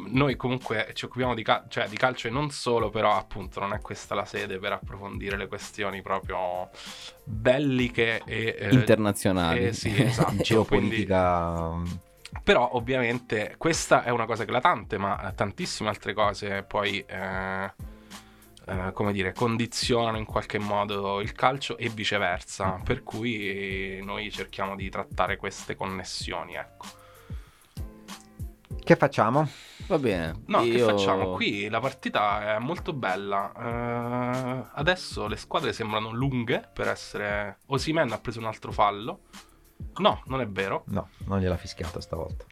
noi 0.08 0.36
comunque 0.36 0.92
ci 0.94 1.06
occupiamo 1.06 1.34
di, 1.34 1.44
cal- 1.44 1.66
cioè, 1.68 1.88
di 1.88 1.98
calcio 1.98 2.28
e 2.28 2.32
non 2.32 2.50
solo, 2.52 2.90
però 2.90 3.18
appunto 3.18 3.60
non 3.60 3.74
è 3.74 3.80
questa 3.80 4.16
la 4.16 4.26
sede 4.26 4.58
per 4.60 4.74
approfondire 4.74 5.38
le 5.38 5.48
questioni 5.48 6.02
proprio 6.02 6.70
belliche 7.24 8.22
e... 8.24 8.56
eh, 8.58 8.74
internazionali. 8.74 9.66
eh, 9.68 9.74
sì, 9.74 10.02
esatto. 10.02 10.36
geopolitica. 10.42 11.74
mm, 11.74 11.86
Però 12.44 12.70
ovviamente 12.74 13.56
questa 13.58 14.04
è 14.04 14.10
una 14.10 14.26
cosa 14.26 14.44
eclatante, 14.44 14.98
ma 14.98 15.32
tantissime 15.36 15.90
altre 15.90 16.14
cose 16.14 16.64
poi, 16.64 17.04
eh, 17.06 17.74
eh, 18.68 18.92
come 18.94 19.12
dire, 19.12 19.34
condizionano 19.34 20.18
in 20.18 20.26
qualche 20.26 20.60
modo 20.60 21.20
il 21.22 21.34
calcio 21.34 21.78
e 21.78 21.90
viceversa, 21.90 22.80
per 22.84 23.04
cui 23.04 24.00
noi 24.04 24.32
cerchiamo 24.32 24.76
di 24.76 24.90
trattare 24.90 25.38
queste 25.38 25.76
connessioni, 25.76 26.56
ecco. 26.56 27.04
Che 28.86 28.96
facciamo? 28.96 29.50
Va 29.88 29.98
bene. 29.98 30.44
No, 30.46 30.60
che 30.60 30.68
io- 30.68 30.86
facciamo? 30.86 31.34
Qui 31.34 31.70
la 31.70 31.80
partita 31.80 32.56
è 32.56 32.60
molto 32.60 32.94
bella. 32.94 33.52
Eh, 33.52 34.70
adesso 34.76 35.26
le 35.26 35.38
squadre 35.38 35.74
sembrano 35.74 36.12
lunghe 36.12 36.70
per 36.72 36.90
essere... 36.90 37.58
Osimen 37.66 38.12
ha 38.12 38.20
preso 38.20 38.38
un 38.38 38.46
altro 38.46 38.72
fallo. 38.72 39.22
No, 39.96 40.22
non 40.28 40.40
è 40.40 40.48
vero. 40.48 40.84
No, 40.90 41.10
non 41.26 41.40
gliel'ha 41.40 41.58
fischiato 41.58 42.00
stavolta. 42.00 42.46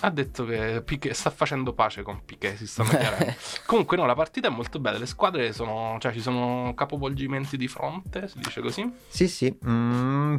Ha 0.00 0.10
detto 0.10 0.44
che 0.44 0.82
Piqué 0.82 1.14
sta 1.14 1.30
facendo 1.30 1.72
pace 1.72 2.02
con 2.02 2.24
Piqué, 2.24 2.56
si 2.56 2.66
stanno 2.66 2.88
chiarendo. 2.88 3.34
Comunque 3.64 3.96
no, 3.96 4.06
la 4.06 4.14
partita 4.14 4.48
è 4.48 4.50
molto 4.50 4.80
bella, 4.80 4.98
le 4.98 5.06
squadre 5.06 5.52
sono, 5.52 5.98
cioè 6.00 6.12
ci 6.12 6.20
sono 6.20 6.74
capovolgimenti 6.74 7.56
di 7.56 7.68
fronte, 7.68 8.26
si 8.26 8.40
dice 8.40 8.60
così. 8.60 8.92
Sì, 9.06 9.28
sì. 9.28 9.56
mm, 9.64 10.36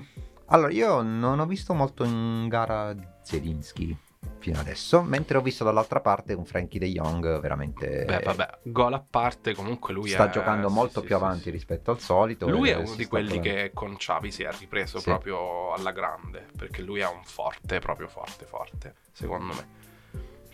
allora, 0.48 0.72
io 0.74 1.02
non 1.02 1.40
ho 1.40 1.46
visto 1.46 1.74
molto 1.74 2.04
in 2.04 2.50
gara 2.50 2.94
Zelinski 3.24 4.10
fino 4.40 4.60
adesso, 4.60 5.02
mentre 5.02 5.38
ho 5.38 5.42
visto 5.42 5.64
dall'altra 5.64 6.00
parte 6.00 6.34
un 6.34 6.46
Frankie 6.46 6.80
De 6.80 6.88
Jong 6.88 7.40
veramente... 7.40 8.06
Beh, 8.06 8.20
vabbè, 8.24 8.60
gol 8.64 8.94
a 8.94 9.06
parte, 9.08 9.54
comunque 9.54 9.94
lui 9.94 10.10
sta 10.10 10.30
è- 10.30 10.32
giocando 10.32 10.70
molto 10.70 11.02
sì, 11.02 11.06
più 11.08 11.16
sì, 11.16 11.22
avanti 11.22 11.44
sì. 11.44 11.50
rispetto 11.52 11.92
al 11.92 12.00
solito. 12.00 12.50
Lui 12.50 12.70
è 12.70 12.76
uno 12.76 12.96
di 12.96 13.06
quelli 13.06 13.40
trovando- 13.40 13.50
che 13.52 13.72
con 13.74 13.96
Xavi 13.96 14.32
si 14.32 14.44
è 14.44 14.50
ripreso 14.58 15.00
proprio 15.02 15.74
alla 15.74 15.92
grande, 15.92 16.48
perché 16.58 16.82
lui 16.82 17.00
è 17.02 17.08
un 17.08 17.24
forte, 17.24 17.80
proprio 17.80 18.08
forte, 18.08 18.46
forte, 18.46 18.96
secondo 19.12 19.54
me. 19.54 19.80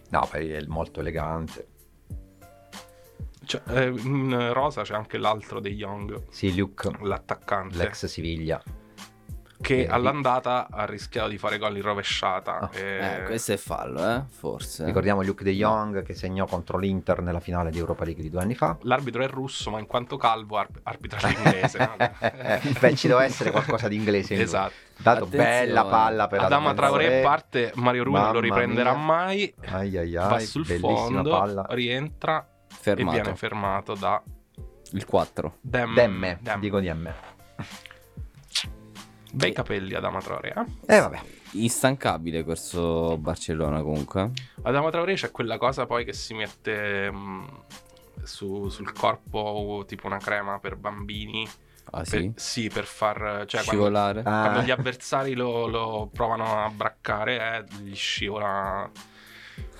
No, 0.09 0.29
è 0.31 0.61
molto 0.67 0.99
elegante. 0.99 1.67
Cioè, 3.45 3.61
eh, 3.67 3.87
in 3.87 4.51
rosa 4.51 4.81
c'è 4.81 4.93
anche 4.93 5.17
l'altro 5.17 5.61
dei 5.61 5.73
Young, 5.73 6.23
Sì, 6.29 6.53
Luke, 6.55 6.91
l'attaccante. 7.01 7.77
l'ex 7.77 8.05
Siviglia. 8.05 8.61
Che 9.59 9.81
Eh, 9.81 9.87
all'andata 9.87 10.67
ha 10.69 10.85
rischiato 10.85 11.29
di 11.29 11.37
fare 11.37 11.57
gol 11.57 11.75
in 11.77 11.81
rovesciata. 11.81 12.59
Ah, 12.59 12.69
e- 12.73 13.21
Eh, 13.21 13.23
questo 13.23 13.53
è 13.53 13.57
fallo, 13.57 14.07
eh? 14.07 14.23
Forse. 14.29 14.85
Ricordiamo 14.85 15.21
Luke 15.23 15.43
De 15.43 15.51
Jong 15.53 16.03
che 16.03 16.13
segnò 16.13 16.45
contro 16.45 16.77
l'Inter 16.77 17.21
nella 17.21 17.39
finale 17.39 17.71
di 17.71 17.77
Europa 17.79 18.03
League 18.05 18.21
di 18.21 18.29
due 18.29 18.41
anni 18.41 18.53
fa. 18.55 18.77
L'arbitro 18.81 19.23
è 19.23 19.27
russo, 19.27 19.71
ma 19.71 19.79
in 19.79 19.87
quanto 19.87 20.17
calvo 20.17 20.57
arb- 20.57 20.79
arbitra 20.83 21.27
l'inglese. 21.27 21.77
no? 21.79 21.95
Beh, 22.79 22.95
ci 22.95 23.07
deve 23.07 23.23
essere 23.23 23.51
qualcosa 23.51 23.87
di 23.87 23.95
inglese 23.95 24.33
in 24.33 24.39
lui. 24.39 24.47
esatto. 24.47 24.73
Dato 24.99 25.25
Attenzione. 25.25 25.45
bella 25.65 25.85
palla 25.85 26.27
per 26.27 26.39
Adama 26.41 26.73
Traoré 26.73 27.21
parte, 27.21 27.71
Mario 27.75 28.03
Rui 28.03 28.13
non 28.13 28.31
lo 28.33 28.39
riprenderà 28.39 28.93
mia. 28.95 29.03
mai. 29.03 29.53
Ai 29.65 29.95
ai 29.97 30.11
va 30.13 30.27
ai, 30.29 30.45
sul 30.45 30.65
bellissima 30.65 30.95
fondo, 30.97 31.29
palla. 31.29 31.65
rientra 31.69 32.47
Fermato. 32.67 33.15
e 33.17 33.21
viene 33.21 33.35
fermato 33.37 33.93
da 33.95 34.21
Il 34.93 35.05
4. 35.05 35.57
Dem. 35.61 35.93
Demme, 35.93 36.37
Dem. 36.41 36.59
dico 36.59 36.79
di 36.79 36.89
M. 36.91 37.13
Bei 39.33 39.51
capelli 39.51 39.93
Adama 39.93 40.19
Traoré. 40.19 40.53
eh? 40.55 40.93
E 40.93 40.95
Eh, 40.95 40.99
vabbè. 40.99 41.19
Instancabile 41.53 42.43
questo 42.43 43.17
Barcellona 43.17 43.81
comunque. 43.81 44.31
Adama 44.63 44.89
Traoré 44.89 45.13
c'è 45.15 45.31
quella 45.31 45.57
cosa 45.57 45.85
poi 45.85 46.03
che 46.05 46.13
si 46.13 46.33
mette 46.33 47.11
mh, 47.11 47.63
su- 48.23 48.69
sul 48.69 48.91
corpo 48.93 49.83
tipo 49.87 50.07
una 50.07 50.17
crema 50.19 50.59
per 50.59 50.75
bambini. 50.75 51.47
Ah 51.91 51.99
Per- 52.01 52.07
sì? 52.07 52.31
sì, 52.35 52.69
per 52.69 52.83
far... 52.83 53.45
Cioè, 53.47 53.63
quando, 53.63 53.83
Scivolare. 53.83 54.21
Ah, 54.25 54.41
quando 54.41 54.61
gli 54.61 54.71
avversari 54.71 55.33
lo, 55.35 55.67
lo 55.67 56.09
provano 56.11 56.63
a 56.65 56.69
braccare, 56.69 57.65
eh, 57.69 57.81
gli 57.81 57.95
scivola... 57.95 58.89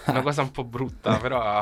Una 0.06 0.22
cosa 0.22 0.42
un 0.42 0.52
po' 0.52 0.64
brutta, 0.64 1.18
però... 1.20 1.62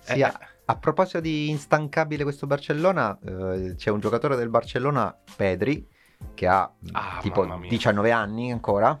sì, 0.00 0.14
eh, 0.14 0.22
a, 0.22 0.38
a 0.64 0.76
proposito 0.78 1.20
di 1.20 1.50
instancabile 1.50 2.22
questo 2.22 2.46
Barcellona, 2.46 3.18
eh, 3.22 3.74
c'è 3.76 3.90
un 3.90 4.00
giocatore 4.00 4.34
del 4.36 4.48
Barcellona, 4.48 5.14
Pedri, 5.36 5.86
che 6.34 6.46
ha 6.46 6.70
Ah, 6.92 7.18
tipo 7.20 7.42
mamma 7.42 7.56
mia. 7.58 7.70
19 7.70 8.10
anni 8.10 8.52
ancora. 8.52 8.96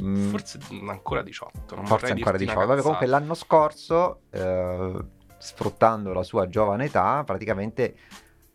Mm, 0.00 0.28
Forse 0.30 0.58
ancora 0.88 1.22
18. 1.22 1.74
Non 1.74 1.86
forse 1.86 2.12
ancora 2.12 2.36
dirti 2.36 2.44
18. 2.44 2.58
una 2.58 2.66
Vabbè, 2.66 2.82
comunque 2.82 3.06
l'anno 3.06 3.34
scorso, 3.34 4.20
eh, 4.30 5.04
sfruttando 5.38 6.12
la 6.12 6.22
sua 6.22 6.48
giovane 6.48 6.84
età, 6.84 7.22
praticamente 7.24 7.96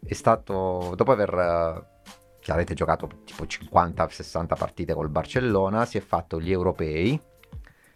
è 0.05 0.13
stato, 0.13 0.93
dopo 0.95 1.11
aver 1.11 1.33
eh, 1.33 2.37
chiaramente 2.39 2.73
giocato 2.73 3.09
tipo 3.25 3.43
50-60 3.43 4.45
partite 4.55 4.93
col 4.93 5.09
Barcellona, 5.09 5.85
si 5.85 5.97
è 5.97 6.01
fatto 6.01 6.39
gli 6.39 6.51
europei 6.51 7.19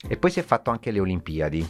E 0.08 0.16
poi 0.16 0.32
si 0.32 0.40
è 0.40 0.44
fatto 0.44 0.70
anche 0.70 0.92
le 0.92 1.02
Olimpiadi. 1.02 1.70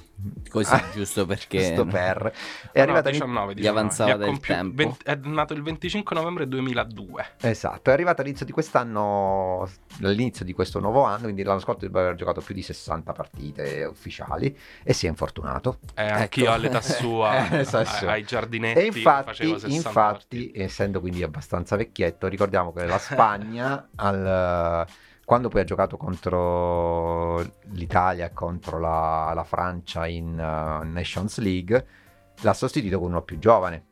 Così, 0.50 0.72
Ah, 0.72 0.84
giusto 0.94 1.26
perché 1.26 1.58
Giusto 1.60 1.84
no. 1.84 1.92
per. 1.92 2.32
È 2.72 2.78
No, 2.78 2.84
arrivato 2.84 3.08
in- 3.08 3.14
19, 3.14 3.54
gli 3.54 3.56
19. 3.56 3.80
avanzava 3.80 4.16
del 4.18 4.26
compiu- 4.28 4.46
tempo. 4.56 4.76
20 4.76 4.98
è 5.04 5.16
nato 5.24 5.54
il 5.54 5.64
25 5.64 6.16
novembre 6.16 6.48
2002. 6.48 7.26
Esatto, 7.42 7.90
è 7.90 7.94
arrivato 7.94 8.22
all'inizio 8.22 8.46
di 8.46 8.52
quest'anno, 8.52 9.68
all'inizio 10.04 10.46
di 10.46 10.54
questo 10.54 10.80
nuovo 10.80 11.04
anno, 11.06 11.24
quindi 11.24 11.42
l'anno 11.42 11.60
scorso 11.60 11.80
doveva 11.88 12.02
aver 12.02 12.16
giocato 12.16 12.42
più 12.42 12.54
di 12.54 12.62
60 12.62 13.14
partite 13.14 13.86
ufficiali 13.86 14.56
e 14.84 14.94
si 14.94 15.08
è 15.08 15.10
infortunato. 15.10 15.80
Eh, 15.96 16.04
anch'io 16.08 16.44
Ecco. 16.46 16.54
all'età 16.54 16.82
sua, 16.82 17.48
Eh, 17.50 17.66
ai- 18.06 18.24
giardinetti, 18.24 18.80
E 18.80 18.86
infatti, 18.86 19.26
facevo 19.26 19.58
60 19.58 19.88
infatti 19.90 20.52
essendo 20.54 21.00
quindi 21.00 21.24
abbastanza 21.24 21.76
vecchietto, 21.76 22.28
ricordiamo 22.28 22.72
che 22.74 22.86
la 22.86 23.00
Spagna, 23.00 23.90
al- 23.98 24.86
quando 25.30 25.48
poi 25.48 25.62
ha 25.62 25.64
giocato 25.64 25.96
contro 25.96 27.40
l'Italia 27.74 28.26
e 28.26 28.34
contro 28.34 28.80
la, 28.80 29.32
la 29.36 29.44
Francia 29.44 30.08
in 30.08 30.30
uh, 30.32 30.84
Nations 30.92 31.38
League, 31.38 31.86
l'ha 32.42 32.54
sostituito 32.56 32.98
con 33.00 33.10
uno 33.12 33.22
più 33.22 33.38
giovane. 33.38 33.84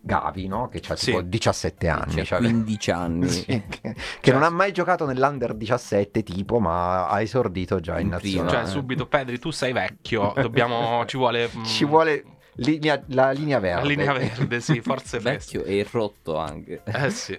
Gavi, 0.00 0.46
no? 0.46 0.68
Che 0.68 0.78
ha 0.88 0.94
tipo 0.94 1.18
Sì. 1.18 1.28
17 1.28 1.88
anni. 1.88 2.12
Cioè, 2.12 2.24
cioè- 2.24 2.38
15 2.38 2.90
anni. 2.90 3.28
Sì, 3.44 3.62
che, 3.68 3.94
che 4.22 4.32
non 4.32 4.42
ha 4.42 4.48
mai 4.48 4.72
giocato 4.72 5.04
nell'Under 5.04 5.52
17 5.54 6.22
tipo, 6.22 6.58
ma 6.60 7.06
ha 7.08 7.20
esordito 7.20 7.78
già 7.80 7.96
in, 7.98 8.06
In 8.06 8.12
nazionale. 8.12 8.50
Cioè, 8.56 8.66
subito, 8.66 9.06
Pedri, 9.06 9.38
tu 9.38 9.50
sei 9.50 9.74
vecchio, 9.74 10.32
dobbiamo, 10.34 11.04
ci 11.04 11.18
vuole... 11.18 11.50
mm, 11.54 11.62
Ci 11.64 11.84
vuole 11.84 12.24
linea- 12.54 13.02
la 13.08 13.32
linea 13.32 13.58
verde. 13.58 13.82
La 13.82 13.86
linea 13.86 14.12
verde, 14.14 14.60
sì, 14.60 14.80
forse. 14.80 15.18
Vecchio 15.18 15.62
e 15.62 15.86
rotto 15.92 16.38
anche. 16.38 16.80
Eh 16.86 17.10
sì. 17.10 17.38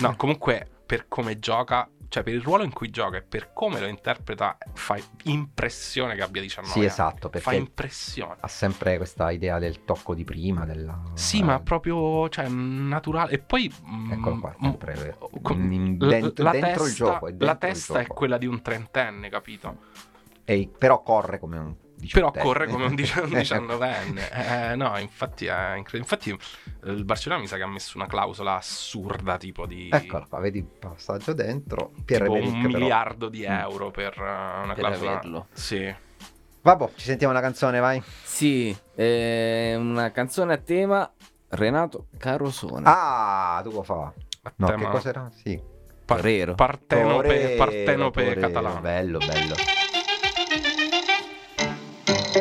No, 0.00 0.14
comunque, 0.16 0.68
per 0.86 1.06
come 1.08 1.38
gioca, 1.38 1.88
cioè 2.08 2.22
per 2.22 2.34
il 2.34 2.42
ruolo 2.42 2.62
in 2.62 2.72
cui 2.72 2.90
gioca 2.90 3.16
e 3.16 3.22
per 3.22 3.52
come 3.52 3.80
lo 3.80 3.86
interpreta, 3.86 4.56
fa 4.74 4.96
impressione 5.24 6.14
che 6.14 6.22
abbia 6.22 6.40
19 6.42 6.72
Sì, 6.72 6.78
anni. 6.80 6.88
esatto, 6.88 7.28
Fa 7.28 7.38
perché 7.40 7.56
impressione. 7.56 8.36
ha 8.40 8.48
sempre 8.48 8.96
questa 8.98 9.30
idea 9.30 9.58
del 9.58 9.84
tocco 9.84 10.14
di 10.14 10.24
prima. 10.24 10.64
Della... 10.64 11.00
Sì, 11.14 11.42
ma 11.42 11.60
proprio, 11.60 12.28
cioè, 12.28 12.46
naturale. 12.48 13.32
E 13.32 13.38
poi... 13.40 13.72
mm, 13.88 14.12
Eccolo 14.12 14.38
qua, 14.38 14.50
mm, 14.56 14.62
sempre 14.62 15.16
con- 15.42 15.72
in- 15.72 15.96
l- 15.98 16.06
dentro- 16.08 16.44
la 16.44 16.50
dentro 16.52 16.70
il 16.84 16.88
testa, 16.90 17.04
gioco, 17.04 17.26
è 17.26 17.30
dentro 17.30 17.46
la 17.46 17.52
il 17.52 17.58
testa 17.58 17.98
è 17.98 18.02
gioco. 18.02 18.14
quella 18.14 18.38
di 18.38 18.46
un 18.46 18.62
trentenne, 18.62 19.28
capito? 19.28 19.76
E- 20.44 20.70
però 20.76 21.02
corre 21.02 21.38
come 21.38 21.58
un 21.58 21.74
Però 22.12 22.30
corre 22.30 22.66
come 22.66 22.84
un 22.86 22.94
dici- 22.96 23.18
un 23.18 23.30
diciannovenne. 23.30 24.70
Eh, 24.72 24.76
no, 24.76 24.96
infatti 24.98 25.46
è 25.46 25.74
incredibile. 25.76 25.98
Infatti 25.98 26.30
eh, 26.30 26.90
il 26.92 27.04
Barcellona 27.04 27.40
mi 27.40 27.46
sa 27.46 27.56
che 27.56 27.62
ha 27.62 27.66
messo 27.68 27.96
una 27.96 28.06
clausola 28.06 28.56
assurda 28.56 29.36
tipo 29.36 29.66
di... 29.66 29.88
Eccolo 29.92 30.26
qua, 30.28 30.38
vedi 30.40 30.58
il 30.58 30.64
passaggio 30.64 31.32
dentro. 31.32 31.90
tipo 31.94 32.02
Pierre-Emerick, 32.04 32.52
un 32.54 32.62
però. 32.62 32.78
miliardo 32.78 33.28
di 33.28 33.46
Mm. 33.46 33.52
euro 33.58 33.90
per 33.90 34.14
eh, 34.18 34.22
una 34.64 34.72
Per 34.74 34.84
clausola. 34.84 35.10
averlo. 35.10 35.46
Sì. 35.52 35.94
Vabbè, 36.62 36.88
ci 36.96 37.04
sentiamo 37.04 37.32
una 37.32 37.42
canzone, 37.42 37.78
vai. 37.78 38.02
Sì, 38.22 38.74
è 38.94 39.74
una 39.76 40.10
canzone 40.12 40.54
a 40.54 40.56
tema 40.58 41.12
Renato 41.50 42.06
Carosone. 42.18 42.82
Ah, 42.86 43.60
tu 43.62 43.70
lo 43.70 43.82
fa. 43.82 44.12
A 44.46 44.52
No, 44.56 44.66
tema 44.66 44.84
che 44.84 44.90
cos'era? 44.90 45.30
Sì. 45.34 45.60
par- 46.06 46.20
Torero. 46.20 46.54
partenope, 46.54 47.26
Torero, 47.28 47.56
partenope 47.64 48.22
torero, 48.24 48.40
catalano. 48.40 48.80
Bello, 48.80 49.18
bello. 49.18 49.54
Tu 52.34 52.40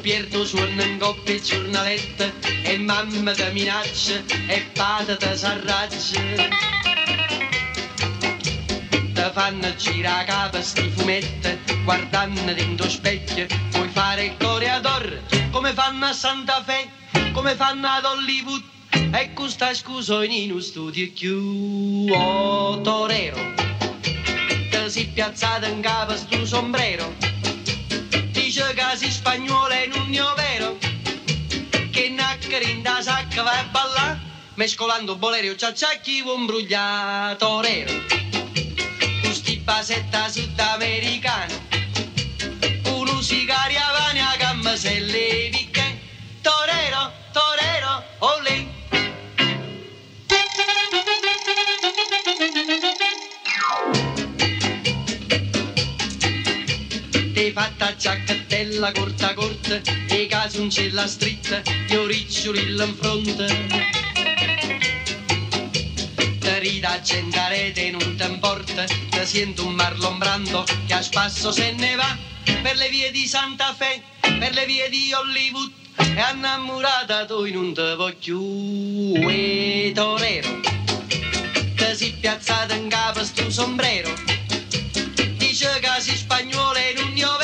Pierto 0.00 0.44
suona 0.44 0.84
in 0.84 0.98
coppia 0.98 1.32
il 1.32 1.40
giornaletto 1.40 2.30
e 2.62 2.76
mamma 2.76 3.32
ti 3.32 3.42
minaccia 3.52 4.22
e 4.48 4.66
s'arraggia. 5.34 6.20
Ti 8.90 9.30
fanno 9.32 9.74
girare 9.76 10.24
capo 10.26 10.60
sti 10.60 10.90
fumetti 10.94 11.58
guardando 11.84 12.52
dentro 12.52 12.86
specchio 12.90 13.46
puoi 13.70 13.88
fare 13.88 14.24
il 14.24 14.36
coreador 14.36 15.22
come 15.50 15.72
fanno 15.72 16.04
a 16.04 16.12
Santa 16.12 16.62
Fe 16.62 16.90
come 17.32 17.54
fanno 17.54 17.86
ad 17.88 18.04
Hollywood 18.04 18.73
e 18.94 19.32
questa 19.32 19.74
scusa 19.74 20.24
in 20.24 20.50
uno 20.50 20.60
studio 20.60 21.10
chiù 21.12 22.06
oh 22.10 22.80
torero. 22.80 23.36
Ti 24.00 24.88
si 24.88 25.06
piazzata 25.06 25.66
in 25.66 25.80
capo 25.80 26.16
sto 26.16 26.44
sombrero. 26.46 27.14
Dice 28.30 28.72
che 28.74 28.96
si 28.96 29.10
spagnola 29.10 29.82
in 29.82 29.92
un 29.92 30.06
mio 30.08 30.32
vero 30.36 30.78
che 31.90 32.08
nacchere 32.08 32.70
in 32.70 32.82
da 32.82 33.00
sacca 33.00 33.42
va 33.42 33.58
a 33.58 33.64
ballare 33.64 34.18
mescolando 34.54 35.16
bolero 35.16 35.56
ciacciacchi 35.56 36.20
un 36.20 36.46
brugliato 36.46 37.46
torero. 37.46 37.92
Custi 39.22 39.56
basetta 39.56 40.28
sudamericano 40.28 41.54
Uno 42.84 43.20
sigari 43.20 43.76
avani 43.76 44.20
a 44.20 44.36
gamma 44.38 44.76
se 44.76 45.00
le 45.00 45.48
fatta 57.54 57.94
giacchettella 57.94 58.90
corta 58.90 59.32
corta 59.32 59.80
E 60.08 60.26
casoncella 60.26 61.06
stritta 61.06 61.62
Gli 61.86 61.94
oriccioli 61.94 62.62
in 62.62 62.94
fronte. 62.98 63.46
Te 66.40 66.58
rida 66.58 66.90
accendarete 66.90 67.90
non 67.92 68.16
ti 68.16 68.24
importa 68.24 68.84
Te 68.84 69.24
sento 69.24 69.66
un 69.66 69.74
Marlon 69.74 70.18
Brando 70.18 70.64
che 70.86 70.94
a 70.94 71.00
spasso 71.00 71.52
se 71.52 71.72
ne 71.72 71.94
va. 71.94 72.16
Per 72.44 72.76
le 72.76 72.88
vie 72.88 73.10
di 73.10 73.26
Santa 73.26 73.72
Fe, 73.72 74.02
per 74.20 74.52
le 74.52 74.66
vie 74.66 74.88
di 74.88 75.12
Hollywood 75.12 75.70
E 75.96 76.24
innamorata 76.34 77.24
tu 77.24 77.46
non 77.52 77.72
te 77.72 77.94
voglio 77.94 79.30
E 79.30 79.92
torero. 79.94 80.60
Te 81.76 81.94
si 81.94 82.12
piazzata 82.18 82.74
in 82.74 82.88
capo 82.88 83.22
sto 83.24 83.48
sombrero 83.50 84.12
Dice 85.36 85.78
che 85.80 86.00
si 86.00 86.16
in 86.90 87.04
un 87.04 87.12
mio 87.12 87.36
vero 87.36 87.43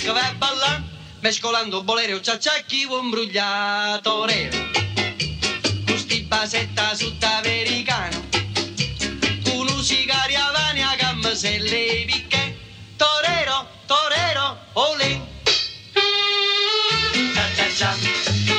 sacca 0.00 0.12
va 0.12 0.26
a 0.26 0.34
ballare 0.34 0.82
Mescolando 1.20 1.82
bolero 1.82 2.20
ciacciacchi 2.20 2.84
un 2.84 3.10
brugliato 3.10 4.26
Gusti 5.84 6.22
basetta 6.22 6.94
sudamericano 6.94 8.28
Uno 9.52 9.82
sigari 9.82 10.34
avani 10.34 10.82
a 10.82 10.94
gamma 10.96 11.34
se 11.34 11.58
le 11.58 12.04
picche. 12.06 12.56
Torero, 12.96 13.66
torero, 13.86 14.58
olè. 14.72 15.20
Cia 17.34 17.74
cia 17.74 17.94
cia 17.94 18.49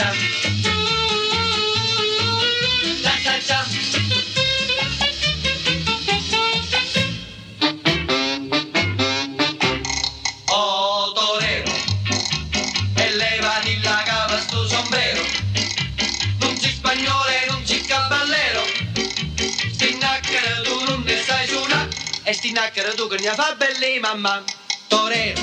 Cia 0.00 0.12
cia 3.22 3.38
cia 3.46 3.60
Oh 10.46 11.12
torero, 11.12 11.70
e 12.94 13.14
levati 13.14 13.78
la 13.82 14.02
capa 14.06 14.40
sto 14.40 14.66
sombrero, 14.66 15.22
non 16.38 16.58
si 16.58 16.70
spagnolo 16.70 17.26
e 17.26 17.46
non 17.50 17.66
si 17.66 17.84
caballero, 17.84 18.62
sti 19.74 19.98
nacchere 19.98 20.62
tu 20.62 20.82
non 20.84 21.02
ne 21.04 21.22
sai 21.22 21.46
suonare, 21.46 21.90
e 22.22 22.32
sti 22.32 22.52
nacchere 22.52 22.94
tu 22.94 23.06
che 23.06 23.18
ne 23.18 23.34
fa 23.34 23.54
belli 23.54 23.98
mamma, 24.00 24.42
torero, 24.88 25.42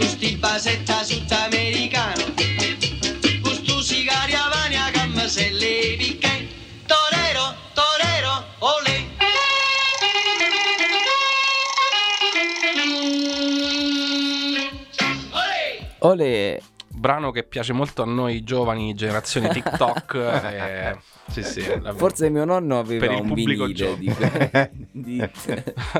sti 0.00 0.36
basetta 0.36 1.04
sudamericano, 1.04 2.25
Olè! 16.16 16.52
Ole, 16.52 16.62
Brano 16.88 17.30
che 17.30 17.42
piace 17.44 17.74
molto 17.74 18.02
a 18.02 18.06
noi 18.06 18.42
giovani 18.42 18.94
generazione 18.94 19.48
TikTok. 19.48 20.14
eh, 20.16 20.98
sì, 21.28 21.42
sì, 21.42 21.80
la- 21.80 21.92
forse 21.92 22.30
mio 22.30 22.46
nonno 22.46 22.78
aveva 22.78 23.18
un 23.18 23.34
vinile 23.34 23.72
di, 23.98 24.14
di, 24.92 25.30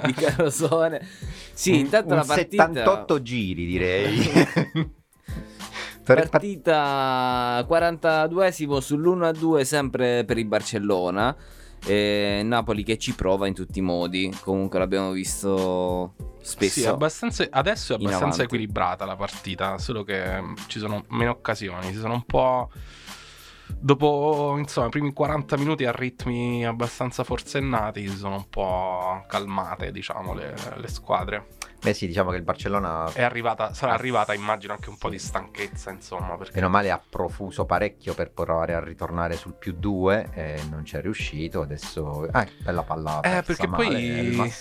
di 0.05 0.13
Carosone. 0.15 1.07
Sì, 1.53 1.81
intanto 1.81 2.15
un 2.15 2.21
la 2.21 2.25
partita... 2.25 2.67
78 2.67 3.23
giri 3.23 3.67
direi. 3.67 4.95
Partita 6.07 7.67
42esimo 7.69 8.79
sull'1-2 8.79 9.63
sempre 9.63 10.25
per 10.25 10.39
il 10.39 10.47
Barcellona. 10.47 11.37
Eh, 11.87 12.43
Napoli 12.45 12.83
che 12.83 12.99
ci 12.99 13.15
prova 13.15 13.47
in 13.47 13.55
tutti 13.55 13.79
i 13.79 13.83
modi. 13.83 14.35
Comunque 14.43 14.79
l'abbiamo 14.79 15.13
visto 15.13 16.15
spesso. 16.41 16.81
Sì, 16.81 16.87
abbastanza- 16.87 17.47
adesso 17.51 17.93
è 17.93 17.97
abbastanza 17.97 18.43
equilibrata 18.43 19.05
la 19.05 19.17
partita, 19.17 19.79
solo 19.79 20.03
che 20.03 20.41
mm, 20.41 20.55
ci 20.67 20.79
sono 20.79 21.05
meno 21.11 21.31
occasioni, 21.31 21.93
si 21.93 21.99
sono 21.99 22.15
un 22.15 22.25
po'... 22.25 22.71
Dopo, 23.79 24.55
insomma, 24.59 24.87
i 24.87 24.91
primi 24.91 25.13
40 25.13 25.57
minuti 25.59 25.85
a 25.85 25.93
ritmi 25.93 26.65
abbastanza 26.65 27.25
forsennati 27.25 28.09
si 28.09 28.17
sono 28.17 28.37
un 28.37 28.49
po' 28.49 29.25
calmate, 29.27 29.91
diciamo, 29.91 30.35
le, 30.35 30.55
le 30.77 30.89
squadre. 30.89 31.56
Beh 31.87 31.95
sì, 31.95 32.09
diciamo 32.09 32.33
che 32.33 32.37
il 32.37 32.43
Barcellona 32.43 33.13
È 33.13 33.23
arrivata, 33.23 33.73
sarà 33.73 33.93
arrivata, 33.93 34.35
immagino, 34.35 34.73
anche 34.73 34.89
un 34.89 34.99
po' 34.99 35.09
di 35.09 35.21
stanchezza, 35.21 35.93
insomma, 35.93 36.37
perché... 36.37 36.57
meno 36.57 36.69
male 36.69 36.91
ha 36.91 37.01
profuso 37.01 37.65
parecchio 37.65 38.13
per 38.13 38.33
provare 38.33 38.75
a 38.75 38.83
ritornare 38.83 39.37
sul 39.37 39.55
più 39.55 39.73
2 39.73 40.31
e 40.33 40.61
non 40.69 40.85
ci 40.85 40.97
è 40.97 41.01
riuscito. 41.01 41.61
Adesso... 41.61 42.27
Ah, 42.33 42.45
bella 42.61 42.83
palla. 42.83 43.21
Eh, 43.21 43.45
perché 43.45 43.69
male, 43.69 43.85
poi- 43.85 44.53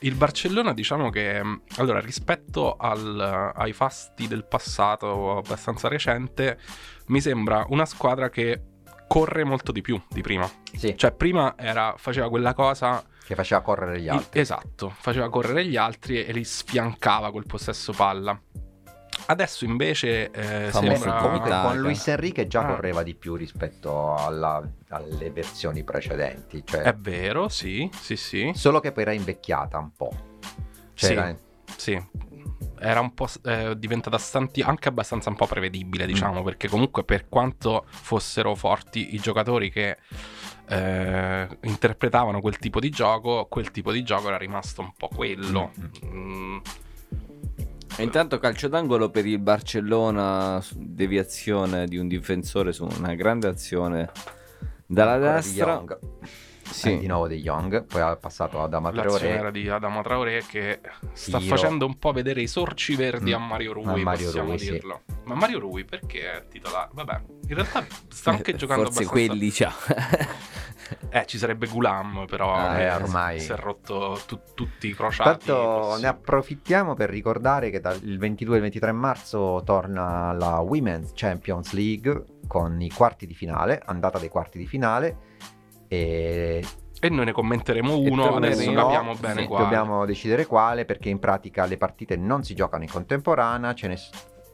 il 0.00 0.14
Barcellona, 0.16 0.74
diciamo 0.74 1.10
che 1.10 1.44
mh, 1.44 1.62
allora 1.76 2.00
rispetto 2.00 2.74
al- 2.74 3.52
ai 3.54 3.72
fasti 3.72 4.26
del 4.26 4.44
passato 4.44 5.36
abbastanza 5.36 5.86
recente, 5.86 6.58
mi 7.06 7.20
sembra 7.20 7.64
una 7.68 7.86
squadra 7.86 8.30
che 8.30 8.60
corre 9.06 9.44
molto 9.44 9.70
di 9.70 9.80
più 9.80 10.02
di 10.08 10.22
prima. 10.22 10.50
Sì, 10.76 10.96
Cioè, 10.96 11.12
prima 11.12 11.54
era, 11.56 11.94
faceva 11.98 12.28
quella 12.28 12.52
cosa. 12.52 13.00
Che 13.24 13.34
faceva 13.34 13.60
correre 13.62 14.00
gli 14.00 14.08
altri. 14.08 14.40
esatto, 14.40 14.90
faceva 14.90 15.28
correre 15.30 15.64
gli 15.66 15.76
altri 15.76 16.24
e 16.24 16.32
li 16.32 16.44
sfiancava 16.44 17.30
col 17.30 17.46
possesso 17.46 17.92
palla. 17.92 18.38
Adesso 19.26 19.64
invece 19.64 20.30
eh, 20.32 20.70
sembra. 20.70 21.14
comunque 21.16 21.48
con 21.50 21.78
Luis 21.78 22.06
Enrique 22.08 22.46
già 22.46 22.60
Ah. 22.60 22.66
correva 22.74 23.02
di 23.02 23.14
più 23.14 23.36
rispetto 23.36 24.14
alla- 24.14 24.62
alle 24.88 25.30
versioni 25.30 25.82
precedenti. 25.84 26.62
Cioè, 26.64 26.82
È 26.82 26.94
vero, 26.94 27.48
sì, 27.48 27.88
sì, 27.98 28.16
sì. 28.16 28.52
Solo 28.54 28.80
che 28.80 28.92
poi 28.92 29.02
era 29.04 29.12
invecchiata 29.12 29.78
un 29.78 29.92
po'. 29.96 30.10
Cioè, 30.92 31.08
Sì. 31.08 31.12
era- 31.12 31.36
Sì, 31.76 32.02
era 32.86 33.00
un 33.00 33.14
po' 33.14 33.26
eh, 33.44 33.74
diventata 33.78 34.18
stanti- 34.18 34.60
anche 34.60 34.88
abbastanza 34.88 35.30
un 35.30 35.36
po' 35.36 35.46
prevedibile, 35.46 36.06
diciamo, 36.06 36.40
Mm. 36.40 36.44
perché 36.44 36.68
comunque 36.68 37.02
per 37.04 37.28
quanto 37.28 37.84
fossero 37.88 38.54
forti 38.54 39.14
i 39.14 39.18
giocatori 39.18 39.70
che 39.70 39.96
eh, 40.68 41.48
interpretavano 41.62 42.40
quel 42.40 42.58
tipo 42.58 42.80
di 42.80 42.90
gioco, 42.90 43.46
quel 43.48 43.70
tipo 43.70 43.90
di 43.92 44.02
gioco 44.02 44.28
era 44.28 44.36
rimasto 44.36 44.80
un 44.82 44.92
po' 44.96 45.08
quello. 45.08 45.72
Mm, 46.04 46.58
E 47.96 48.02
Intanto 48.02 48.38
calcio 48.38 48.66
d'angolo 48.68 49.08
per 49.08 49.24
il 49.24 49.38
Barcellona, 49.38 50.60
deviazione 50.74 51.86
di 51.86 51.96
un 51.96 52.08
difensore 52.08 52.72
su 52.72 52.84
una 52.84 53.14
grande 53.14 53.46
azione 53.46 54.10
dalla 54.84 55.16
destra. 55.18 55.84
Sì. 56.64 56.92
Eh, 56.94 56.98
di 56.98 57.06
nuovo 57.06 57.28
di 57.28 57.36
Young, 57.36 57.84
poi 57.84 58.00
ha 58.00 58.16
passato 58.16 58.60
ad 58.62 58.72
L'azione 58.72 58.98
Amateur 59.00 59.24
era 59.24 59.50
di 59.50 59.68
Adama 59.68 60.02
Traoré 60.02 60.42
che 60.48 60.80
sta 61.12 61.38
Tiro. 61.38 61.54
facendo 61.56 61.86
un 61.86 61.98
po' 61.98 62.12
vedere 62.12 62.40
i 62.42 62.46
sorci 62.48 62.96
verdi 62.96 63.30
Mm. 63.30 63.34
a 63.34 63.38
Mario 63.38 63.72
Rui, 63.74 64.00
A 64.00 64.02
Mario 64.02 64.24
possiamo 64.26 64.48
Rui, 64.48 64.58
sì. 64.58 64.70
dirlo. 64.70 65.00
Ma 65.24 65.34
Mario 65.34 65.58
Rui 65.60 65.84
perché 65.84 66.32
è 66.32 66.48
titolare? 66.48 66.88
Vabbè, 66.92 67.20
in 67.48 67.54
realtà 67.54 67.84
sta 68.08 68.30
anche 68.30 68.52
Eh, 68.52 68.56
giocando 68.56 68.84
Forse 68.84 69.02
abbastanza... 69.02 69.28
quelli, 69.28 69.52
ciao. 69.52 69.72
Eh, 71.08 71.24
ci 71.26 71.38
sarebbe 71.38 71.66
Gulam, 71.66 72.26
però 72.28 72.52
Ah, 72.54 72.78
eh, 72.78 72.92
ormai. 72.94 73.40
si 73.40 73.50
è 73.52 73.56
rotto 73.56 74.20
tu- 74.26 74.40
tutti 74.54 74.88
i 74.88 74.94
crociati. 74.94 75.46
Tanto 75.46 75.96
ne 75.98 76.06
approfittiamo 76.08 76.92
per 76.94 77.08
ricordare 77.08 77.70
che 77.70 77.80
dal 77.80 77.98
il 78.02 78.18
22 78.18 78.54
e 78.54 78.56
il 78.58 78.62
23 78.64 78.92
marzo 78.92 79.62
torna 79.64 80.32
la 80.32 80.58
Women's 80.58 81.12
Champions 81.14 81.72
League 81.72 82.24
con 82.46 82.80
i 82.82 82.90
quarti 82.90 83.26
di 83.26 83.32
finale, 83.34 83.80
andata 83.86 84.18
dei 84.18 84.28
quarti 84.28 84.58
di 84.58 84.66
finale 84.66 85.16
e 85.94 86.64
E 87.00 87.08
noi 87.10 87.24
ne 87.26 87.32
commenteremo 87.32 87.98
uno, 87.98 88.36
adesso 88.36 88.70
No, 88.70 88.82
capiamo 88.84 89.14
bene 89.14 89.42
sì, 89.42 89.46
quale. 89.46 89.64
dobbiamo 89.64 90.04
decidere 90.06 90.46
quale 90.46 90.84
perché 90.84 91.08
in 91.10 91.18
pratica 91.18 91.64
le 91.66 91.76
partite 91.76 92.16
non 92.16 92.42
si 92.42 92.54
giocano 92.54 92.82
in 92.82 92.90
contemporanea, 92.90 93.74
ce 93.74 93.88
n'è 93.88 93.96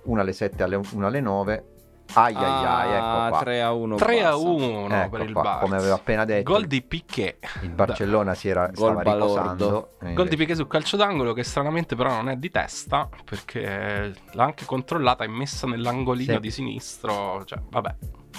una 0.04 0.22
alle 0.22 0.32
7 0.32 0.64
e 0.64 0.80
una 0.94 1.06
alle 1.06 1.20
9. 1.20 1.64
Ai 2.12 2.34
ai 2.34 2.44
ai, 2.44 2.92
ecco 2.94 3.28
qua. 3.28 3.38
3 3.38 3.62
a 3.62 3.72
1. 3.72 3.94
3 3.94 4.20
a 4.24 4.30
basta. 4.30 4.48
1 4.48 4.88
Ecco 5.02 5.10
per 5.16 5.20
il 5.28 5.32
qua, 5.32 5.42
Barça. 5.42 5.60
come 5.60 5.76
avevo 5.76 5.94
appena 5.94 6.24
detto. 6.24 6.52
Gol 6.52 6.66
di 6.66 6.82
Piquet. 6.82 7.38
Il 7.62 7.70
Barcellona 7.70 8.34
si 8.34 8.48
era 8.48 8.66
Gol 8.66 8.74
stava 8.96 9.02
riposando. 9.02 9.90
e 10.02 10.12
Gol 10.14 10.26
di 10.26 10.34
Piquet 10.36 10.56
sul 10.56 10.66
calcio 10.66 10.96
d'angolo 10.96 11.32
che 11.34 11.44
stranamente 11.44 11.94
però 11.94 12.10
non 12.10 12.28
è 12.30 12.34
di 12.36 12.50
testa 12.50 13.08
perché 13.24 14.12
l'ha 14.32 14.42
anche 14.42 14.64
controllata 14.64 15.22
e 15.22 15.28
messa 15.28 15.68
nell'angolino 15.68 16.32
Sì. 16.34 16.40
di 16.40 16.50
sinistro. 16.50 17.44
Cioè, 17.44 17.60
vabbè. 17.70 17.94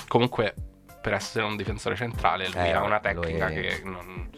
Comunque 0.10 0.54
per 1.02 1.14
essere 1.14 1.44
un 1.46 1.56
difensore 1.56 1.96
centrale 1.96 2.48
lui 2.48 2.56
Eh, 2.68 2.72
ha 2.72 2.84
una 2.84 3.00
tecnica 3.00 3.48
è- 3.48 3.54
che 3.54 3.82
non... 3.84 4.30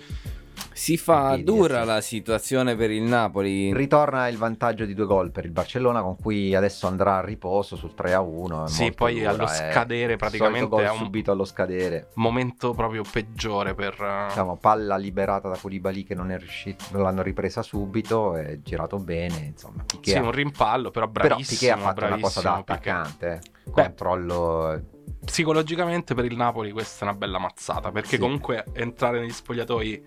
Si 0.75 0.97
fa 0.97 1.37
dura 1.37 1.83
la 1.83 2.01
situazione 2.01 2.75
per 2.75 2.89
il 2.89 3.03
Napoli. 3.03 3.73
Ritorna 3.73 4.27
il 4.27 4.37
vantaggio 4.37 4.85
di 4.85 4.93
due 4.95 5.05
gol 5.05 5.31
per 5.31 5.45
il 5.45 5.51
Barcellona 5.51 6.01
con 6.01 6.17
cui 6.17 6.55
adesso 6.55 6.87
andrà 6.87 7.17
a 7.17 7.21
riposo 7.21 7.75
sul 7.75 7.93
3 7.93 8.13
a 8.13 8.21
1. 8.21 8.65
è 8.65 8.67
Sì, 8.67 8.81
molto 8.81 8.95
poi 8.97 9.17
dura, 9.19 9.29
allo 9.29 9.43
eh. 9.43 9.47
scadere 9.47 10.15
praticamente 10.15 10.83
è 10.83 10.89
un 10.89 10.97
subito 10.97 11.31
allo 11.31 11.45
scadere. 11.45 12.09
momento 12.15 12.73
proprio 12.73 13.03
peggiore 13.09 13.75
per... 13.75 13.93
eh, 14.01 14.25
Diciamo, 14.29 14.57
palla 14.57 14.97
liberata 14.97 15.47
da 15.47 15.57
Koulibaly 15.57 16.03
che 16.03 16.15
non 16.15 16.31
è 16.31 16.37
riuscito, 16.39 16.85
non 16.91 17.03
l'hanno 17.03 17.21
ripresa 17.21 17.61
subito, 17.61 18.35
è 18.35 18.59
girato 18.61 18.97
bene, 18.97 19.37
insomma. 19.53 19.83
Piqué 19.85 20.11
Sì, 20.11 20.17
un 20.17 20.31
rimpallo, 20.31 20.89
però 20.91 21.07
però 21.07 21.27
bravissimo. 21.27 21.59
Piqué 21.59 21.71
ha 21.71 21.77
fatto 21.77 22.05
una 22.05 22.19
cosa 22.19 22.41
da 22.41 22.55
attaccante, 22.55 23.31
eh. 23.43 23.51
Beh. 23.69 23.83
controllo 23.83 24.81
Psicologicamente 25.25 26.13
per 26.13 26.25
il 26.25 26.35
Napoli 26.35 26.71
questa 26.71 27.05
è 27.05 27.09
una 27.09 27.17
bella 27.17 27.39
mazzata, 27.39 27.91
perché 27.91 28.09
Sì. 28.09 28.17
comunque 28.17 28.65
entrare 28.73 29.19
negli 29.19 29.31
spogliatoi 29.31 30.03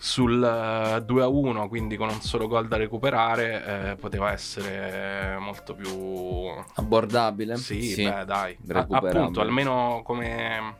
sul 0.00 0.42
eh, 0.44 1.02
2 1.04 1.22
a 1.22 1.26
1, 1.26 1.66
quindi 1.68 1.96
con 1.96 2.08
un 2.08 2.20
solo 2.20 2.46
gol 2.46 2.68
da 2.68 2.76
recuperare, 2.76 3.90
eh, 3.90 3.96
poteva 3.96 4.30
essere 4.30 5.36
molto 5.40 5.74
più... 5.74 6.46
Abbordabile. 6.74 7.56
Sì, 7.56 8.04
beh 8.04 8.24
dai, 8.24 8.56
A- 8.72 8.86
appunto, 8.88 9.40
almeno 9.40 10.02
come 10.04 10.76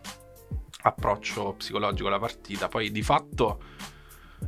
approccio 0.82 1.54
psicologico 1.54 2.06
alla 2.08 2.20
partita. 2.20 2.68
Poi 2.68 2.92
di 2.92 3.02
fatto 3.02 3.60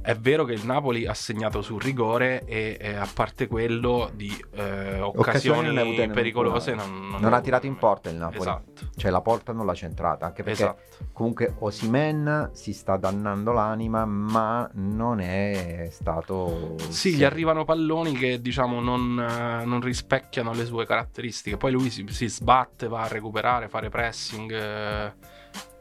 è 0.03 0.15
vero 0.17 0.45
che 0.45 0.53
il 0.53 0.65
Napoli 0.65 1.07
ha 1.07 1.15
segnato 1.15 1.61
sul 1.61 1.81
rigore 1.81 2.45
e 2.47 2.79
eh, 2.81 2.95
a 2.95 3.09
parte 3.13 3.47
quello 3.47 4.11
di 4.15 4.29
eh, 4.53 5.01
Occasioni 5.01 5.69
non 5.69 5.79
occasioni 5.89 6.11
pericolose 6.11 6.73
una. 6.73 6.85
non, 6.85 7.17
non 7.21 7.33
ha 7.35 7.41
tirato 7.41 7.67
in 7.67 7.77
porta 7.77 8.09
il 8.09 8.17
Napoli. 8.17 8.41
Esatto, 8.41 8.89
Cioè 8.97 9.11
la 9.11 9.21
porta 9.21 9.53
non 9.53 9.67
l'ha 9.67 9.75
centrata, 9.75 10.27
anche 10.27 10.43
perché 10.43 10.63
esatto. 10.63 11.07
comunque 11.13 11.55
Osimen 11.59 12.51
si 12.53 12.73
sta 12.73 12.97
dannando 12.97 13.53
l'anima, 13.53 14.05
ma 14.07 14.69
non 14.75 15.21
è 15.21 15.89
stato... 15.91 16.77
Sì, 16.89 17.15
gli 17.15 17.25
arrivano 17.25 17.65
palloni 17.65 18.13
che 18.13 18.41
diciamo 18.41 18.81
non, 18.81 19.19
eh, 19.21 19.65
non 19.67 19.81
rispecchiano 19.81 20.53
le 20.55 20.65
sue 20.65 20.87
caratteristiche. 20.87 21.57
Poi 21.59 21.73
lui 21.73 21.91
si, 21.91 22.07
si 22.09 22.29
sbatte, 22.29 22.89
va 22.89 23.03
a 23.03 23.09
recuperare, 23.09 23.69
fare 23.69 23.91
pressing 23.91 24.51
eh, 24.51 25.13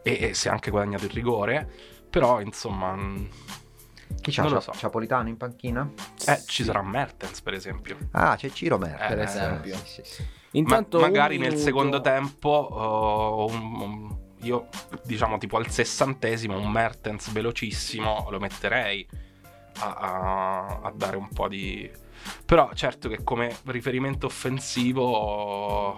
e, 0.04 0.18
e 0.30 0.34
si 0.34 0.48
è 0.48 0.52
anche 0.52 0.72
guadagnato 0.72 1.06
il 1.06 1.12
rigore. 1.12 1.70
Però 2.10 2.42
insomma, 2.42 2.98
Chi 4.22 4.32
c'ha? 4.32 4.42
non 4.44 4.52
lo 4.52 4.58
C'ha- 4.60 4.72
so. 4.74 4.78
Ciapolitano 4.78 5.28
in 5.30 5.38
panchina? 5.38 5.90
eh, 6.28 6.36
Sì. 6.36 6.48
ci 6.48 6.64
sarà 6.64 6.82
Mertens 6.82 7.42
per 7.42 7.54
esempio. 7.54 7.98
Ah, 8.12 8.36
c'è 8.36 8.50
Ciro 8.52 8.78
Mertens. 8.78 9.08
Per 9.10 9.20
esempio. 9.20 9.76
Sì, 9.78 9.86
sì, 9.86 10.02
sì. 10.04 10.22
Ma- 10.22 10.28
Intanto 10.52 11.00
magari 11.00 11.36
un 11.36 11.42
nel 11.42 11.50
minuto- 11.52 11.66
secondo 11.68 12.02
tempo, 12.02 12.50
oh, 12.50 13.46
un- 13.50 13.82
un- 13.82 14.18
io 14.42 14.68
diciamo 15.04 15.38
tipo 15.38 15.58
al 15.58 15.70
sessantesimo, 15.70 16.58
un 16.58 16.72
Mertens 16.72 17.32
velocissimo 17.32 18.28
lo 18.30 18.40
metterei 18.40 19.08
a, 19.80 19.94
a- 19.94 20.80
a 20.84 20.92
dare 20.96 21.18
un 21.18 21.30
po' 21.30 21.48
di... 21.48 21.90
Però 22.46 22.70
certo 22.74 23.08
che 23.10 23.24
come 23.24 23.56
riferimento 23.66 24.26
offensivo... 24.28 25.98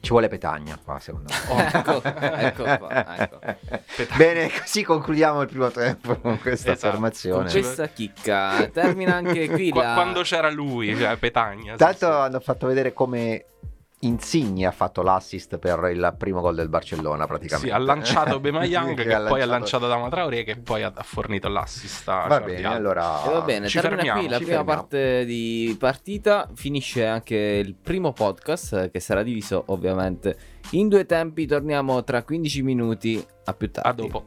Ci 0.00 0.08
vuole 0.10 0.28
Petagna 0.28 0.78
qua, 0.82 0.98
secondo 0.98 1.28
me. 1.30 1.52
Oh, 1.52 1.58
Ecco, 1.60 2.02
ecco 2.02 2.62
qua, 2.78 3.16
ecco. 3.18 3.38
Bene, 4.16 4.50
così 4.50 4.82
concludiamo 4.82 5.42
il 5.42 5.48
primo 5.48 5.70
tempo 5.70 6.16
con 6.16 6.40
questa 6.40 6.72
Esatto. 6.72 6.86
affermazione. 6.88 7.42
Con 7.42 7.50
Questa 7.52 7.86
chicca 7.88 8.66
termina 8.72 9.16
anche 9.16 9.48
qui 9.50 9.70
la... 9.72 9.94
Quando 9.94 10.22
c'era 10.22 10.50
lui, 10.50 10.96
cioè 10.96 11.16
Petagna. 11.16 11.72
sì, 11.72 11.78
Tanto 11.78 11.96
sì. 11.98 12.04
hanno 12.04 12.40
fatto 12.40 12.66
vedere 12.66 12.92
come 12.92 13.44
Insigne 14.02 14.64
ha 14.64 14.70
fatto 14.70 15.02
l'assist 15.02 15.58
per 15.58 15.90
il 15.92 16.14
primo 16.16 16.40
gol 16.40 16.54
del 16.54 16.70
Barcellona 16.70 17.26
praticamente. 17.26 17.68
Sì, 17.68 17.74
ha 17.74 17.78
lanciato 17.78 18.40
Bemayang 18.40 18.94
Che 18.94 19.02
che, 19.04 19.12
ha 19.12 19.26
poi 19.26 19.42
ha 19.42 19.44
lanciato- 19.44 19.50
lanciato 19.50 19.86
Dama 19.88 20.08
Traoré 20.08 20.42
che 20.42 20.56
poi 20.56 20.82
ha, 20.82 20.92
fornito 21.02 21.48
l'assist 21.48 22.08
a 22.08 22.26
Va 22.26 22.40
bene, 22.40 22.64
allora... 22.64 23.22
E 23.24 23.30
va 23.30 23.40
bene, 23.42 23.68
Ci 23.68 23.78
termina 23.78 24.02
fermiamo, 24.02 24.20
qui 24.20 24.28
la 24.30 24.36
prima 24.38 24.52
fermiamo. 24.52 24.80
parte 24.80 25.24
di 25.26 25.76
partita. 25.78 26.48
Finisce 26.54 27.04
anche 27.04 27.36
il 27.36 27.74
primo 27.74 28.12
podcast 28.12 28.72
eh, 28.72 28.90
che 28.90 29.00
sarà 29.00 29.22
diviso 29.22 29.64
ovviamente 29.66 30.36
in 30.70 30.88
due 30.88 31.04
tempi. 31.04 31.44
Torniamo 31.46 32.02
tra 32.02 32.22
15 32.22 32.62
minuti. 32.62 33.22
A 33.44 33.52
più 33.52 33.70
tardi. 33.70 33.88
A 33.88 33.92
dopo. 33.92 34.24